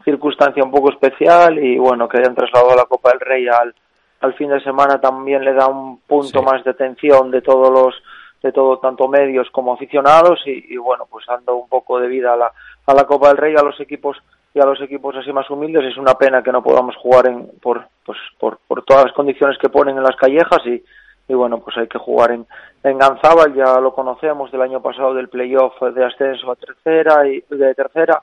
circunstancia 0.04 0.64
un 0.64 0.70
poco 0.70 0.90
especial 0.90 1.58
y 1.58 1.78
bueno, 1.78 2.08
que 2.08 2.18
hayan 2.18 2.34
trasladado 2.34 2.76
la 2.76 2.84
Copa 2.84 3.10
del 3.10 3.20
Rey 3.20 3.46
al, 3.48 3.74
al 4.20 4.34
fin 4.34 4.50
de 4.50 4.60
semana 4.62 5.00
también 5.00 5.44
le 5.44 5.54
da 5.54 5.66
un 5.66 6.00
punto 6.00 6.42
más 6.42 6.62
de 6.64 6.70
atención 6.70 7.30
de 7.30 7.42
todos 7.42 7.70
los 7.70 7.94
de 8.42 8.52
todo 8.52 8.78
tanto 8.78 9.06
medios 9.06 9.48
como 9.50 9.74
aficionados 9.74 10.40
y, 10.46 10.72
y, 10.72 10.76
bueno 10.78 11.06
pues 11.10 11.26
dando 11.26 11.56
un 11.56 11.68
poco 11.68 12.00
de 12.00 12.08
vida 12.08 12.32
a 12.32 12.36
la, 12.36 12.52
a 12.86 12.94
la 12.94 13.04
Copa 13.04 13.28
del 13.28 13.36
Rey 13.36 13.54
a 13.54 13.62
los 13.62 13.78
equipos 13.80 14.16
y 14.54 14.60
a 14.60 14.64
los 14.64 14.80
equipos 14.80 15.14
así 15.16 15.32
más 15.32 15.48
humildes. 15.50 15.84
Es 15.84 15.96
una 15.96 16.14
pena 16.14 16.42
que 16.42 16.50
no 16.50 16.62
podamos 16.62 16.96
jugar 16.96 17.26
en 17.26 17.48
por 17.60 17.86
pues 18.04 18.18
por, 18.38 18.58
por 18.66 18.82
todas 18.84 19.04
las 19.04 19.12
condiciones 19.12 19.58
que 19.58 19.68
ponen 19.68 19.96
en 19.96 20.02
las 20.02 20.16
callejas 20.16 20.60
y, 20.64 20.82
y 21.28 21.34
bueno 21.34 21.58
pues 21.60 21.76
hay 21.76 21.86
que 21.86 21.98
jugar 21.98 22.32
en 22.32 22.46
en 22.82 22.98
Ganzábal 22.98 23.54
ya 23.54 23.78
lo 23.78 23.92
conocemos 23.92 24.50
del 24.50 24.62
año 24.62 24.80
pasado 24.80 25.14
del 25.14 25.28
playoff 25.28 25.78
de 25.80 26.04
ascenso 26.04 26.50
a 26.50 26.56
tercera 26.56 27.28
y 27.28 27.44
de 27.50 27.74
tercera 27.74 28.22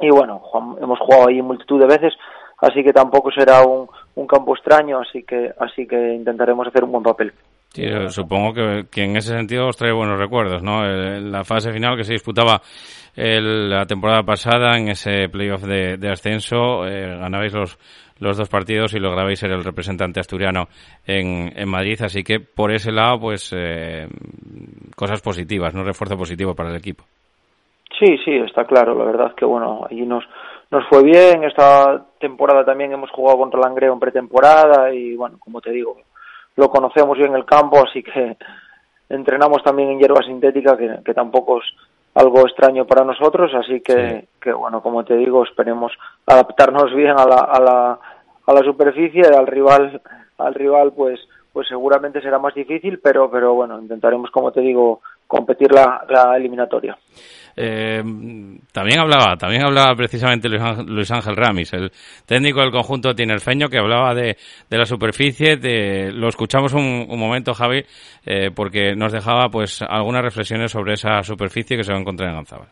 y 0.00 0.10
bueno 0.10 0.42
hemos 0.80 0.98
jugado 0.98 1.28
ahí 1.28 1.40
multitud 1.42 1.80
de 1.80 1.86
veces 1.86 2.14
así 2.58 2.82
que 2.82 2.92
tampoco 2.92 3.30
será 3.30 3.62
un, 3.62 3.88
un 4.14 4.26
campo 4.26 4.54
extraño 4.54 5.00
así 5.00 5.22
que 5.22 5.52
así 5.58 5.86
que 5.86 6.14
intentaremos 6.14 6.66
hacer 6.66 6.84
un 6.84 6.92
buen 6.92 7.04
papel 7.04 7.32
supongo 8.08 8.52
que, 8.52 9.02
en 9.02 9.16
ese 9.16 9.32
sentido 9.32 9.68
os 9.68 9.76
trae 9.76 9.92
buenos 9.92 10.18
recuerdos, 10.18 10.62
¿no? 10.62 10.82
La 10.84 11.44
fase 11.44 11.72
final 11.72 11.96
que 11.96 12.04
se 12.04 12.14
disputaba 12.14 12.60
el, 13.14 13.70
la 13.70 13.86
temporada 13.86 14.22
pasada 14.24 14.76
en 14.76 14.88
ese 14.88 15.28
playoff 15.28 15.62
de, 15.62 15.96
de 15.96 16.10
ascenso, 16.10 16.84
eh, 16.86 17.16
ganabais 17.16 17.52
los, 17.52 17.78
los 18.18 18.36
dos 18.36 18.48
partidos 18.48 18.94
y 18.94 18.98
lograbais 18.98 19.38
ser 19.38 19.52
el 19.52 19.62
representante 19.62 20.20
asturiano 20.20 20.68
en, 21.06 21.52
en 21.56 21.68
Madrid, 21.68 22.00
así 22.02 22.24
que 22.24 22.40
por 22.40 22.72
ese 22.72 22.90
lado, 22.90 23.20
pues 23.20 23.52
eh, 23.56 24.08
cosas 24.96 25.20
positivas, 25.20 25.72
¿no? 25.72 25.84
Refuerzo 25.84 26.16
positivo 26.16 26.54
para 26.54 26.70
el 26.70 26.76
equipo. 26.76 27.04
Sí, 27.98 28.18
sí, 28.24 28.36
está 28.36 28.64
claro. 28.64 28.94
La 28.94 29.04
verdad 29.04 29.34
que, 29.34 29.44
bueno, 29.44 29.86
allí 29.90 30.06
nos, 30.06 30.24
nos 30.70 30.86
fue 30.88 31.02
bien. 31.02 31.44
Esta 31.44 32.04
temporada 32.18 32.64
también 32.64 32.92
hemos 32.92 33.10
jugado 33.10 33.38
contra 33.38 33.60
Langreo 33.60 33.92
en 33.92 34.00
pretemporada 34.00 34.92
y, 34.92 35.16
bueno, 35.16 35.38
como 35.38 35.60
te 35.60 35.70
digo, 35.70 35.96
lo 36.56 36.70
conocemos 36.70 37.18
bien 37.18 37.34
el 37.34 37.44
campo, 37.44 37.78
así 37.78 38.02
que 38.02 38.36
entrenamos 39.08 39.62
también 39.62 39.90
en 39.90 39.98
hierba 39.98 40.22
sintética, 40.22 40.76
que, 40.76 41.00
que 41.04 41.14
tampoco 41.14 41.58
es 41.58 41.64
algo 42.14 42.40
extraño 42.40 42.86
para 42.86 43.04
nosotros, 43.04 43.52
así 43.54 43.80
que, 43.80 44.20
sí. 44.20 44.28
que 44.40 44.52
bueno, 44.52 44.82
como 44.82 45.04
te 45.04 45.16
digo, 45.16 45.44
esperemos 45.44 45.92
adaptarnos 46.26 46.92
bien 46.94 47.18
a 47.18 47.24
la, 47.24 47.36
a 47.36 47.60
la, 47.60 47.98
a 48.46 48.52
la 48.52 48.60
superficie, 48.62 49.22
al 49.22 49.46
rival, 49.46 50.00
al 50.38 50.54
rival, 50.54 50.92
pues, 50.92 51.20
pues 51.52 51.68
seguramente 51.68 52.20
será 52.20 52.38
más 52.38 52.54
difícil, 52.54 52.98
pero, 53.00 53.30
pero 53.30 53.54
bueno, 53.54 53.78
intentaremos, 53.80 54.30
como 54.30 54.50
te 54.52 54.60
digo, 54.60 55.00
competir 55.30 55.70
la, 55.72 56.04
la 56.08 56.36
eliminatoria. 56.36 56.98
Eh, 57.56 58.02
también 58.72 59.00
hablaba, 59.00 59.36
también 59.36 59.62
hablaba 59.64 59.94
precisamente 59.94 60.48
Luis 60.48 61.10
Ángel 61.10 61.36
Ramis, 61.36 61.72
el 61.72 61.92
técnico 62.26 62.60
del 62.60 62.70
conjunto 62.70 63.14
tinerfeño, 63.14 63.68
que 63.68 63.78
hablaba 63.78 64.14
de, 64.14 64.36
de 64.68 64.78
la 64.78 64.86
superficie. 64.86 65.56
De, 65.56 66.10
lo 66.12 66.28
escuchamos 66.28 66.72
un, 66.72 67.06
un 67.08 67.18
momento, 67.18 67.54
Javi, 67.54 67.84
eh, 68.26 68.50
porque 68.54 68.94
nos 68.96 69.12
dejaba 69.12 69.48
pues 69.50 69.82
algunas 69.82 70.22
reflexiones 70.22 70.72
sobre 70.72 70.94
esa 70.94 71.22
superficie 71.22 71.76
que 71.76 71.84
se 71.84 71.92
va 71.92 71.98
a 71.98 72.00
encontrar 72.00 72.30
en 72.30 72.36
Ganzábal. 72.36 72.68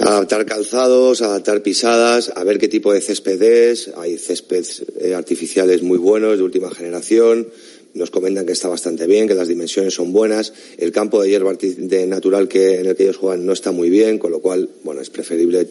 Adaptar 0.00 0.44
calzados, 0.44 1.22
adaptar 1.22 1.62
pisadas, 1.62 2.32
a 2.36 2.44
ver 2.44 2.58
qué 2.58 2.68
tipo 2.68 2.92
de 2.92 3.00
césped 3.00 3.42
es. 3.42 3.92
Hay 3.96 4.18
céspedes 4.18 4.84
eh, 5.00 5.14
artificiales 5.14 5.82
muy 5.82 5.98
buenos, 5.98 6.36
de 6.36 6.44
última 6.44 6.70
generación 6.70 7.48
nos 7.94 8.10
comentan 8.10 8.46
que 8.46 8.52
está 8.52 8.68
bastante 8.68 9.06
bien, 9.06 9.28
que 9.28 9.34
las 9.34 9.48
dimensiones 9.48 9.94
son 9.94 10.12
buenas. 10.12 10.52
El 10.78 10.92
campo 10.92 11.22
de 11.22 11.30
hierba 11.30 11.54
de 11.54 12.06
natural 12.06 12.48
que, 12.48 12.80
en 12.80 12.86
el 12.86 12.96
que 12.96 13.04
ellos 13.04 13.16
juegan 13.16 13.44
no 13.44 13.52
está 13.52 13.72
muy 13.72 13.90
bien, 13.90 14.18
con 14.18 14.30
lo 14.30 14.40
cual, 14.40 14.68
bueno, 14.84 15.00
es 15.00 15.10
preferible 15.10 15.68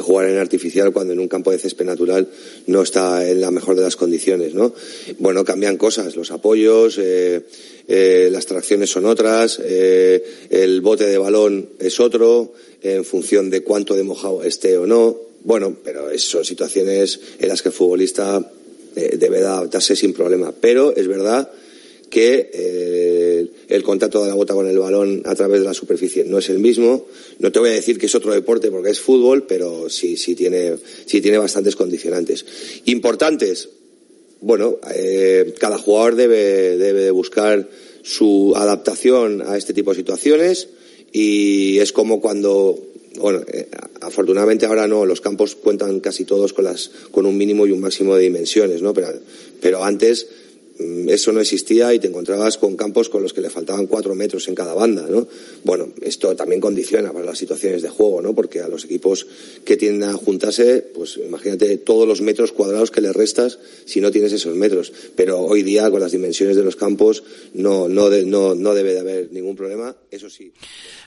jugar 0.00 0.28
en 0.28 0.38
artificial 0.38 0.92
cuando 0.92 1.12
en 1.12 1.20
un 1.20 1.28
campo 1.28 1.50
de 1.50 1.58
césped 1.58 1.84
natural 1.84 2.28
no 2.66 2.82
está 2.82 3.28
en 3.28 3.40
la 3.40 3.50
mejor 3.50 3.76
de 3.76 3.82
las 3.82 3.96
condiciones, 3.96 4.54
¿no? 4.54 4.74
Bueno, 5.18 5.44
cambian 5.44 5.76
cosas, 5.76 6.16
los 6.16 6.30
apoyos, 6.30 6.98
eh, 6.98 7.42
eh, 7.86 8.28
las 8.30 8.46
tracciones 8.46 8.90
son 8.90 9.06
otras, 9.06 9.60
eh, 9.62 10.24
el 10.50 10.80
bote 10.80 11.06
de 11.06 11.18
balón 11.18 11.68
es 11.78 12.00
otro, 12.00 12.52
en 12.82 13.04
función 13.04 13.50
de 13.50 13.62
cuánto 13.62 13.94
de 13.94 14.02
mojado 14.02 14.42
esté 14.42 14.76
o 14.76 14.86
no. 14.86 15.16
Bueno, 15.44 15.76
pero 15.84 16.06
son 16.18 16.44
situaciones 16.44 17.20
en 17.38 17.48
las 17.48 17.62
que 17.62 17.68
el 17.68 17.74
futbolista 17.74 18.50
eh, 18.96 19.16
debe 19.18 19.38
de 19.38 19.46
adaptarse 19.46 19.96
sin 19.96 20.12
problema. 20.12 20.52
Pero 20.58 20.94
es 20.94 21.06
verdad 21.08 21.50
que 22.10 22.50
eh, 22.52 23.46
el 23.68 23.82
contacto 23.82 24.22
de 24.22 24.28
la 24.28 24.34
bota 24.34 24.54
con 24.54 24.68
el 24.68 24.78
balón 24.78 25.22
a 25.24 25.34
través 25.34 25.60
de 25.60 25.66
la 25.66 25.74
superficie 25.74 26.24
no 26.24 26.38
es 26.38 26.48
el 26.48 26.60
mismo. 26.60 27.06
No 27.40 27.50
te 27.50 27.58
voy 27.58 27.70
a 27.70 27.72
decir 27.72 27.98
que 27.98 28.06
es 28.06 28.14
otro 28.14 28.32
deporte 28.32 28.70
porque 28.70 28.90
es 28.90 29.00
fútbol, 29.00 29.46
pero 29.48 29.90
sí, 29.90 30.16
sí, 30.16 30.34
tiene, 30.34 30.76
sí 31.06 31.20
tiene 31.20 31.38
bastantes 31.38 31.74
condicionantes. 31.74 32.46
Importantes. 32.84 33.68
Bueno, 34.40 34.78
eh, 34.94 35.54
cada 35.58 35.78
jugador 35.78 36.14
debe, 36.14 36.76
debe 36.76 37.00
de 37.00 37.10
buscar 37.10 37.68
su 38.02 38.52
adaptación 38.54 39.42
a 39.42 39.56
este 39.56 39.72
tipo 39.72 39.90
de 39.90 39.96
situaciones 39.96 40.68
y 41.12 41.78
es 41.78 41.92
como 41.92 42.20
cuando 42.20 42.78
bueno, 43.18 43.42
eh, 43.52 43.68
afortunadamente 44.00 44.66
ahora 44.66 44.86
no, 44.86 45.06
los 45.06 45.20
campos 45.20 45.54
cuentan 45.54 46.00
casi 46.00 46.24
todos 46.24 46.52
con, 46.52 46.64
las, 46.64 46.90
con 47.10 47.26
un 47.26 47.36
mínimo 47.36 47.66
y 47.66 47.70
un 47.70 47.80
máximo 47.80 48.16
de 48.16 48.22
dimensiones, 48.22 48.82
¿no? 48.82 48.92
Pero, 48.92 49.08
pero 49.60 49.84
antes 49.84 50.26
eso 50.78 51.32
no 51.32 51.40
existía 51.40 51.94
y 51.94 52.00
te 52.00 52.08
encontrabas 52.08 52.58
con 52.58 52.76
campos 52.76 53.08
con 53.08 53.22
los 53.22 53.32
que 53.32 53.40
le 53.40 53.50
faltaban 53.50 53.86
cuatro 53.86 54.14
metros 54.14 54.48
en 54.48 54.54
cada 54.54 54.74
banda, 54.74 55.06
¿no? 55.08 55.26
Bueno, 55.62 55.88
esto 56.02 56.34
también 56.34 56.60
condiciona 56.60 57.12
para 57.12 57.24
las 57.24 57.38
situaciones 57.38 57.82
de 57.82 57.88
juego, 57.88 58.20
¿no? 58.20 58.34
Porque 58.34 58.60
a 58.60 58.68
los 58.68 58.84
equipos 58.84 59.26
que 59.64 59.76
tienden 59.76 60.10
a 60.10 60.14
juntarse, 60.14 60.84
pues 60.94 61.16
imagínate 61.16 61.78
todos 61.78 62.08
los 62.08 62.20
metros 62.20 62.52
cuadrados 62.52 62.90
que 62.90 63.00
le 63.00 63.12
restas 63.12 63.58
si 63.84 64.00
no 64.00 64.10
tienes 64.10 64.32
esos 64.32 64.56
metros. 64.56 64.92
Pero 65.14 65.40
hoy 65.40 65.62
día, 65.62 65.90
con 65.90 66.00
las 66.00 66.12
dimensiones 66.12 66.56
de 66.56 66.64
los 66.64 66.76
campos, 66.76 67.22
no, 67.54 67.88
no, 67.88 68.10
de, 68.10 68.24
no, 68.24 68.54
no 68.54 68.74
debe 68.74 68.94
de 68.94 69.00
haber 69.00 69.32
ningún 69.32 69.54
problema, 69.54 69.94
eso 70.10 70.28
sí. 70.28 70.52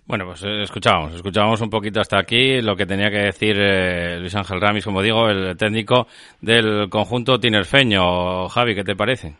Bueno, 0.06 0.26
pues 0.28 0.44
eh, 0.44 0.64
escuchábamos, 0.64 1.16
escuchábamos 1.16 1.60
un 1.60 1.70
poquito 1.70 2.00
hasta 2.00 2.18
aquí 2.18 2.62
lo 2.62 2.78
que 2.78 2.86
tenía 2.86 3.10
que 3.10 3.18
decir 3.18 3.58
eh, 3.60 4.18
Luis 4.20 4.34
Ángel 4.36 4.62
Ramis, 4.62 4.86
como 4.86 5.02
digo, 5.02 5.28
el 5.28 5.58
técnico 5.58 6.08
del 6.40 6.90
conjunto 6.90 7.38
tinerfeño. 7.38 8.48
Javi, 8.48 8.74
¿qué 8.74 8.86
te 8.86 8.96
parece? 8.96 9.36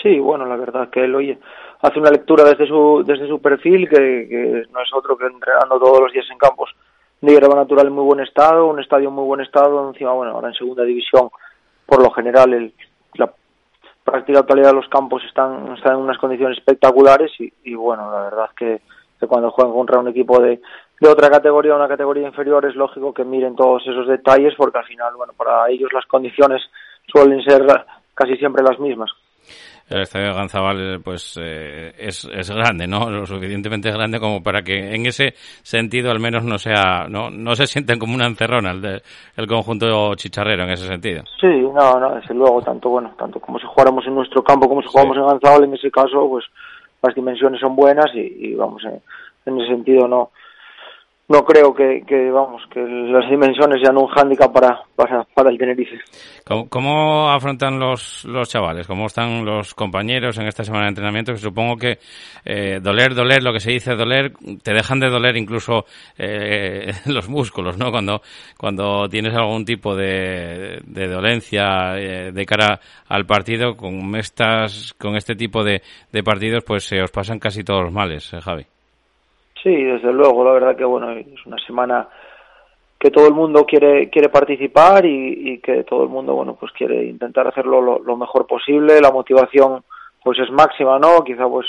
Sí, 0.00 0.18
bueno, 0.18 0.46
la 0.46 0.56
verdad 0.56 0.90
que 0.90 1.04
él 1.04 1.14
oye, 1.14 1.38
hace 1.80 1.98
una 1.98 2.10
lectura 2.10 2.44
desde 2.44 2.66
su 2.66 3.02
desde 3.06 3.28
su 3.28 3.40
perfil 3.40 3.88
que, 3.88 4.66
no 4.70 4.80
es 4.80 4.94
otro 4.94 5.16
que 5.16 5.26
entrenando 5.26 5.78
todos 5.78 6.00
los 6.00 6.12
días 6.12 6.26
en 6.30 6.38
campos 6.38 6.70
de 7.20 7.32
hierba 7.32 7.54
natural 7.54 7.86
en 7.86 7.92
muy 7.92 8.04
buen 8.04 8.20
estado, 8.20 8.66
un 8.66 8.80
estadio 8.80 9.08
en 9.08 9.14
muy 9.14 9.24
buen 9.24 9.40
estado, 9.40 9.88
encima, 9.88 10.12
bueno, 10.12 10.32
ahora 10.32 10.48
en 10.48 10.54
segunda 10.54 10.82
división, 10.82 11.30
por 11.86 12.02
lo 12.02 12.10
general, 12.10 12.52
el, 12.52 12.74
la 13.14 13.32
práctica 14.02 14.40
totalidad 14.40 14.70
de 14.70 14.76
los 14.76 14.88
campos 14.88 15.22
están, 15.24 15.74
están 15.76 15.94
en 15.94 16.00
unas 16.00 16.18
condiciones 16.18 16.58
espectaculares 16.58 17.30
y, 17.38 17.52
y 17.62 17.74
bueno, 17.74 18.10
la 18.10 18.22
verdad 18.22 18.50
que 18.56 18.80
que 19.22 19.28
cuando 19.28 19.52
juegan 19.52 19.72
contra 19.72 20.00
un 20.00 20.08
equipo 20.08 20.42
de, 20.42 20.60
de 21.00 21.08
otra 21.08 21.30
categoría, 21.30 21.76
una 21.76 21.86
categoría 21.86 22.26
inferior, 22.26 22.66
es 22.66 22.74
lógico 22.74 23.14
que 23.14 23.24
miren 23.24 23.54
todos 23.54 23.86
esos 23.86 24.08
detalles 24.08 24.52
porque 24.56 24.78
al 24.78 24.84
final, 24.84 25.14
bueno, 25.14 25.32
para 25.36 25.70
ellos 25.70 25.92
las 25.92 26.04
condiciones 26.06 26.60
suelen 27.06 27.40
ser 27.42 27.64
casi 28.14 28.36
siempre 28.36 28.64
las 28.64 28.80
mismas. 28.80 29.12
El 29.88 30.02
estadio 30.02 30.28
de 30.28 30.34
Ganzabal 30.34 31.00
pues 31.02 31.38
eh, 31.40 31.92
es, 31.98 32.24
es 32.24 32.50
grande, 32.50 32.86
¿no? 32.86 33.10
Lo 33.10 33.26
suficientemente 33.26 33.90
grande 33.90 34.18
como 34.18 34.42
para 34.42 34.62
que 34.62 34.94
en 34.94 35.06
ese 35.06 35.34
sentido 35.62 36.10
al 36.10 36.20
menos 36.20 36.44
no 36.44 36.58
sea, 36.58 37.06
no, 37.08 37.30
no 37.30 37.54
se 37.54 37.66
sienten 37.66 37.98
como 37.98 38.14
una 38.14 38.26
encerrona 38.26 38.70
el, 38.70 38.80
de, 38.80 39.02
el 39.36 39.46
conjunto 39.46 40.14
chicharrero 40.14 40.64
en 40.64 40.70
ese 40.70 40.86
sentido. 40.86 41.24
Sí, 41.40 41.46
no, 41.46 42.00
no, 42.00 42.14
desde 42.14 42.34
luego, 42.34 42.62
tanto 42.62 42.88
bueno, 42.90 43.12
tanto 43.18 43.40
como 43.40 43.58
si 43.58 43.66
jugáramos 43.66 44.06
en 44.06 44.14
nuestro 44.14 44.42
campo 44.42 44.68
como 44.68 44.82
si 44.82 44.88
jugáramos 44.88 45.16
sí. 45.16 45.20
en 45.22 45.28
Ganzabal, 45.28 45.64
en 45.64 45.74
ese 45.74 45.90
caso, 45.90 46.28
pues 46.28 46.44
las 47.02 47.14
dimensiones 47.14 47.60
son 47.60 47.74
buenas 47.76 48.06
y, 48.14 48.20
y 48.20 48.54
vamos, 48.54 48.82
en, 48.84 49.00
en, 49.46 49.60
ese 49.60 49.72
sentido 49.72 50.06
no 50.06 50.30
no 51.32 51.44
creo 51.44 51.74
que, 51.74 52.02
que, 52.06 52.30
vamos 52.30 52.62
que 52.70 52.80
las 52.80 53.28
dimensiones 53.30 53.80
sean 53.82 53.96
un 53.96 54.06
hándicap 54.08 54.52
para, 54.52 54.82
para, 54.94 55.24
para 55.34 55.50
el 55.50 55.56
Tenerife. 55.56 55.98
¿Cómo, 56.44 56.68
¿Cómo, 56.68 57.30
afrontan 57.30 57.78
los, 57.78 58.26
los 58.26 58.50
chavales? 58.50 58.86
¿Cómo 58.86 59.06
están 59.06 59.44
los 59.44 59.74
compañeros 59.74 60.36
en 60.36 60.46
esta 60.46 60.62
semana 60.62 60.84
de 60.84 60.90
entrenamiento? 60.90 61.34
Supongo 61.36 61.76
que 61.76 61.98
eh, 62.44 62.80
doler, 62.82 63.14
doler, 63.14 63.42
lo 63.42 63.52
que 63.54 63.60
se 63.60 63.70
dice 63.70 63.94
doler, 63.94 64.34
te 64.62 64.74
dejan 64.74 65.00
de 65.00 65.08
doler 65.08 65.36
incluso 65.38 65.86
eh, 66.18 66.92
los 67.06 67.30
músculos, 67.30 67.78
¿no? 67.78 67.90
Cuando, 67.90 68.20
cuando 68.58 69.08
tienes 69.08 69.34
algún 69.34 69.64
tipo 69.64 69.96
de, 69.96 70.82
de 70.84 71.08
dolencia 71.08 71.96
eh, 71.96 72.32
de 72.32 72.44
cara 72.44 72.78
al 73.08 73.24
partido, 73.24 73.74
con, 73.74 74.14
estas, 74.16 74.92
con 74.98 75.16
este 75.16 75.34
tipo 75.34 75.64
de, 75.64 75.80
de 76.12 76.22
partidos, 76.22 76.62
pues 76.62 76.84
se 76.84 77.00
os 77.00 77.10
pasan 77.10 77.38
casi 77.38 77.64
todos 77.64 77.84
los 77.84 77.92
males, 77.92 78.30
eh, 78.34 78.40
Javi. 78.40 78.66
Sí, 79.62 79.70
desde 79.84 80.12
luego, 80.12 80.44
la 80.44 80.52
verdad 80.52 80.76
que 80.76 80.84
bueno, 80.84 81.12
es 81.12 81.46
una 81.46 81.58
semana 81.64 82.08
que 82.98 83.10
todo 83.10 83.26
el 83.26 83.34
mundo 83.34 83.64
quiere 83.64 84.10
quiere 84.10 84.28
participar 84.28 85.04
y, 85.04 85.52
y 85.52 85.58
que 85.58 85.84
todo 85.84 86.04
el 86.04 86.08
mundo 86.08 86.34
bueno 86.34 86.56
pues 86.58 86.72
quiere 86.72 87.04
intentar 87.04 87.46
hacerlo 87.46 88.00
lo, 88.00 88.16
mejor 88.16 88.46
posible. 88.46 89.00
La 89.00 89.10
motivación 89.10 89.84
pues 90.22 90.38
es 90.38 90.50
máxima 90.50 90.98
no 90.98 91.22
quizá 91.24 91.48
pues 91.48 91.66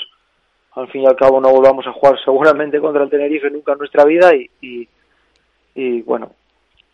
al 0.76 0.88
fin 0.90 1.04
y 1.04 1.06
al 1.06 1.16
cabo 1.16 1.40
no 1.40 1.50
volvamos 1.50 1.86
a 1.88 1.92
jugar 1.92 2.16
seguramente 2.26 2.80
contra 2.80 3.04
el 3.04 3.10
Tenerife 3.10 3.50
nunca 3.50 3.74
en 3.74 3.80
nuestra 3.80 4.06
vida 4.06 4.32
y, 4.36 4.88
y, 5.76 6.02
bueno, 6.04 6.32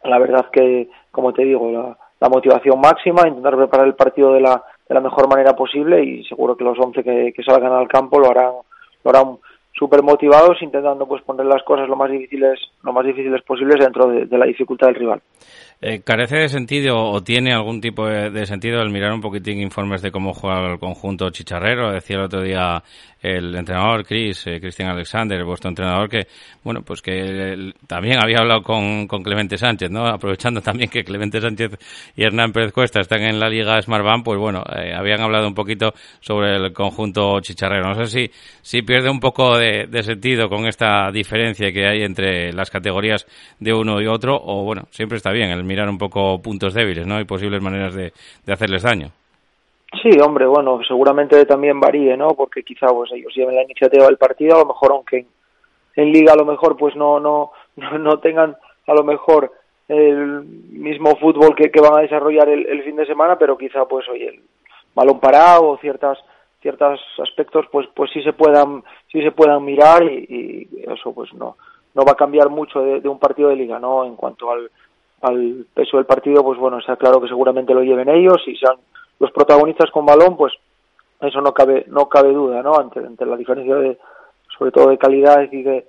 la 0.03 0.17
verdad 0.19 0.49
que, 0.51 0.89
como 1.11 1.33
te 1.33 1.43
digo, 1.43 1.69
la, 1.71 1.97
la 2.19 2.29
motivación 2.29 2.79
máxima, 2.79 3.27
intentar 3.27 3.57
preparar 3.57 3.87
el 3.87 3.95
partido 3.95 4.33
de 4.33 4.41
la, 4.41 4.63
de 4.87 4.95
la 4.95 5.01
mejor 5.01 5.27
manera 5.29 5.53
posible 5.53 6.01
y 6.03 6.23
seguro 6.25 6.55
que 6.55 6.63
los 6.63 6.79
11 6.79 7.03
que, 7.03 7.33
que 7.33 7.43
salgan 7.43 7.73
al 7.73 7.87
campo 7.87 8.19
lo 8.19 8.29
harán, 8.29 8.53
lo 9.03 9.09
harán 9.09 9.37
súper 9.73 10.03
motivados 10.03 10.61
intentando 10.61 11.07
pues 11.07 11.21
poner 11.23 11.45
las 11.45 11.63
cosas 11.63 11.87
lo 11.87 11.95
más 11.95 12.11
difíciles 12.11 12.59
lo 12.83 12.93
más 12.93 13.05
difíciles 13.05 13.41
posibles 13.43 13.79
dentro 13.79 14.07
de, 14.07 14.25
de 14.25 14.37
la 14.37 14.45
dificultad 14.45 14.87
del 14.87 14.95
rival 14.95 15.21
eh, 15.81 16.01
¿Carece 16.01 16.35
de 16.35 16.49
sentido 16.49 16.97
o 16.97 17.23
tiene 17.23 17.53
algún 17.53 17.79
tipo 17.79 18.05
de, 18.05 18.45
sentido 18.45 18.81
el 18.81 18.89
mirar 18.89 19.13
un 19.13 19.21
poquitín 19.21 19.61
informes 19.61 20.01
de 20.01 20.11
cómo 20.11 20.33
juega 20.33 20.73
el 20.73 20.77
conjunto 20.77 21.29
chicharrero? 21.29 21.93
Decía 21.93 22.17
el 22.17 22.23
otro 22.23 22.43
día 22.43 22.83
el 23.21 23.55
entrenador 23.55 24.05
Chris, 24.05 24.45
eh, 24.47 24.59
Alexander, 24.79 25.43
vuestro 25.45 25.69
entrenador, 25.69 26.09
que 26.09 26.27
bueno, 26.63 26.81
pues 26.81 27.01
que 27.01 27.73
también 27.87 28.17
había 28.21 28.39
hablado 28.39 28.61
con, 28.61 29.07
con, 29.07 29.23
Clemente 29.23 29.57
Sánchez, 29.57 29.89
¿no? 29.89 30.05
Aprovechando 30.05 30.61
también 30.61 30.89
que 30.89 31.03
Clemente 31.03 31.39
Sánchez 31.39 31.71
y 32.15 32.23
Hernán 32.23 32.51
Pérez 32.51 32.73
Cuesta 32.73 32.99
están 32.99 33.21
en 33.23 33.39
la 33.39 33.49
Liga 33.49 33.81
Smartbank, 33.81 34.25
pues 34.25 34.37
bueno, 34.37 34.63
eh, 34.75 34.93
habían 34.93 35.21
hablado 35.21 35.47
un 35.47 35.53
poquito 35.53 35.93
sobre 36.19 36.57
el 36.57 36.73
conjunto 36.73 37.39
chicharrero. 37.39 37.87
No 37.89 38.05
sé 38.05 38.07
si, 38.07 38.31
si 38.61 38.81
pierde 38.81 39.09
un 39.09 39.19
poco 39.19 39.57
de, 39.57 39.87
de 39.87 40.03
sentido 40.03 40.49
con 40.49 40.65
esta 40.67 41.09
diferencia 41.11 41.71
que 41.71 41.87
hay 41.87 42.03
entre 42.03 42.51
las 42.51 42.69
categorías 42.69 43.25
de 43.59 43.73
uno 43.73 44.01
y 44.01 44.07
otro, 44.07 44.37
o 44.41 44.63
bueno, 44.63 44.87
siempre 44.91 45.17
está 45.17 45.31
bien 45.31 45.51
el 45.51 45.68
mirar 45.69 45.87
un 45.87 45.97
poco 45.97 46.41
puntos 46.41 46.73
débiles, 46.73 47.07
¿no? 47.07 47.19
Y 47.21 47.25
posibles 47.25 47.61
maneras 47.61 47.93
de, 47.93 48.11
de 48.45 48.53
hacerles 48.53 48.83
daño. 48.83 49.11
Sí, 50.01 50.09
hombre, 50.19 50.45
bueno, 50.45 50.79
seguramente 50.87 51.43
también 51.45 51.79
varíe, 51.79 52.15
¿no? 52.15 52.29
Porque 52.35 52.63
quizá 52.63 52.87
pues 52.87 53.11
ellos 53.11 53.33
lleven 53.35 53.55
la 53.55 53.63
iniciativa 53.63 54.05
del 54.05 54.17
partido, 54.17 54.55
a 54.55 54.59
lo 54.59 54.67
mejor 54.67 54.91
aunque 54.91 55.25
en, 55.95 56.11
liga 56.11 56.33
a 56.33 56.35
lo 56.35 56.45
mejor 56.45 56.77
pues 56.77 56.95
no 56.95 57.19
no 57.19 57.51
no, 57.75 58.19
tengan 58.19 58.55
a 58.87 58.93
lo 58.93 59.03
mejor 59.03 59.51
el 59.87 60.43
mismo 60.43 61.15
fútbol 61.15 61.55
que, 61.55 61.71
que 61.71 61.81
van 61.81 61.97
a 61.97 62.01
desarrollar 62.01 62.49
el, 62.49 62.83
fin 62.83 62.95
de 62.95 63.07
semana, 63.07 63.37
pero 63.37 63.57
quizá 63.57 63.85
pues 63.85 64.07
oye 64.09 64.29
el 64.29 64.41
balón 64.93 65.19
parado 65.19 65.69
o 65.69 65.77
ciertas 65.77 66.19
ciertos 66.61 66.99
aspectos 67.23 67.65
pues 67.71 67.87
pues 67.95 68.11
sí 68.11 68.21
se 68.21 68.33
puedan 68.33 68.83
sí 69.11 69.21
se 69.23 69.31
puedan 69.31 69.65
mirar 69.65 70.03
y, 70.03 70.67
y 70.77 70.91
eso 70.91 71.11
pues 71.13 71.33
no 71.33 71.57
no 71.95 72.05
va 72.05 72.11
a 72.11 72.15
cambiar 72.15 72.49
mucho 72.49 72.81
de, 72.81 73.01
de 73.01 73.09
un 73.09 73.17
partido 73.17 73.49
de 73.49 73.55
liga, 73.55 73.79
¿no? 73.79 74.05
En 74.05 74.15
cuanto 74.15 74.51
al 74.51 74.69
al 75.21 75.65
peso 75.73 75.97
del 75.97 76.05
partido, 76.05 76.43
pues 76.43 76.59
bueno, 76.59 76.79
está 76.79 76.95
claro 76.95 77.21
que 77.21 77.27
seguramente 77.27 77.73
lo 77.73 77.83
lleven 77.83 78.09
ellos 78.09 78.41
y 78.47 78.55
sean 78.55 78.77
los 79.19 79.31
protagonistas 79.31 79.91
con 79.91 80.05
balón, 80.05 80.37
pues 80.37 80.53
eso 81.21 81.41
no 81.41 81.53
cabe 81.53 81.85
no 81.87 82.07
cabe 82.07 82.31
duda, 82.31 82.61
¿no? 82.61 82.75
Ante, 82.75 82.99
ante 82.99 83.25
la 83.25 83.35
diferencia 83.35 83.75
de 83.75 83.97
sobre 84.57 84.71
todo 84.71 84.89
de 84.89 84.97
calidad 84.97 85.49
y 85.51 85.63
de 85.63 85.87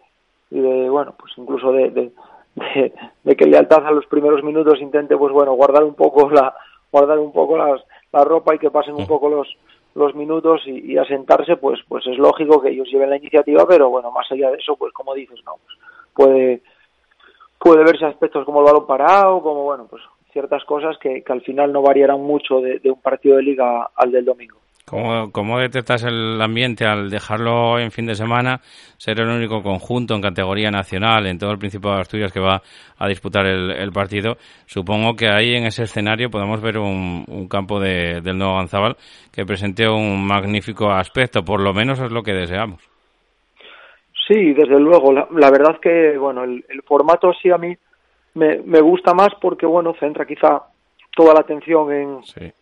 y 0.50 0.58
de 0.58 0.90
bueno, 0.90 1.14
pues 1.18 1.32
incluso 1.36 1.72
de, 1.72 1.90
de, 1.90 2.12
de, 2.56 2.92
de 3.22 3.36
que 3.36 3.46
lealtad 3.46 3.86
a 3.86 3.92
los 3.92 4.06
primeros 4.06 4.42
minutos 4.42 4.80
intente 4.80 5.16
pues 5.16 5.32
bueno, 5.32 5.52
guardar 5.52 5.84
un 5.84 5.94
poco 5.94 6.28
la 6.30 6.54
guardar 6.90 7.18
un 7.20 7.32
poco 7.32 7.56
las, 7.56 7.80
la 8.12 8.24
ropa 8.24 8.54
y 8.54 8.58
que 8.58 8.70
pasen 8.70 8.94
un 8.94 9.06
poco 9.06 9.28
los 9.28 9.48
los 9.94 10.14
minutos 10.14 10.62
y, 10.66 10.92
y 10.92 10.98
asentarse, 10.98 11.56
pues 11.56 11.80
pues 11.88 12.06
es 12.06 12.18
lógico 12.18 12.60
que 12.60 12.70
ellos 12.70 12.88
lleven 12.90 13.10
la 13.10 13.16
iniciativa, 13.16 13.66
pero 13.68 13.90
bueno, 13.90 14.10
más 14.10 14.30
allá 14.30 14.50
de 14.50 14.58
eso, 14.58 14.76
pues 14.76 14.92
como 14.92 15.14
dices, 15.14 15.38
no, 15.44 15.54
pues 15.64 15.78
puede 16.14 16.62
puede 17.60 17.84
verse 17.84 18.06
aspectos 18.06 18.44
como 18.44 18.60
el 18.60 18.66
balón 18.66 18.86
parado, 18.86 19.42
como 19.42 19.64
bueno, 19.64 19.86
pues 19.88 20.02
ciertas 20.32 20.64
cosas 20.64 20.96
que, 20.98 21.22
que 21.22 21.32
al 21.32 21.42
final 21.42 21.72
no 21.72 21.82
variarán 21.82 22.20
mucho 22.20 22.60
de, 22.60 22.78
de, 22.78 22.90
un 22.90 23.00
partido 23.00 23.36
de 23.36 23.42
liga 23.42 23.90
al 23.94 24.10
del 24.10 24.24
domingo. 24.24 24.58
¿Cómo, 24.86 25.30
¿Cómo 25.30 25.58
detectas 25.60 26.02
el 26.02 26.40
ambiente 26.40 26.84
al 26.84 27.10
dejarlo 27.10 27.78
en 27.78 27.92
fin 27.92 28.06
de 28.06 28.16
semana? 28.16 28.60
Ser 28.96 29.20
el 29.20 29.28
único 29.28 29.62
conjunto 29.62 30.14
en 30.14 30.22
categoría 30.22 30.70
nacional 30.70 31.26
en 31.26 31.38
todo 31.38 31.52
el 31.52 31.58
Principado 31.58 31.94
de 31.94 32.00
Asturias 32.00 32.32
que 32.32 32.40
va 32.40 32.60
a 32.98 33.08
disputar 33.08 33.46
el, 33.46 33.70
el 33.70 33.92
partido. 33.92 34.36
Supongo 34.66 35.14
que 35.14 35.28
ahí 35.28 35.54
en 35.54 35.66
ese 35.66 35.84
escenario 35.84 36.28
podemos 36.28 36.60
ver 36.60 36.78
un, 36.78 37.24
un 37.28 37.46
campo 37.46 37.78
de, 37.78 38.20
del 38.20 38.38
Nuevo 38.38 38.56
Ganzábal 38.56 38.96
que 39.30 39.46
presente 39.46 39.88
un 39.88 40.26
magnífico 40.26 40.90
aspecto, 40.90 41.44
por 41.44 41.60
lo 41.60 41.72
menos 41.72 42.00
es 42.00 42.10
lo 42.10 42.24
que 42.24 42.32
deseamos. 42.32 42.89
Sí, 44.30 44.52
desde 44.54 44.78
luego. 44.78 45.12
La, 45.12 45.26
la 45.32 45.50
verdad 45.50 45.80
que, 45.80 46.16
bueno, 46.16 46.44
el, 46.44 46.64
el, 46.68 46.82
formato 46.82 47.32
sí 47.32 47.50
a 47.50 47.58
mí 47.58 47.76
me, 48.34 48.62
me 48.64 48.80
gusta 48.80 49.12
más 49.12 49.30
porque, 49.40 49.66
bueno, 49.66 49.92
centra 49.98 50.24
quizá 50.24 50.62
toda 51.16 51.34
la 51.34 51.40
atención 51.40 51.92
en, 51.92 52.22
sí. 52.22 52.52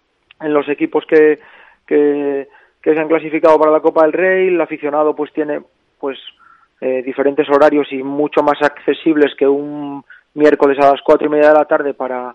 en 0.41 0.55
los 0.55 0.67
equipos 0.71 1.05
que, 1.07 1.39
que, 1.87 2.49
que 2.81 2.95
se 2.95 2.99
han 2.99 3.09
clasificado 3.09 3.59
para 3.59 3.71
la 3.71 3.81
Copa 3.81 4.05
del 4.05 4.15
Rey. 4.15 4.49
El 4.49 4.61
aficionado 4.63 5.15
pues 5.15 5.31
tiene 5.35 5.61
pues 6.01 6.19
eh, 6.81 7.03
diferentes 7.03 7.47
horarios 7.51 7.93
y 7.93 8.03
mucho 8.03 8.43
más 8.43 8.63
accesibles 8.63 9.35
que 9.37 9.47
un 9.47 10.03
miércoles 10.33 10.79
a 10.79 10.93
las 10.93 11.03
cuatro 11.03 11.27
y 11.27 11.31
media 11.31 11.49
de 11.49 11.59
la 11.59 11.67
tarde 11.67 11.93
para, 11.93 12.35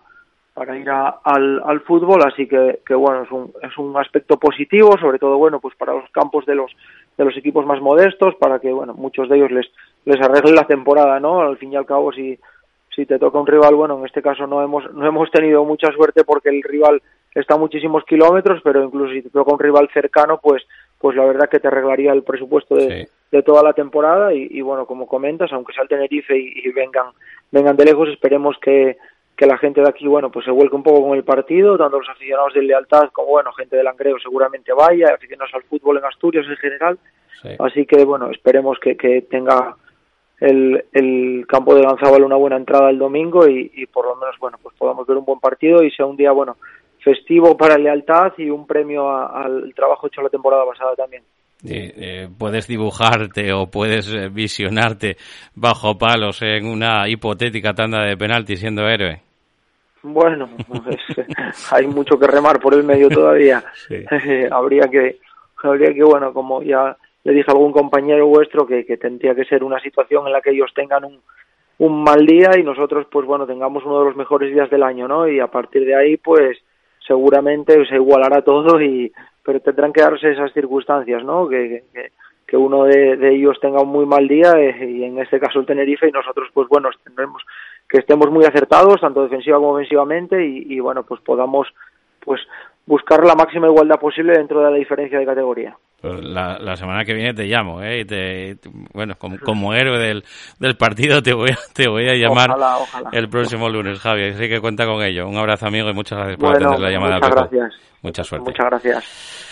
para 0.54 0.78
ir 0.78 0.90
a, 0.92 1.22
al, 1.24 1.60
al 1.66 1.82
fútbol, 1.82 2.22
así 2.24 2.48
que, 2.48 2.82
que 2.86 2.94
bueno, 2.94 3.24
es 3.24 3.32
un, 3.32 3.52
es 3.64 3.76
un 3.78 3.98
aspecto 3.98 4.38
positivo, 4.38 4.96
sobre 5.00 5.18
todo 5.18 5.38
bueno, 5.38 5.60
pues 5.60 5.76
para 5.76 5.94
los 5.94 6.10
campos 6.12 6.46
de 6.46 6.56
los 6.56 6.72
de 7.18 7.26
los 7.26 7.38
equipos 7.38 7.66
más 7.66 7.82
modestos 7.82 8.36
para 8.36 8.60
que 8.60 8.72
bueno 8.72 8.94
muchos 8.94 9.30
de 9.30 9.38
ellos 9.38 9.52
les 9.52 9.68
les 10.06 10.20
arregle 10.22 10.54
la 10.54 10.68
temporada 10.68 11.20
no 11.20 11.42
al 11.42 11.58
fin 11.58 11.74
y 11.74 11.76
al 11.76 11.86
cabo 11.86 12.12
si 12.12 12.40
si 12.96 13.06
te 13.06 13.20
toca 13.20 13.40
un 13.40 13.48
rival 13.48 13.76
bueno 13.76 14.00
en 14.00 14.06
este 14.06 14.22
caso 14.22 14.48
no 14.48 14.64
hemos 14.64 14.92
no 14.94 15.06
hemos 15.06 15.30
tenido 15.32 15.64
mucha 15.66 15.92
suerte 15.92 16.24
porque 16.24 16.50
el 16.50 16.64
rival 16.64 17.02
está 17.34 17.56
a 17.56 17.58
muchísimos 17.58 18.04
kilómetros 18.06 18.62
pero 18.64 18.84
incluso 18.84 19.14
si 19.14 19.22
te 19.22 19.30
toca 19.30 19.54
un 19.54 19.60
rival 19.60 19.90
cercano 19.94 20.40
pues 20.42 20.64
pues 21.00 21.16
la 21.16 21.26
verdad 21.26 21.50
que 21.50 21.60
te 21.60 21.68
arreglaría 21.68 22.14
el 22.14 22.24
presupuesto 22.24 22.76
de, 22.76 23.06
sí. 23.06 23.12
de 23.32 23.44
toda 23.44 23.62
la 23.62 23.74
temporada 23.74 24.34
y, 24.34 24.48
y, 24.50 24.62
bueno 24.62 24.86
como 24.86 25.08
comentas 25.08 25.52
aunque 25.52 25.74
sea 25.74 25.84
el 25.84 25.90
Tenerife 25.90 26.38
y, 26.38 26.54
y 26.64 26.72
vengan 26.72 27.08
vengan 27.52 27.76
de 27.76 27.86
lejos 27.86 28.10
esperemos 28.10 28.58
que 28.62 28.98
que 29.36 29.46
la 29.46 29.58
gente 29.58 29.82
de 29.82 29.90
aquí, 29.90 30.08
bueno, 30.08 30.32
pues 30.32 30.46
se 30.46 30.52
vuelque 30.52 30.76
un 30.76 30.84
poco 30.84 31.08
con 31.08 31.18
el 31.18 31.24
partido, 31.24 31.78
tanto 31.78 32.00
los 32.00 32.10
aficionados 32.10 32.54
de 32.54 32.62
Lealtad 32.62 33.10
como, 33.12 33.30
bueno, 33.30 33.52
gente 33.54 33.76
del 33.76 33.86
Langreo 33.86 34.18
seguramente 34.20 34.72
vaya, 34.74 35.14
aficionados 35.14 35.54
al 35.56 35.64
fútbol 35.64 35.98
en 35.98 36.06
Asturias 36.06 36.46
en 36.48 36.58
general. 36.58 37.00
Sí. 37.42 37.50
Así 37.60 37.86
que, 37.86 38.06
bueno, 38.06 38.30
esperemos 38.30 38.78
que, 38.80 38.96
que 38.96 39.24
tenga 39.24 39.76
el, 40.40 40.86
el 40.92 41.46
campo 41.48 41.74
de 41.74 41.82
Lanzábal 41.82 42.24
una 42.24 42.36
buena 42.36 42.58
entrada 42.58 42.90
el 42.90 43.00
domingo 43.00 43.48
y, 43.48 43.72
y 43.74 43.86
por 43.88 44.06
lo 44.06 44.16
menos, 44.16 44.38
bueno, 44.40 44.58
pues 44.62 44.76
podamos 44.78 45.08
ver 45.08 45.18
un 45.18 45.26
buen 45.26 45.40
partido 45.40 45.84
y 45.84 45.92
sea 45.92 46.06
un 46.06 46.18
día, 46.18 46.32
bueno, 46.32 46.58
festivo 47.04 47.58
para 47.58 47.78
Lealtad 47.78 48.34
y 48.38 48.50
un 48.50 48.68
premio 48.68 49.10
a, 49.10 49.44
al 49.44 49.74
trabajo 49.76 50.08
hecho 50.08 50.22
la 50.22 50.30
temporada 50.30 50.66
pasada 50.66 50.96
también. 50.96 51.24
Eh, 51.66 51.94
eh, 51.96 52.30
puedes 52.38 52.68
dibujarte 52.68 53.54
o 53.54 53.68
puedes 53.68 54.14
eh, 54.14 54.28
visionarte 54.30 55.16
bajo 55.56 55.98
palos 55.98 56.42
en 56.42 56.66
una 56.66 57.08
hipotética 57.08 57.74
tanda 57.74 58.04
de 58.04 58.18
penalti 58.18 58.58
siendo 58.58 58.86
héroe. 58.88 59.22
Bueno, 60.02 60.50
pues, 60.68 60.98
hay 61.72 61.88
mucho 61.88 62.20
que 62.20 62.28
remar 62.28 62.60
por 62.60 62.74
el 62.74 62.84
medio 62.84 63.08
todavía. 63.08 63.64
sí. 63.88 64.04
habría 64.52 64.90
que, 64.90 65.20
habría 65.64 65.94
que, 65.94 66.04
bueno, 66.04 66.34
como 66.34 66.62
ya 66.62 66.98
le 67.24 67.34
dije 67.34 67.50
a 67.50 67.54
algún 67.54 67.72
compañero 67.72 68.28
vuestro, 68.28 68.68
que, 68.68 68.86
que 68.86 68.98
tendría 68.98 69.34
que 69.34 69.46
ser 69.46 69.64
una 69.64 69.80
situación 69.80 70.28
en 70.28 70.34
la 70.34 70.42
que 70.42 70.52
ellos 70.52 70.72
tengan 70.76 71.06
un, 71.06 71.22
un 71.80 72.04
mal 72.04 72.26
día 72.26 72.52
y 72.58 72.64
nosotros, 72.64 73.08
pues 73.12 73.26
bueno, 73.26 73.48
tengamos 73.48 73.86
uno 73.86 74.00
de 74.00 74.06
los 74.06 74.16
mejores 74.16 74.54
días 74.54 74.70
del 74.70 74.84
año, 74.84 75.08
¿no? 75.08 75.28
Y 75.28 75.40
a 75.40 75.48
partir 75.48 75.86
de 75.86 75.96
ahí, 75.96 76.18
pues 76.18 76.58
seguramente 77.06 77.86
se 77.88 77.96
igualará 77.96 78.42
todo 78.42 78.82
y 78.82 79.12
pero 79.44 79.60
tendrán 79.60 79.94
que 79.94 80.02
darse 80.02 80.32
esas 80.32 80.54
circunstancias, 80.54 81.24
¿no? 81.24 81.48
Que, 81.48 81.84
que, 82.48 82.58
uno 82.58 82.84
de, 82.84 83.18
de, 83.18 83.34
ellos 83.34 83.60
tenga 83.60 83.82
un 83.82 83.90
muy 83.90 84.06
mal 84.06 84.28
día 84.28 84.54
eh, 84.58 84.88
y 84.88 85.04
en 85.04 85.18
este 85.18 85.40
caso 85.40 85.60
el 85.60 85.66
Tenerife 85.66 86.08
y 86.08 86.12
nosotros, 86.12 86.50
pues 86.54 86.70
bueno, 86.70 86.90
tendremos 87.04 87.42
que 87.90 87.98
estemos 87.98 88.30
muy 88.30 88.46
acertados, 88.46 89.02
tanto 89.02 89.24
defensiva 89.24 89.58
como 89.58 89.72
ofensivamente 89.72 90.46
y, 90.46 90.74
y 90.74 90.80
bueno, 90.80 91.04
pues 91.04 91.20
podamos 91.22 91.68
pues 92.20 92.42
buscar 92.86 93.26
la 93.26 93.36
máxima 93.36 93.68
igualdad 93.68 94.00
posible 94.00 94.34
dentro 94.34 94.60
de 94.60 94.72
la 94.72 94.78
diferencia 94.78 95.18
de 95.18 95.26
categoría. 95.26 95.76
La, 96.04 96.60
la, 96.60 96.76
semana 96.76 97.06
que 97.06 97.14
viene 97.14 97.34
te 97.34 97.46
llamo, 97.46 97.82
¿eh? 97.82 98.02
Y 98.02 98.06
te, 98.06 98.58
bueno, 98.94 99.16
como, 99.18 99.40
como, 99.40 99.74
héroe 99.74 99.98
del, 99.98 100.26
del 100.60 100.76
partido 100.76 101.24
te 101.24 101.34
voy 101.34 101.52
a, 101.52 101.58
te 101.74 101.88
voy 101.88 102.10
a 102.10 102.16
llamar 102.16 102.50
ojalá, 102.50 102.78
ojalá. 102.78 103.10
el 103.14 103.30
próximo 103.30 103.70
lunes, 103.70 104.00
Javi. 104.00 104.26
Así 104.26 104.50
que 104.50 104.60
cuenta 104.60 104.86
con 104.86 105.02
ello. 105.02 105.30
Un 105.30 105.38
abrazo, 105.38 105.68
amigo, 105.68 105.90
y 105.90 105.94
muchas 105.94 106.18
gracias 106.18 106.38
por 106.38 106.50
bueno, 106.50 106.68
atender 106.68 106.80
la 106.82 106.92
llamada. 106.92 107.16
Muchas 107.20 107.36
gracias. 107.36 107.74
Mucha 108.02 108.24
suerte. 108.26 108.50
Muchas 108.50 108.66
gracias. 108.66 109.43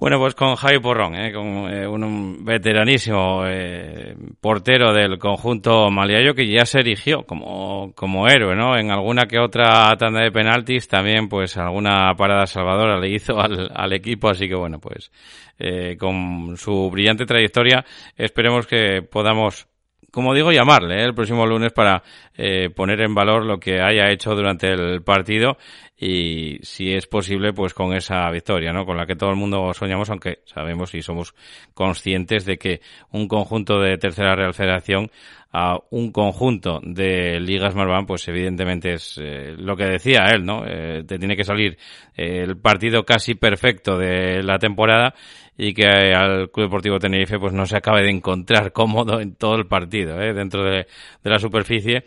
Bueno, 0.00 0.20
pues 0.20 0.36
con 0.36 0.54
Javi 0.54 0.78
Porrón, 0.78 1.16
¿eh? 1.16 1.32
con 1.32 1.68
eh, 1.68 1.84
un 1.84 2.44
veteranísimo 2.44 3.44
eh, 3.48 4.14
portero 4.40 4.92
del 4.92 5.18
conjunto 5.18 5.90
maliayo 5.90 6.36
que 6.36 6.46
ya 6.46 6.64
se 6.66 6.78
erigió 6.78 7.24
como, 7.24 7.92
como 7.96 8.28
héroe, 8.28 8.54
¿no? 8.54 8.78
En 8.78 8.92
alguna 8.92 9.26
que 9.26 9.40
otra 9.40 9.96
tanda 9.96 10.22
de 10.22 10.30
penaltis 10.30 10.86
también, 10.86 11.28
pues 11.28 11.56
alguna 11.56 12.14
parada 12.16 12.46
salvadora 12.46 13.00
le 13.00 13.10
hizo 13.10 13.40
al, 13.40 13.72
al 13.74 13.92
equipo, 13.92 14.28
así 14.28 14.46
que 14.48 14.54
bueno, 14.54 14.78
pues 14.78 15.10
eh, 15.58 15.96
con 15.98 16.56
su 16.56 16.90
brillante 16.92 17.26
trayectoria 17.26 17.84
esperemos 18.16 18.68
que 18.68 19.02
podamos 19.02 19.66
como 20.10 20.34
digo, 20.34 20.52
llamarle 20.52 21.00
¿eh? 21.00 21.04
el 21.04 21.14
próximo 21.14 21.46
lunes 21.46 21.72
para 21.72 22.02
eh, 22.36 22.70
poner 22.70 23.00
en 23.02 23.14
valor 23.14 23.44
lo 23.44 23.58
que 23.58 23.80
haya 23.80 24.10
hecho 24.10 24.34
durante 24.34 24.72
el 24.72 25.02
partido 25.02 25.58
y 26.00 26.58
si 26.62 26.92
es 26.92 27.06
posible, 27.08 27.52
pues 27.52 27.74
con 27.74 27.92
esa 27.92 28.30
victoria, 28.30 28.72
¿no? 28.72 28.86
Con 28.86 28.96
la 28.96 29.04
que 29.04 29.16
todo 29.16 29.30
el 29.30 29.36
mundo 29.36 29.74
soñamos, 29.74 30.08
aunque 30.10 30.42
sabemos 30.44 30.94
y 30.94 31.02
somos 31.02 31.34
conscientes 31.74 32.44
de 32.44 32.56
que 32.56 32.80
un 33.10 33.26
conjunto 33.26 33.80
de 33.80 33.98
tercera 33.98 34.36
Real 34.36 34.54
Federación 34.54 35.10
a 35.50 35.76
un 35.90 36.12
conjunto 36.12 36.80
de 36.84 37.40
ligas 37.40 37.74
Marván, 37.74 38.06
pues 38.06 38.28
evidentemente 38.28 38.92
es 38.92 39.18
eh, 39.20 39.56
lo 39.58 39.76
que 39.76 39.86
decía 39.86 40.26
él, 40.32 40.44
¿no? 40.44 40.62
Eh, 40.64 41.02
te 41.04 41.18
tiene 41.18 41.36
que 41.36 41.44
salir 41.44 41.76
eh, 42.16 42.42
el 42.44 42.58
partido 42.58 43.04
casi 43.04 43.34
perfecto 43.34 43.98
de 43.98 44.42
la 44.44 44.58
temporada 44.58 45.14
y 45.56 45.74
que 45.74 45.86
al 45.86 46.50
Club 46.52 46.66
Deportivo 46.66 47.00
Tenerife 47.00 47.40
pues 47.40 47.52
no 47.52 47.66
se 47.66 47.76
acabe 47.76 48.02
de 48.02 48.10
encontrar 48.10 48.72
cómodo 48.72 49.20
en 49.20 49.34
todo 49.34 49.56
el 49.56 49.66
partido, 49.66 50.16
dentro 50.16 50.62
de, 50.62 50.86
de 51.24 51.30
la 51.30 51.40
superficie 51.40 52.04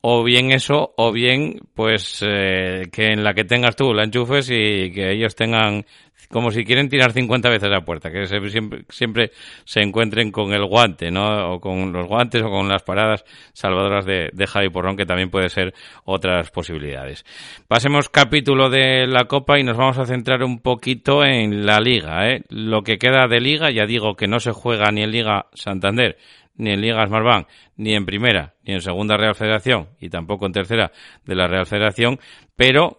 o 0.00 0.22
bien 0.22 0.52
eso, 0.52 0.94
o 0.96 1.12
bien 1.12 1.60
pues 1.74 2.24
eh, 2.26 2.84
que 2.92 3.12
en 3.12 3.24
la 3.24 3.34
que 3.34 3.44
tengas 3.44 3.76
tú 3.76 3.92
la 3.92 4.04
enchufes 4.04 4.48
y 4.50 4.92
que 4.92 5.12
ellos 5.12 5.34
tengan 5.34 5.84
como 6.30 6.50
si 6.50 6.64
quieren 6.64 6.88
tirar 6.88 7.12
50 7.12 7.48
veces 7.48 7.70
la 7.70 7.84
puerta, 7.84 8.10
que 8.10 8.26
siempre, 8.26 8.84
siempre 8.90 9.30
se 9.64 9.80
encuentren 9.80 10.30
con 10.30 10.52
el 10.52 10.64
guante, 10.66 11.10
¿no? 11.10 11.54
O 11.54 11.60
con 11.60 11.92
los 11.92 12.06
guantes 12.06 12.42
o 12.42 12.50
con 12.50 12.68
las 12.68 12.82
paradas 12.82 13.24
salvadoras 13.54 14.04
de, 14.04 14.28
de 14.32 14.46
Javi 14.46 14.68
Porrón, 14.68 14.96
que 14.96 15.06
también 15.06 15.30
puede 15.30 15.48
ser 15.48 15.74
otras 16.04 16.50
posibilidades. 16.50 17.24
Pasemos 17.66 18.08
capítulo 18.10 18.68
de 18.68 19.06
la 19.06 19.24
Copa 19.24 19.58
y 19.58 19.64
nos 19.64 19.76
vamos 19.76 19.98
a 19.98 20.04
centrar 20.04 20.42
un 20.42 20.60
poquito 20.60 21.24
en 21.24 21.64
la 21.64 21.80
Liga, 21.80 22.30
¿eh? 22.30 22.42
Lo 22.50 22.82
que 22.82 22.98
queda 22.98 23.26
de 23.26 23.40
Liga, 23.40 23.70
ya 23.70 23.86
digo 23.86 24.14
que 24.14 24.28
no 24.28 24.38
se 24.38 24.52
juega 24.52 24.90
ni 24.90 25.02
en 25.02 25.12
Liga 25.12 25.46
Santander, 25.54 26.18
ni 26.58 26.70
en 26.70 26.80
Liga 26.80 27.06
Smartbank, 27.06 27.48
ni 27.76 27.94
en 27.94 28.04
Primera, 28.04 28.54
ni 28.64 28.74
en 28.74 28.82
Segunda 28.82 29.16
Real 29.16 29.34
Federación, 29.34 29.88
y 30.00 30.10
tampoco 30.10 30.46
en 30.46 30.52
Tercera 30.52 30.92
de 31.24 31.34
la 31.34 31.48
Real 31.48 31.66
Federación, 31.66 32.18
pero 32.54 32.96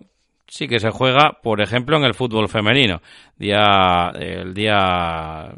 sí 0.47 0.68
que 0.68 0.80
se 0.80 0.89
juega, 0.89 1.39
por 1.43 1.62
ejemplo, 1.62 1.97
en 1.97 2.03
el 2.03 2.14
fútbol 2.14 2.49
femenino. 2.49 3.01
Día, 3.38 4.12
el 4.16 4.53
día 4.53 5.53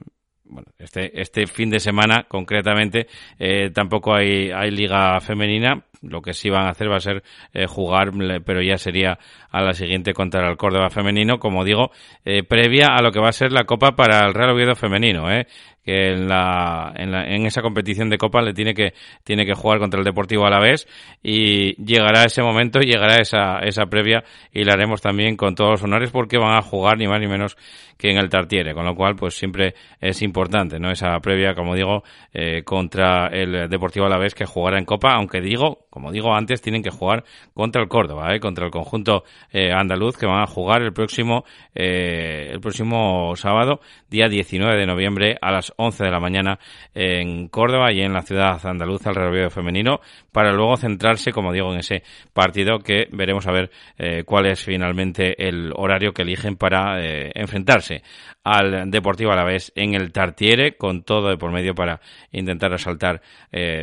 bueno, 0.52 0.68
este, 0.78 1.20
este 1.20 1.48
fin 1.48 1.70
de 1.70 1.80
semana 1.80 2.26
concretamente 2.28 3.08
eh, 3.40 3.70
tampoco 3.74 4.14
hay, 4.14 4.52
hay 4.52 4.70
liga 4.70 5.20
femenina. 5.22 5.86
Lo 6.02 6.22
que 6.22 6.34
sí 6.34 6.50
van 6.50 6.66
a 6.66 6.72
hacer 6.72 6.90
va 6.90 6.98
a 6.98 7.02
ser 7.02 7.24
eh, 7.54 7.68
jugar, 7.68 8.12
pero 8.44 8.62
ya 8.62 8.78
sería 8.78 9.20
a 9.52 9.62
la 9.62 9.74
siguiente 9.74 10.14
contra 10.14 10.50
el 10.50 10.58
Córdoba 10.58 10.90
femenino, 10.90 11.38
como 11.40 11.64
digo, 11.64 11.92
eh, 12.26 12.44
previa 12.44 12.88
a 12.96 13.02
lo 13.02 13.12
que 13.12 13.20
va 13.20 13.30
a 13.30 13.34
ser 13.34 13.52
la 13.52 13.66
Copa 13.66 13.96
para 13.96 14.26
el 14.26 14.34
Real 14.34 14.52
Oviedo 14.52 14.76
femenino. 14.76 15.32
¿eh? 15.32 15.46
que 15.84 16.10
en, 16.10 16.28
la, 16.28 16.94
en, 16.96 17.12
la, 17.12 17.24
en 17.26 17.46
esa 17.46 17.62
competición 17.62 18.10
de 18.10 18.18
Copa 18.18 18.42
le 18.42 18.54
tiene 18.54 18.74
que, 18.74 18.94
tiene 19.24 19.46
que 19.46 19.54
jugar 19.54 19.80
contra 19.80 20.00
el 20.00 20.06
Deportivo 20.06 20.46
Alavés 20.46 20.88
y 21.24 21.76
llegará 21.84 22.24
ese 22.24 22.44
momento, 22.44 22.80
llegará 22.80 23.18
esa, 23.18 23.60
esa 23.60 23.88
previa 23.88 24.24
y 24.52 24.64
la 24.64 24.74
haremos 24.74 25.02
también 25.02 25.36
con 25.36 25.56
todos 25.56 25.72
los 25.72 25.84
honores 25.84 26.12
porque 26.12 26.38
van 26.38 26.56
a 26.56 26.62
jugar 26.62 26.98
ni 26.98 27.08
más 27.08 27.20
ni 27.20 27.28
menos 27.28 27.58
que 27.98 28.12
en 28.12 28.18
el 28.18 28.30
Tartiere, 28.30 28.74
con 28.74 28.86
lo 28.86 28.96
cual 28.96 29.16
pues 29.16 29.36
siempre 29.36 29.76
es 30.00 30.22
importante, 30.22 30.80
¿no? 30.80 30.92
Esa 30.92 31.20
previa, 31.20 31.54
como 31.54 31.76
digo, 31.76 32.04
eh, 32.34 32.64
contra 32.64 33.28
el 33.28 33.70
Deportivo 33.70 34.06
Alavés 34.08 34.34
que 34.34 34.46
jugará 34.46 34.80
en 34.80 34.86
Copa, 34.86 35.14
aunque 35.14 35.40
digo, 35.40 35.86
como 35.92 36.12
digo 36.12 36.34
antes, 36.34 36.62
tienen 36.62 36.82
que 36.82 36.90
jugar 36.90 37.26
contra 37.54 37.82
el 37.82 37.90
Córdoba, 37.90 38.34
¿eh? 38.34 38.40
contra 38.40 38.66
el 38.66 38.72
conjunto 38.72 39.26
eh, 39.52 39.74
andaluz 39.74 40.18
que 40.18 40.26
van 40.26 40.42
a 40.42 40.48
jugar 40.48 40.82
el 40.82 40.94
próximo, 40.94 41.44
eh, 41.76 42.50
el 42.50 42.62
próximo 42.62 43.36
sábado, 43.36 43.82
día 44.10 44.30
19 44.30 44.80
de 44.80 44.86
noviembre 44.86 45.38
a 45.42 45.52
las 45.52 45.74
11 45.76 46.06
de 46.06 46.10
la 46.10 46.22
mañana 46.22 46.60
en 46.94 47.50
Córdoba 47.50 47.92
y 47.92 48.02
en 48.02 48.14
la 48.14 48.22
ciudad 48.22 48.66
andaluza, 48.66 49.10
el 49.10 49.16
Real 49.18 49.52
femenino, 49.52 50.00
para 50.32 50.54
luego 50.54 50.78
centrarse, 50.78 51.34
como 51.34 51.52
digo, 51.52 51.72
en 51.74 51.80
ese 51.80 52.04
partido 52.32 52.80
que 52.80 53.10
veremos 53.12 53.46
a 53.48 53.52
ver 53.52 53.70
eh, 53.98 54.24
cuál 54.26 54.46
es 54.46 54.64
finalmente 54.64 55.46
el 55.46 55.74
horario 55.76 56.14
que 56.14 56.22
eligen 56.22 56.56
para 56.56 57.04
eh, 57.04 57.32
enfrentarse 57.36 58.02
al 58.44 58.90
Deportivo 58.90 59.32
Alavés 59.34 59.74
en 59.76 59.94
el 59.94 60.14
Tartiere, 60.14 60.78
con 60.78 61.04
todo 61.04 61.30
de 61.30 61.38
por 61.38 61.52
medio 61.52 61.76
para 61.76 62.00
intentar 62.32 62.74
asaltar 62.74 63.22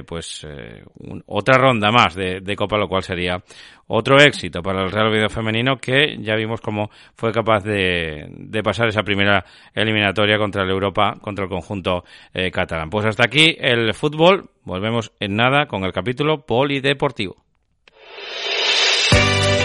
pues 0.07 0.45
eh, 0.49 0.83
otra 1.27 1.59
ronda 1.59 1.91
más 1.91 1.98
de, 2.15 2.41
de, 2.41 2.57
Copa, 2.57 2.79
lo 2.79 2.89
cual 2.89 3.03
sería 3.03 3.43
otro 3.87 4.21
éxito 4.21 4.63
para 4.63 4.83
el 4.83 4.91
Real 4.91 5.09
Oviedo 5.09 5.29
femenino 5.29 5.79
que 5.79 6.17
ya 6.21 6.35
vimos 6.37 6.61
cómo 6.61 6.91
fue 7.15 7.33
capaz 7.33 7.65
de, 7.65 8.27
de, 8.31 8.63
pasar 8.63 8.89
esa 8.89 9.03
primera 9.03 9.45
eliminatoria 9.75 10.39
contra 10.39 10.63
el 10.63 10.71
Europa, 10.71 11.17
contra 11.21 11.45
el 11.45 11.51
conjunto 11.51 12.05
eh, 12.33 12.51
catalán. 12.51 12.91
Pues 12.91 13.07
hasta 13.07 13.25
aquí 13.25 13.57
el 13.59 13.93
fútbol, 13.95 14.51
volvemos 14.65 15.13
en 15.21 15.37
nada 15.37 15.67
con 15.67 15.85
el 15.85 15.93
capítulo 15.93 16.47
polideportivo. 16.47 17.48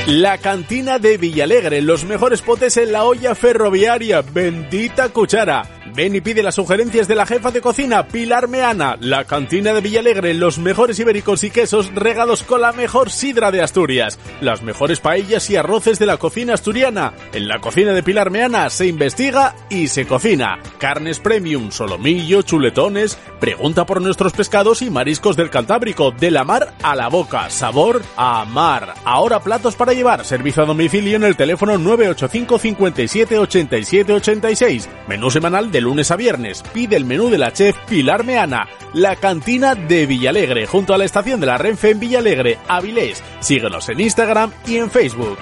La 0.08 0.38
cantina 0.38 1.00
de 1.00 1.18
Villalegre, 1.18 1.82
los 1.82 2.04
mejores 2.04 2.42
potes 2.42 2.76
en 2.76 2.92
la 2.92 3.06
olla 3.06 3.36
ferroviaria, 3.36 4.22
bendita 4.22 5.08
cuchara. 5.08 5.64
Ven 5.96 6.16
y 6.16 6.22
pide 6.22 6.42
las 6.42 6.56
sugerencias 6.56 7.08
de 7.08 7.14
la 7.14 7.28
jefa 7.28 7.52
de 7.52 7.62
cocina, 7.62 8.08
Pilar 8.08 8.48
Meana. 8.48 8.98
La 9.00 9.26
cantina 9.26 9.74
de 9.74 9.82
Villalegre, 9.82 10.34
los 10.34 10.58
mejores 10.58 10.98
ibéricos 11.00 11.44
y 11.44 11.52
quesos 11.52 11.94
regados 11.94 12.42
con 12.42 12.62
la 12.62 12.72
mejor 12.72 13.12
sidra 13.12 13.52
de 13.52 13.62
Asturias. 13.62 14.18
Las 14.42 14.64
mejores 14.64 15.00
paellas 15.00 15.50
y 15.52 15.56
arroces 15.56 16.00
de 16.00 16.08
la 16.08 16.18
cocina 16.18 16.56
asturiana. 16.56 17.14
En 17.32 17.48
la 17.48 17.60
cocina 17.60 17.94
de 17.94 18.02
Pilar 18.02 18.32
Meana 18.32 18.72
se 18.72 18.88
investiga 18.88 19.56
y 19.70 19.88
se 19.88 20.08
cocina. 20.08 20.60
Carnes 20.80 21.20
premium, 21.20 21.70
solomillo, 21.72 22.42
chuletones. 22.42 23.20
Pregunta 23.40 23.86
por 23.86 24.02
nuestros 24.02 24.34
pescados 24.34 24.82
y 24.82 24.90
mariscos 24.90 25.36
del 25.36 25.52
Cantábrico, 25.52 26.12
de 26.12 26.32
la 26.32 26.44
mar 26.44 26.74
a 26.82 26.96
la 26.96 27.08
boca. 27.08 27.52
Sabor 27.52 28.02
a 28.18 28.46
mar. 28.46 28.96
Ahora 29.06 29.42
platos 29.42 29.76
para 29.76 29.93
llevar. 29.94 30.26
Servicio 30.26 30.64
a 30.64 30.66
domicilio 30.66 31.16
en 31.16 31.24
el 31.24 31.36
teléfono 31.36 31.78
985 31.78 32.60
57 32.60 33.40
87 33.40 34.14
86. 34.14 34.90
Menú 35.08 35.30
semanal 35.30 35.72
de 35.72 35.82
lunes 35.82 36.12
a 36.12 36.16
viernes. 36.16 36.64
Pide 36.74 36.96
el 36.96 37.06
menú 37.06 37.30
de 37.30 37.38
la 37.38 37.54
chef 37.54 37.76
Pilar 37.88 38.24
Meana. 38.24 38.68
La 38.94 39.16
cantina 39.16 39.76
de 39.76 40.06
Villalegre, 40.06 40.68
junto 40.68 40.94
a 40.94 40.98
la 40.98 41.06
estación 41.06 41.40
de 41.40 41.48
la 41.48 41.58
Renfe 41.58 41.92
en 41.92 42.00
Villalegre, 42.00 42.60
Avilés. 42.68 43.24
Síguenos 43.40 43.90
en 43.90 44.02
Instagram 44.02 44.52
y 44.66 44.78
en 44.78 44.92
Facebook. 44.92 45.38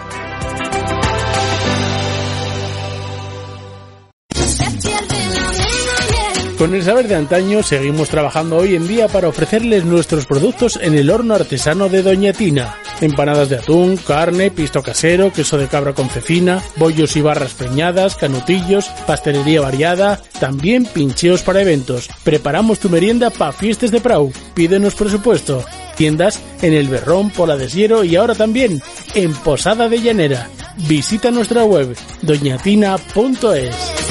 Con 6.61 6.75
el 6.75 6.83
saber 6.83 7.07
de 7.07 7.15
antaño 7.15 7.63
seguimos 7.63 8.09
trabajando 8.09 8.57
hoy 8.57 8.75
en 8.75 8.87
día 8.87 9.07
para 9.07 9.27
ofrecerles 9.27 9.83
nuestros 9.83 10.27
productos 10.27 10.77
en 10.79 10.93
el 10.93 11.09
horno 11.09 11.33
artesano 11.33 11.89
de 11.89 12.03
Doña 12.03 12.33
Tina. 12.33 12.75
Empanadas 13.01 13.49
de 13.49 13.55
atún, 13.55 13.97
carne, 13.97 14.51
pisto 14.51 14.83
casero, 14.83 15.33
queso 15.33 15.57
de 15.57 15.67
cabra 15.67 15.93
con 15.93 16.07
cecina, 16.07 16.61
bollos 16.75 17.15
y 17.15 17.21
barras 17.21 17.55
preñadas, 17.55 18.15
canutillos, 18.15 18.89
pastelería 19.07 19.59
variada, 19.59 20.21
también 20.39 20.85
pincheos 20.85 21.41
para 21.41 21.61
eventos. 21.61 22.07
Preparamos 22.23 22.77
tu 22.77 22.91
merienda 22.91 23.31
para 23.31 23.53
fiestas 23.53 23.89
de 23.89 23.99
Prau. 23.99 24.31
Pídenos 24.53 24.93
presupuesto. 24.93 25.65
Tiendas 25.97 26.39
en 26.61 26.73
El 26.73 26.89
Berrón, 26.89 27.31
Pola 27.31 27.57
de 27.57 27.71
Siero 27.71 28.03
y 28.03 28.15
ahora 28.17 28.35
también 28.35 28.83
en 29.15 29.33
Posada 29.33 29.89
de 29.89 29.99
Llanera. 29.99 30.47
Visita 30.87 31.31
nuestra 31.31 31.63
web 31.63 31.97
doñatina.es. 32.21 34.10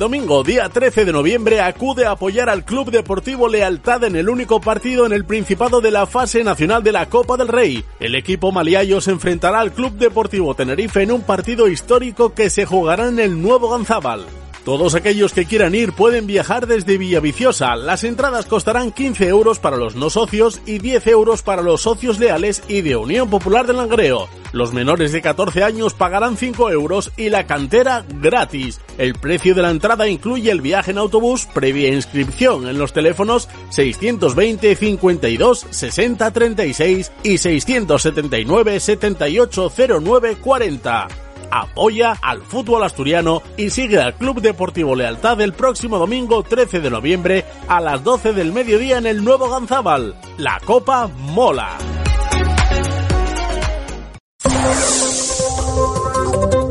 Domingo, 0.00 0.42
día 0.42 0.66
13 0.70 1.04
de 1.04 1.12
noviembre, 1.12 1.60
acude 1.60 2.06
a 2.06 2.12
apoyar 2.12 2.48
al 2.48 2.64
Club 2.64 2.90
Deportivo 2.90 3.48
Lealtad 3.48 4.02
en 4.04 4.16
el 4.16 4.30
único 4.30 4.58
partido 4.58 5.04
en 5.04 5.12
el 5.12 5.26
Principado 5.26 5.82
de 5.82 5.90
la 5.90 6.06
fase 6.06 6.42
nacional 6.42 6.82
de 6.82 6.90
la 6.90 7.04
Copa 7.10 7.36
del 7.36 7.48
Rey. 7.48 7.84
El 8.00 8.14
equipo 8.14 8.50
maliayo 8.50 9.02
se 9.02 9.10
enfrentará 9.10 9.60
al 9.60 9.72
Club 9.72 9.92
Deportivo 9.92 10.54
Tenerife 10.54 11.02
en 11.02 11.12
un 11.12 11.20
partido 11.20 11.68
histórico 11.68 12.32
que 12.32 12.48
se 12.48 12.64
jugará 12.64 13.08
en 13.08 13.18
el 13.18 13.42
nuevo 13.42 13.68
Ganzábal. 13.68 14.24
Todos 14.70 14.94
aquellos 14.94 15.32
que 15.32 15.46
quieran 15.46 15.74
ir 15.74 15.92
pueden 15.92 16.28
viajar 16.28 16.68
desde 16.68 16.96
Villaviciosa. 16.96 17.74
Las 17.74 18.04
entradas 18.04 18.46
costarán 18.46 18.92
15 18.92 19.26
euros 19.26 19.58
para 19.58 19.76
los 19.76 19.96
no 19.96 20.10
socios 20.10 20.60
y 20.64 20.78
10 20.78 21.08
euros 21.08 21.42
para 21.42 21.60
los 21.60 21.80
socios 21.80 22.20
leales 22.20 22.62
y 22.68 22.80
de 22.82 22.94
Unión 22.94 23.28
Popular 23.28 23.66
del 23.66 23.78
Langreo. 23.78 24.28
Los 24.52 24.72
menores 24.72 25.10
de 25.10 25.22
14 25.22 25.64
años 25.64 25.94
pagarán 25.94 26.36
5 26.36 26.70
euros 26.70 27.10
y 27.16 27.30
la 27.30 27.48
cantera 27.48 28.04
gratis. 28.20 28.80
El 28.96 29.14
precio 29.14 29.56
de 29.56 29.62
la 29.62 29.72
entrada 29.72 30.06
incluye 30.06 30.52
el 30.52 30.60
viaje 30.60 30.92
en 30.92 30.98
autobús 30.98 31.48
previa 31.52 31.88
inscripción 31.88 32.68
en 32.68 32.78
los 32.78 32.92
teléfonos 32.92 33.48
620 33.70 34.76
52 34.76 35.66
60 35.68 36.30
36 36.30 37.12
y 37.24 37.38
679 37.38 38.78
78 38.78 39.72
09 40.00 40.36
40. 40.40 41.29
Apoya 41.50 42.16
al 42.22 42.42
fútbol 42.42 42.84
asturiano 42.84 43.42
y 43.56 43.70
sigue 43.70 44.00
al 44.00 44.14
Club 44.14 44.40
Deportivo 44.40 44.94
Lealtad 44.94 45.40
el 45.40 45.52
próximo 45.52 45.98
domingo 45.98 46.42
13 46.42 46.80
de 46.80 46.90
noviembre 46.90 47.44
a 47.68 47.80
las 47.80 48.02
12 48.04 48.32
del 48.32 48.52
mediodía 48.52 48.98
en 48.98 49.06
el 49.06 49.24
nuevo 49.24 49.48
Ganzábal. 49.48 50.14
La 50.38 50.60
Copa 50.64 51.08
mola. 51.08 51.78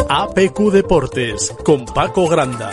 APQ 0.10 0.72
Deportes 0.72 1.56
con 1.64 1.86
Paco 1.86 2.28
Granda. 2.28 2.72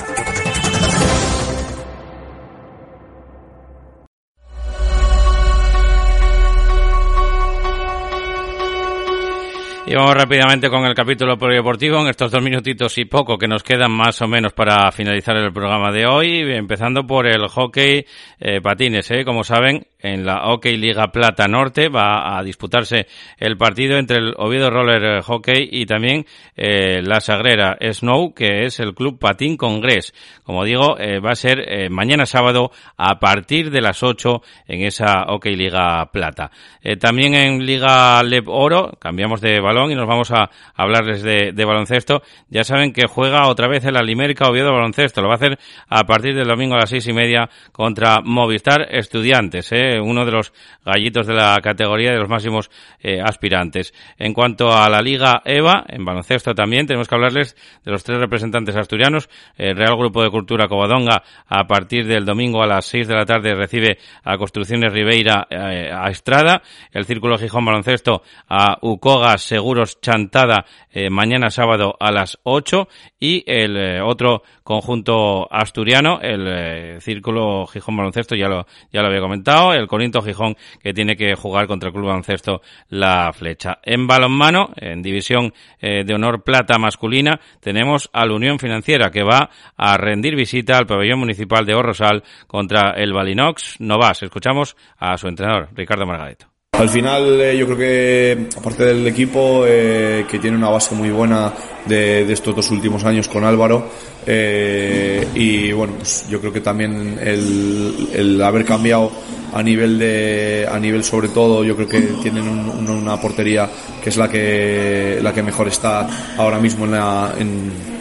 Y 9.88 9.94
vamos 9.94 10.14
rápidamente 10.14 10.68
con 10.68 10.84
el 10.84 10.94
capítulo 10.94 11.38
polideportivo 11.38 12.00
en 12.00 12.08
estos 12.08 12.32
dos 12.32 12.42
minutitos 12.42 12.98
y 12.98 13.04
poco 13.04 13.38
que 13.38 13.46
nos 13.46 13.62
quedan 13.62 13.92
más 13.92 14.20
o 14.20 14.26
menos 14.26 14.52
para 14.52 14.90
finalizar 14.90 15.36
el 15.36 15.52
programa 15.52 15.92
de 15.92 16.06
hoy, 16.06 16.40
empezando 16.56 17.06
por 17.06 17.24
el 17.28 17.46
hockey 17.46 18.04
eh, 18.40 18.60
patines. 18.60 19.08
¿eh? 19.12 19.24
Como 19.24 19.44
saben, 19.44 19.86
en 20.12 20.24
la 20.24 20.40
Hockey 20.40 20.76
Liga 20.76 21.08
Plata 21.08 21.48
Norte 21.48 21.88
va 21.88 22.38
a 22.38 22.42
disputarse 22.42 23.06
el 23.38 23.56
partido 23.56 23.98
entre 23.98 24.18
el 24.18 24.34
Oviedo 24.36 24.70
Roller 24.70 25.22
Hockey 25.22 25.68
y 25.70 25.86
también 25.86 26.26
eh, 26.56 27.02
la 27.02 27.20
Sagrera 27.20 27.76
Snow, 27.80 28.34
que 28.34 28.64
es 28.64 28.80
el 28.80 28.94
Club 28.94 29.18
Patín 29.18 29.56
Congress. 29.56 30.14
Como 30.44 30.64
digo, 30.64 30.98
eh, 30.98 31.18
va 31.18 31.32
a 31.32 31.34
ser 31.34 31.60
eh, 31.60 31.88
mañana 31.90 32.26
sábado 32.26 32.70
a 32.96 33.18
partir 33.18 33.70
de 33.70 33.80
las 33.80 34.02
8 34.02 34.42
en 34.68 34.82
esa 34.82 35.24
Hockey 35.26 35.56
Liga 35.56 36.06
Plata. 36.12 36.50
Eh, 36.82 36.96
también 36.96 37.34
en 37.34 37.66
Liga 37.66 38.22
Leb 38.22 38.48
Oro, 38.48 38.92
cambiamos 38.98 39.40
de 39.40 39.60
balón 39.60 39.90
y 39.90 39.94
nos 39.94 40.06
vamos 40.06 40.30
a 40.30 40.50
hablarles 40.74 41.22
de, 41.22 41.64
baloncesto. 41.64 42.22
Ya 42.48 42.62
saben 42.62 42.92
que 42.92 43.06
juega 43.08 43.48
otra 43.48 43.68
vez 43.68 43.84
el 43.84 43.96
Alimérica 43.96 44.48
Oviedo 44.48 44.72
Baloncesto. 44.72 45.20
Lo 45.20 45.28
va 45.28 45.34
a 45.34 45.36
hacer 45.36 45.58
a 45.88 46.04
partir 46.04 46.34
del 46.34 46.46
domingo 46.46 46.76
a 46.76 46.78
las 46.78 46.90
seis 46.90 47.06
y 47.08 47.12
media 47.12 47.48
contra 47.72 48.20
Movistar 48.22 48.86
Estudiantes. 48.90 49.72
Uno 50.00 50.24
de 50.24 50.32
los 50.32 50.52
gallitos 50.84 51.26
de 51.26 51.34
la 51.34 51.56
categoría 51.62 52.12
de 52.12 52.18
los 52.18 52.28
máximos 52.28 52.70
eh, 53.00 53.20
aspirantes. 53.20 53.92
En 54.18 54.32
cuanto 54.32 54.72
a 54.72 54.88
la 54.88 55.00
Liga 55.00 55.42
EVA, 55.44 55.84
en 55.88 56.04
baloncesto 56.04 56.54
también, 56.54 56.86
tenemos 56.86 57.08
que 57.08 57.14
hablarles 57.14 57.56
de 57.84 57.92
los 57.92 58.04
tres 58.04 58.18
representantes 58.18 58.76
asturianos. 58.76 59.28
El 59.56 59.76
Real 59.76 59.96
Grupo 59.96 60.22
de 60.22 60.30
Cultura 60.30 60.68
Covadonga, 60.68 61.22
a 61.46 61.66
partir 61.66 62.06
del 62.06 62.24
domingo 62.24 62.62
a 62.62 62.66
las 62.66 62.86
6 62.86 63.08
de 63.08 63.14
la 63.14 63.24
tarde, 63.24 63.54
recibe 63.54 63.98
a 64.24 64.36
Construcciones 64.36 64.92
Ribeira 64.92 65.46
eh, 65.50 65.90
a 65.92 66.08
Estrada. 66.10 66.62
El 66.92 67.04
Círculo 67.04 67.38
Gijón 67.38 67.64
Baloncesto 67.64 68.22
a 68.48 68.78
Ucoga 68.82 69.38
Seguros 69.38 70.00
Chantada 70.00 70.64
eh, 70.90 71.10
mañana 71.10 71.50
sábado 71.50 71.96
a 71.98 72.10
las 72.10 72.38
8. 72.42 72.88
Y 73.20 73.44
el 73.46 74.00
otro 74.02 74.42
conjunto 74.66 75.46
asturiano, 75.48 76.18
el 76.20 77.00
Círculo 77.00 77.68
Gijón 77.68 77.96
Baloncesto, 77.96 78.34
ya 78.34 78.48
lo, 78.48 78.66
ya 78.92 79.00
lo 79.00 79.06
había 79.06 79.20
comentado, 79.20 79.72
el 79.72 79.86
Corinto 79.86 80.22
Gijón 80.22 80.56
que 80.82 80.92
tiene 80.92 81.16
que 81.16 81.36
jugar 81.36 81.68
contra 81.68 81.90
el 81.90 81.94
Club 81.94 82.06
Baloncesto 82.06 82.62
La 82.88 83.32
Flecha. 83.32 83.78
En 83.84 84.08
balonmano, 84.08 84.70
en 84.74 85.02
división 85.02 85.54
eh, 85.80 86.02
de 86.04 86.14
honor 86.14 86.42
plata 86.42 86.78
masculina, 86.78 87.38
tenemos 87.60 88.10
a 88.12 88.26
la 88.26 88.34
Unión 88.34 88.58
Financiera 88.58 89.12
que 89.12 89.22
va 89.22 89.50
a 89.76 89.96
rendir 89.98 90.34
visita 90.34 90.76
al 90.76 90.86
pabellón 90.86 91.20
municipal 91.20 91.64
de 91.64 91.74
Orrosal 91.74 92.24
contra 92.48 92.90
el 92.90 93.12
Balinox 93.12 93.80
Novas. 93.80 94.24
Escuchamos 94.24 94.76
a 94.98 95.16
su 95.16 95.28
entrenador, 95.28 95.68
Ricardo 95.74 96.06
Margareto. 96.06 96.55
Al 96.78 96.90
final 96.90 97.40
eh, 97.40 97.56
yo 97.56 97.64
creo 97.64 97.78
que 97.78 98.48
aparte 98.54 98.84
del 98.84 99.06
equipo 99.06 99.64
eh, 99.66 100.26
que 100.30 100.38
tiene 100.38 100.58
una 100.58 100.68
base 100.68 100.94
muy 100.94 101.08
buena 101.08 101.50
de, 101.86 102.30
estos 102.30 102.54
dos 102.54 102.70
últimos 102.70 103.02
años 103.04 103.28
con 103.28 103.44
Álvaro 103.44 103.88
eh, 104.26 105.26
y 105.34 105.72
bueno 105.72 105.94
pues 105.94 106.26
yo 106.28 106.38
creo 106.38 106.52
que 106.52 106.60
también 106.60 107.18
el, 107.18 108.42
haber 108.42 108.66
cambiado 108.66 109.10
a 109.54 109.62
nivel 109.62 109.98
de 109.98 110.68
a 110.70 110.78
nivel 110.78 111.02
sobre 111.02 111.28
todo 111.28 111.64
yo 111.64 111.76
creo 111.76 111.88
que 111.88 112.00
tienen 112.22 112.46
un, 112.46 112.90
una 112.90 113.18
portería 113.18 113.70
que 114.02 114.10
es 114.10 114.16
la 114.18 114.28
que 114.28 115.18
la 115.22 115.32
que 115.32 115.42
mejor 115.42 115.68
está 115.68 116.06
ahora 116.36 116.58
mismo 116.58 116.84
en 116.84 116.90
la 116.90 117.34
en, 117.38 117.95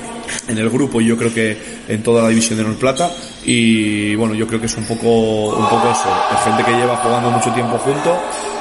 en 0.48 0.58
el 0.58 0.70
grupo 0.70 1.02
y 1.02 1.06
yo 1.06 1.18
creo 1.18 1.34
que 1.34 1.58
en 1.88 2.04
toda 2.04 2.24
la 2.24 2.30
división 2.30 2.58
de 2.58 2.64
Nor 2.64 2.76
Plata. 2.76 3.12
Y 3.46 4.16
bueno 4.16 4.34
yo 4.34 4.48
creo 4.48 4.60
que 4.60 4.66
es 4.66 4.78
un 4.78 4.86
poco 4.86 5.50
un 5.56 5.70
poco 5.70 5.90
eso 5.92 6.10
es 6.34 6.44
gente 6.44 6.64
que 6.64 6.72
lleva 6.72 6.98
jugando 6.98 7.30
mucho 7.30 7.52
tiempo 7.52 7.78
junto 7.78 8.20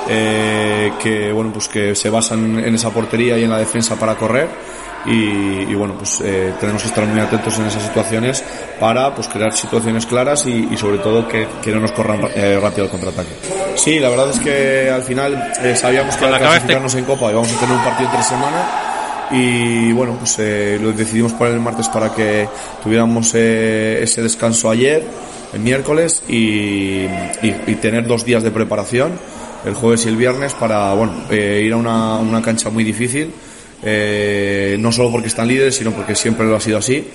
eh, 0.08 0.92
que 1.02 1.32
bueno 1.32 1.52
pues 1.52 1.68
que 1.68 1.94
se 1.94 2.10
basan 2.10 2.58
en 2.58 2.74
esa 2.74 2.90
portería 2.90 3.38
y 3.38 3.44
en 3.44 3.50
la 3.50 3.58
defensa 3.58 3.96
para 3.96 4.14
correr. 4.16 4.48
Y, 5.06 5.70
y 5.70 5.74
bueno 5.74 5.96
pues 5.98 6.22
eh, 6.24 6.54
tenemos 6.58 6.80
que 6.80 6.88
estar 6.88 7.04
muy 7.04 7.20
atentos 7.20 7.58
en 7.58 7.66
esas 7.66 7.82
situaciones 7.82 8.42
para 8.80 9.14
pues 9.14 9.28
crear 9.28 9.54
situaciones 9.54 10.06
claras 10.06 10.46
y, 10.46 10.66
y 10.70 10.78
sobre 10.78 10.96
todo 10.96 11.28
que, 11.28 11.46
que, 11.62 11.72
no 11.72 11.80
nos 11.80 11.92
corran 11.92 12.20
eh, 12.34 12.58
rápido 12.60 12.84
el 12.84 12.90
contraataque. 12.90 13.28
Sí 13.76 13.98
la 13.98 14.08
verdad 14.08 14.30
es 14.30 14.40
que 14.40 14.90
al 14.90 15.02
final 15.02 15.52
eh, 15.62 15.76
sabíamos 15.76 16.16
que 16.16 16.24
al 16.24 16.38
clasificarnos 16.38 16.94
en 16.94 17.04
Copa 17.04 17.30
íbamos 17.30 17.52
a 17.52 17.60
tener 17.60 17.76
un 17.76 17.84
partido 17.84 18.08
entre 18.08 18.22
semana 18.22 18.93
y 19.30 19.92
bueno 19.92 20.16
pues 20.18 20.36
eh, 20.38 20.78
lo 20.80 20.92
decidimos 20.92 21.32
poner 21.32 21.54
el 21.54 21.60
martes 21.60 21.88
para 21.88 22.14
que 22.14 22.48
tuviéramos 22.82 23.32
eh, 23.34 24.00
ese 24.02 24.22
descanso 24.22 24.70
ayer 24.70 25.04
el 25.52 25.60
miércoles 25.60 26.22
y, 26.28 27.04
y, 27.42 27.74
tener 27.80 28.06
dos 28.06 28.24
días 28.24 28.42
de 28.42 28.50
preparación 28.50 29.12
el 29.64 29.74
jueves 29.74 30.04
y 30.04 30.08
el 30.08 30.16
viernes 30.16 30.52
para 30.54 30.92
bueno, 30.94 31.24
eh, 31.30 31.62
ir 31.64 31.72
a 31.72 31.76
una, 31.76 32.18
una, 32.18 32.42
cancha 32.42 32.70
muy 32.70 32.84
difícil, 32.84 33.30
eh, 33.82 34.76
no 34.78 34.92
solo 34.92 35.10
porque 35.10 35.28
están 35.28 35.48
líderes, 35.48 35.76
sino 35.76 35.92
porque 35.92 36.14
siempre 36.14 36.46
lo 36.46 36.56
ha 36.56 36.60
sido 36.60 36.78
así 36.78 37.08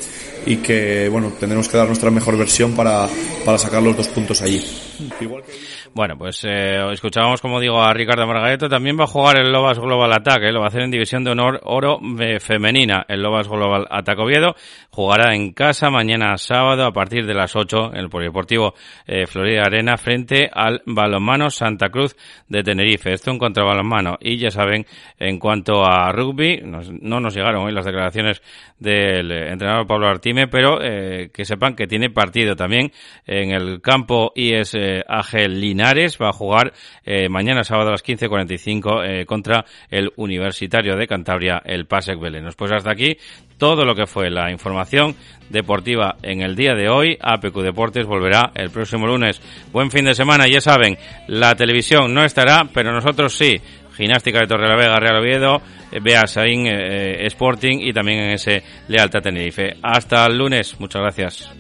y 0.45 0.57
que 0.57 1.09
bueno, 1.09 1.33
tendremos 1.39 1.67
que 1.67 1.77
dar 1.77 1.87
nuestra 1.87 2.09
mejor 2.11 2.37
versión 2.37 2.73
para, 2.73 3.07
para 3.45 3.57
sacar 3.57 3.83
los 3.83 3.95
dos 3.95 4.07
puntos 4.07 4.41
allí. 4.41 4.63
Bueno, 5.93 6.17
pues 6.17 6.43
eh, 6.45 6.91
escuchábamos, 6.91 7.41
como 7.41 7.59
digo, 7.59 7.81
a 7.81 7.93
Ricardo 7.93 8.27
Margareto. 8.27 8.69
También 8.69 8.97
va 8.99 9.05
a 9.05 9.07
jugar 9.07 9.39
el 9.39 9.51
Lobas 9.51 9.79
Global 9.79 10.11
Attack, 10.13 10.43
¿eh? 10.43 10.51
lo 10.51 10.59
va 10.59 10.65
a 10.65 10.69
hacer 10.69 10.83
en 10.83 10.91
División 10.91 11.23
de 11.23 11.31
Honor 11.31 11.59
Oro 11.63 11.99
Femenina. 12.39 13.05
El 13.07 13.21
Lobas 13.21 13.47
Global 13.47 13.87
Attack 13.89 14.19
Oviedo 14.19 14.55
jugará 14.91 15.35
en 15.35 15.53
casa 15.53 15.89
mañana 15.89 16.37
sábado 16.37 16.85
a 16.85 16.91
partir 16.91 17.25
de 17.25 17.33
las 17.33 17.55
8 17.55 17.91
en 17.93 17.99
el 17.99 18.09
Polideportivo 18.09 18.73
eh, 19.07 19.25
Florida 19.25 19.63
Arena 19.63 19.97
frente 19.97 20.49
al 20.51 20.81
Balonmano 20.85 21.49
Santa 21.49 21.89
Cruz 21.89 22.15
de 22.47 22.63
Tenerife. 22.63 23.13
Esto 23.13 23.31
en 23.31 23.39
contra 23.39 23.63
balonmano. 23.63 24.17
Y 24.19 24.37
ya 24.37 24.51
saben, 24.51 24.85
en 25.17 25.39
cuanto 25.39 25.83
a 25.85 26.11
rugby, 26.11 26.61
nos, 26.63 26.91
no 26.91 27.19
nos 27.19 27.35
llegaron 27.35 27.65
hoy 27.65 27.73
las 27.73 27.85
declaraciones 27.85 28.41
del 28.77 29.31
entrenador 29.31 29.87
Pablo 29.87 30.07
Artime, 30.07 30.47
pero 30.47 30.81
eh, 30.81 31.29
que 31.33 31.45
sepan 31.45 31.75
que 31.75 31.87
tiene 31.87 32.09
partido 32.09 32.55
también 32.55 32.91
en 33.25 33.51
el 33.51 33.81
campo 33.81 34.31
IS 34.35 34.75
eh, 34.97 35.03
AG 35.07 35.47
Linares. 35.49 36.17
Va 36.21 36.29
a 36.29 36.33
jugar 36.33 36.73
eh, 37.05 37.29
mañana 37.29 37.63
sábado 37.63 37.89
a 37.89 37.91
las 37.91 38.03
15.45 38.03 39.03
eh, 39.05 39.25
contra 39.25 39.65
el 39.89 40.11
Universitario 40.15 40.95
de 40.95 41.07
Cantabria, 41.07 41.61
el 41.63 41.85
PASEC 41.85 42.19
Belenos. 42.19 42.55
Pues 42.55 42.71
hasta 42.71 42.91
aquí 42.91 43.17
todo 43.57 43.85
lo 43.85 43.93
que 43.93 44.07
fue 44.07 44.29
la 44.29 44.51
información 44.51 45.15
deportiva 45.49 46.15
en 46.23 46.41
el 46.41 46.55
día 46.55 46.73
de 46.73 46.89
hoy. 46.89 47.17
APQ 47.21 47.55
Deportes 47.61 48.05
volverá 48.05 48.51
el 48.55 48.71
próximo 48.71 49.05
lunes. 49.05 49.41
Buen 49.71 49.91
fin 49.91 50.05
de 50.05 50.15
semana, 50.15 50.47
ya 50.47 50.61
saben, 50.61 50.97
la 51.27 51.55
televisión 51.55 52.13
no 52.13 52.23
estará, 52.23 52.67
pero 52.73 52.91
nosotros 52.91 53.35
sí. 53.35 53.61
Gimnástica 53.95 54.39
de 54.39 54.47
Torrelavega, 54.47 54.97
Real 54.97 55.17
Oviedo, 55.17 55.61
eh, 55.91 55.99
Beasain 56.01 56.67
eh, 56.67 57.25
Sporting 57.25 57.79
y 57.81 57.91
también 57.91 58.19
en 58.19 58.31
ese 58.31 58.63
Lealtad 58.87 59.21
Tenerife. 59.21 59.75
Hasta 59.83 60.25
el 60.25 60.37
lunes, 60.37 60.79
muchas 60.79 61.01
gracias. 61.01 61.51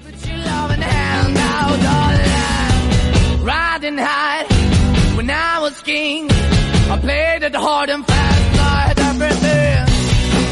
Ride 3.49 3.83
and 3.83 3.99
hide. 3.99 4.45
when 5.17 5.27
I 5.31 5.59
was 5.59 5.81
king. 5.81 6.27
I 6.29 6.99
played 7.01 7.41
it 7.41 7.55
hard 7.55 7.89
and 7.89 8.05
fast, 8.05 8.59
I 8.59 8.79
had 8.89 8.99
everything. 8.99 9.88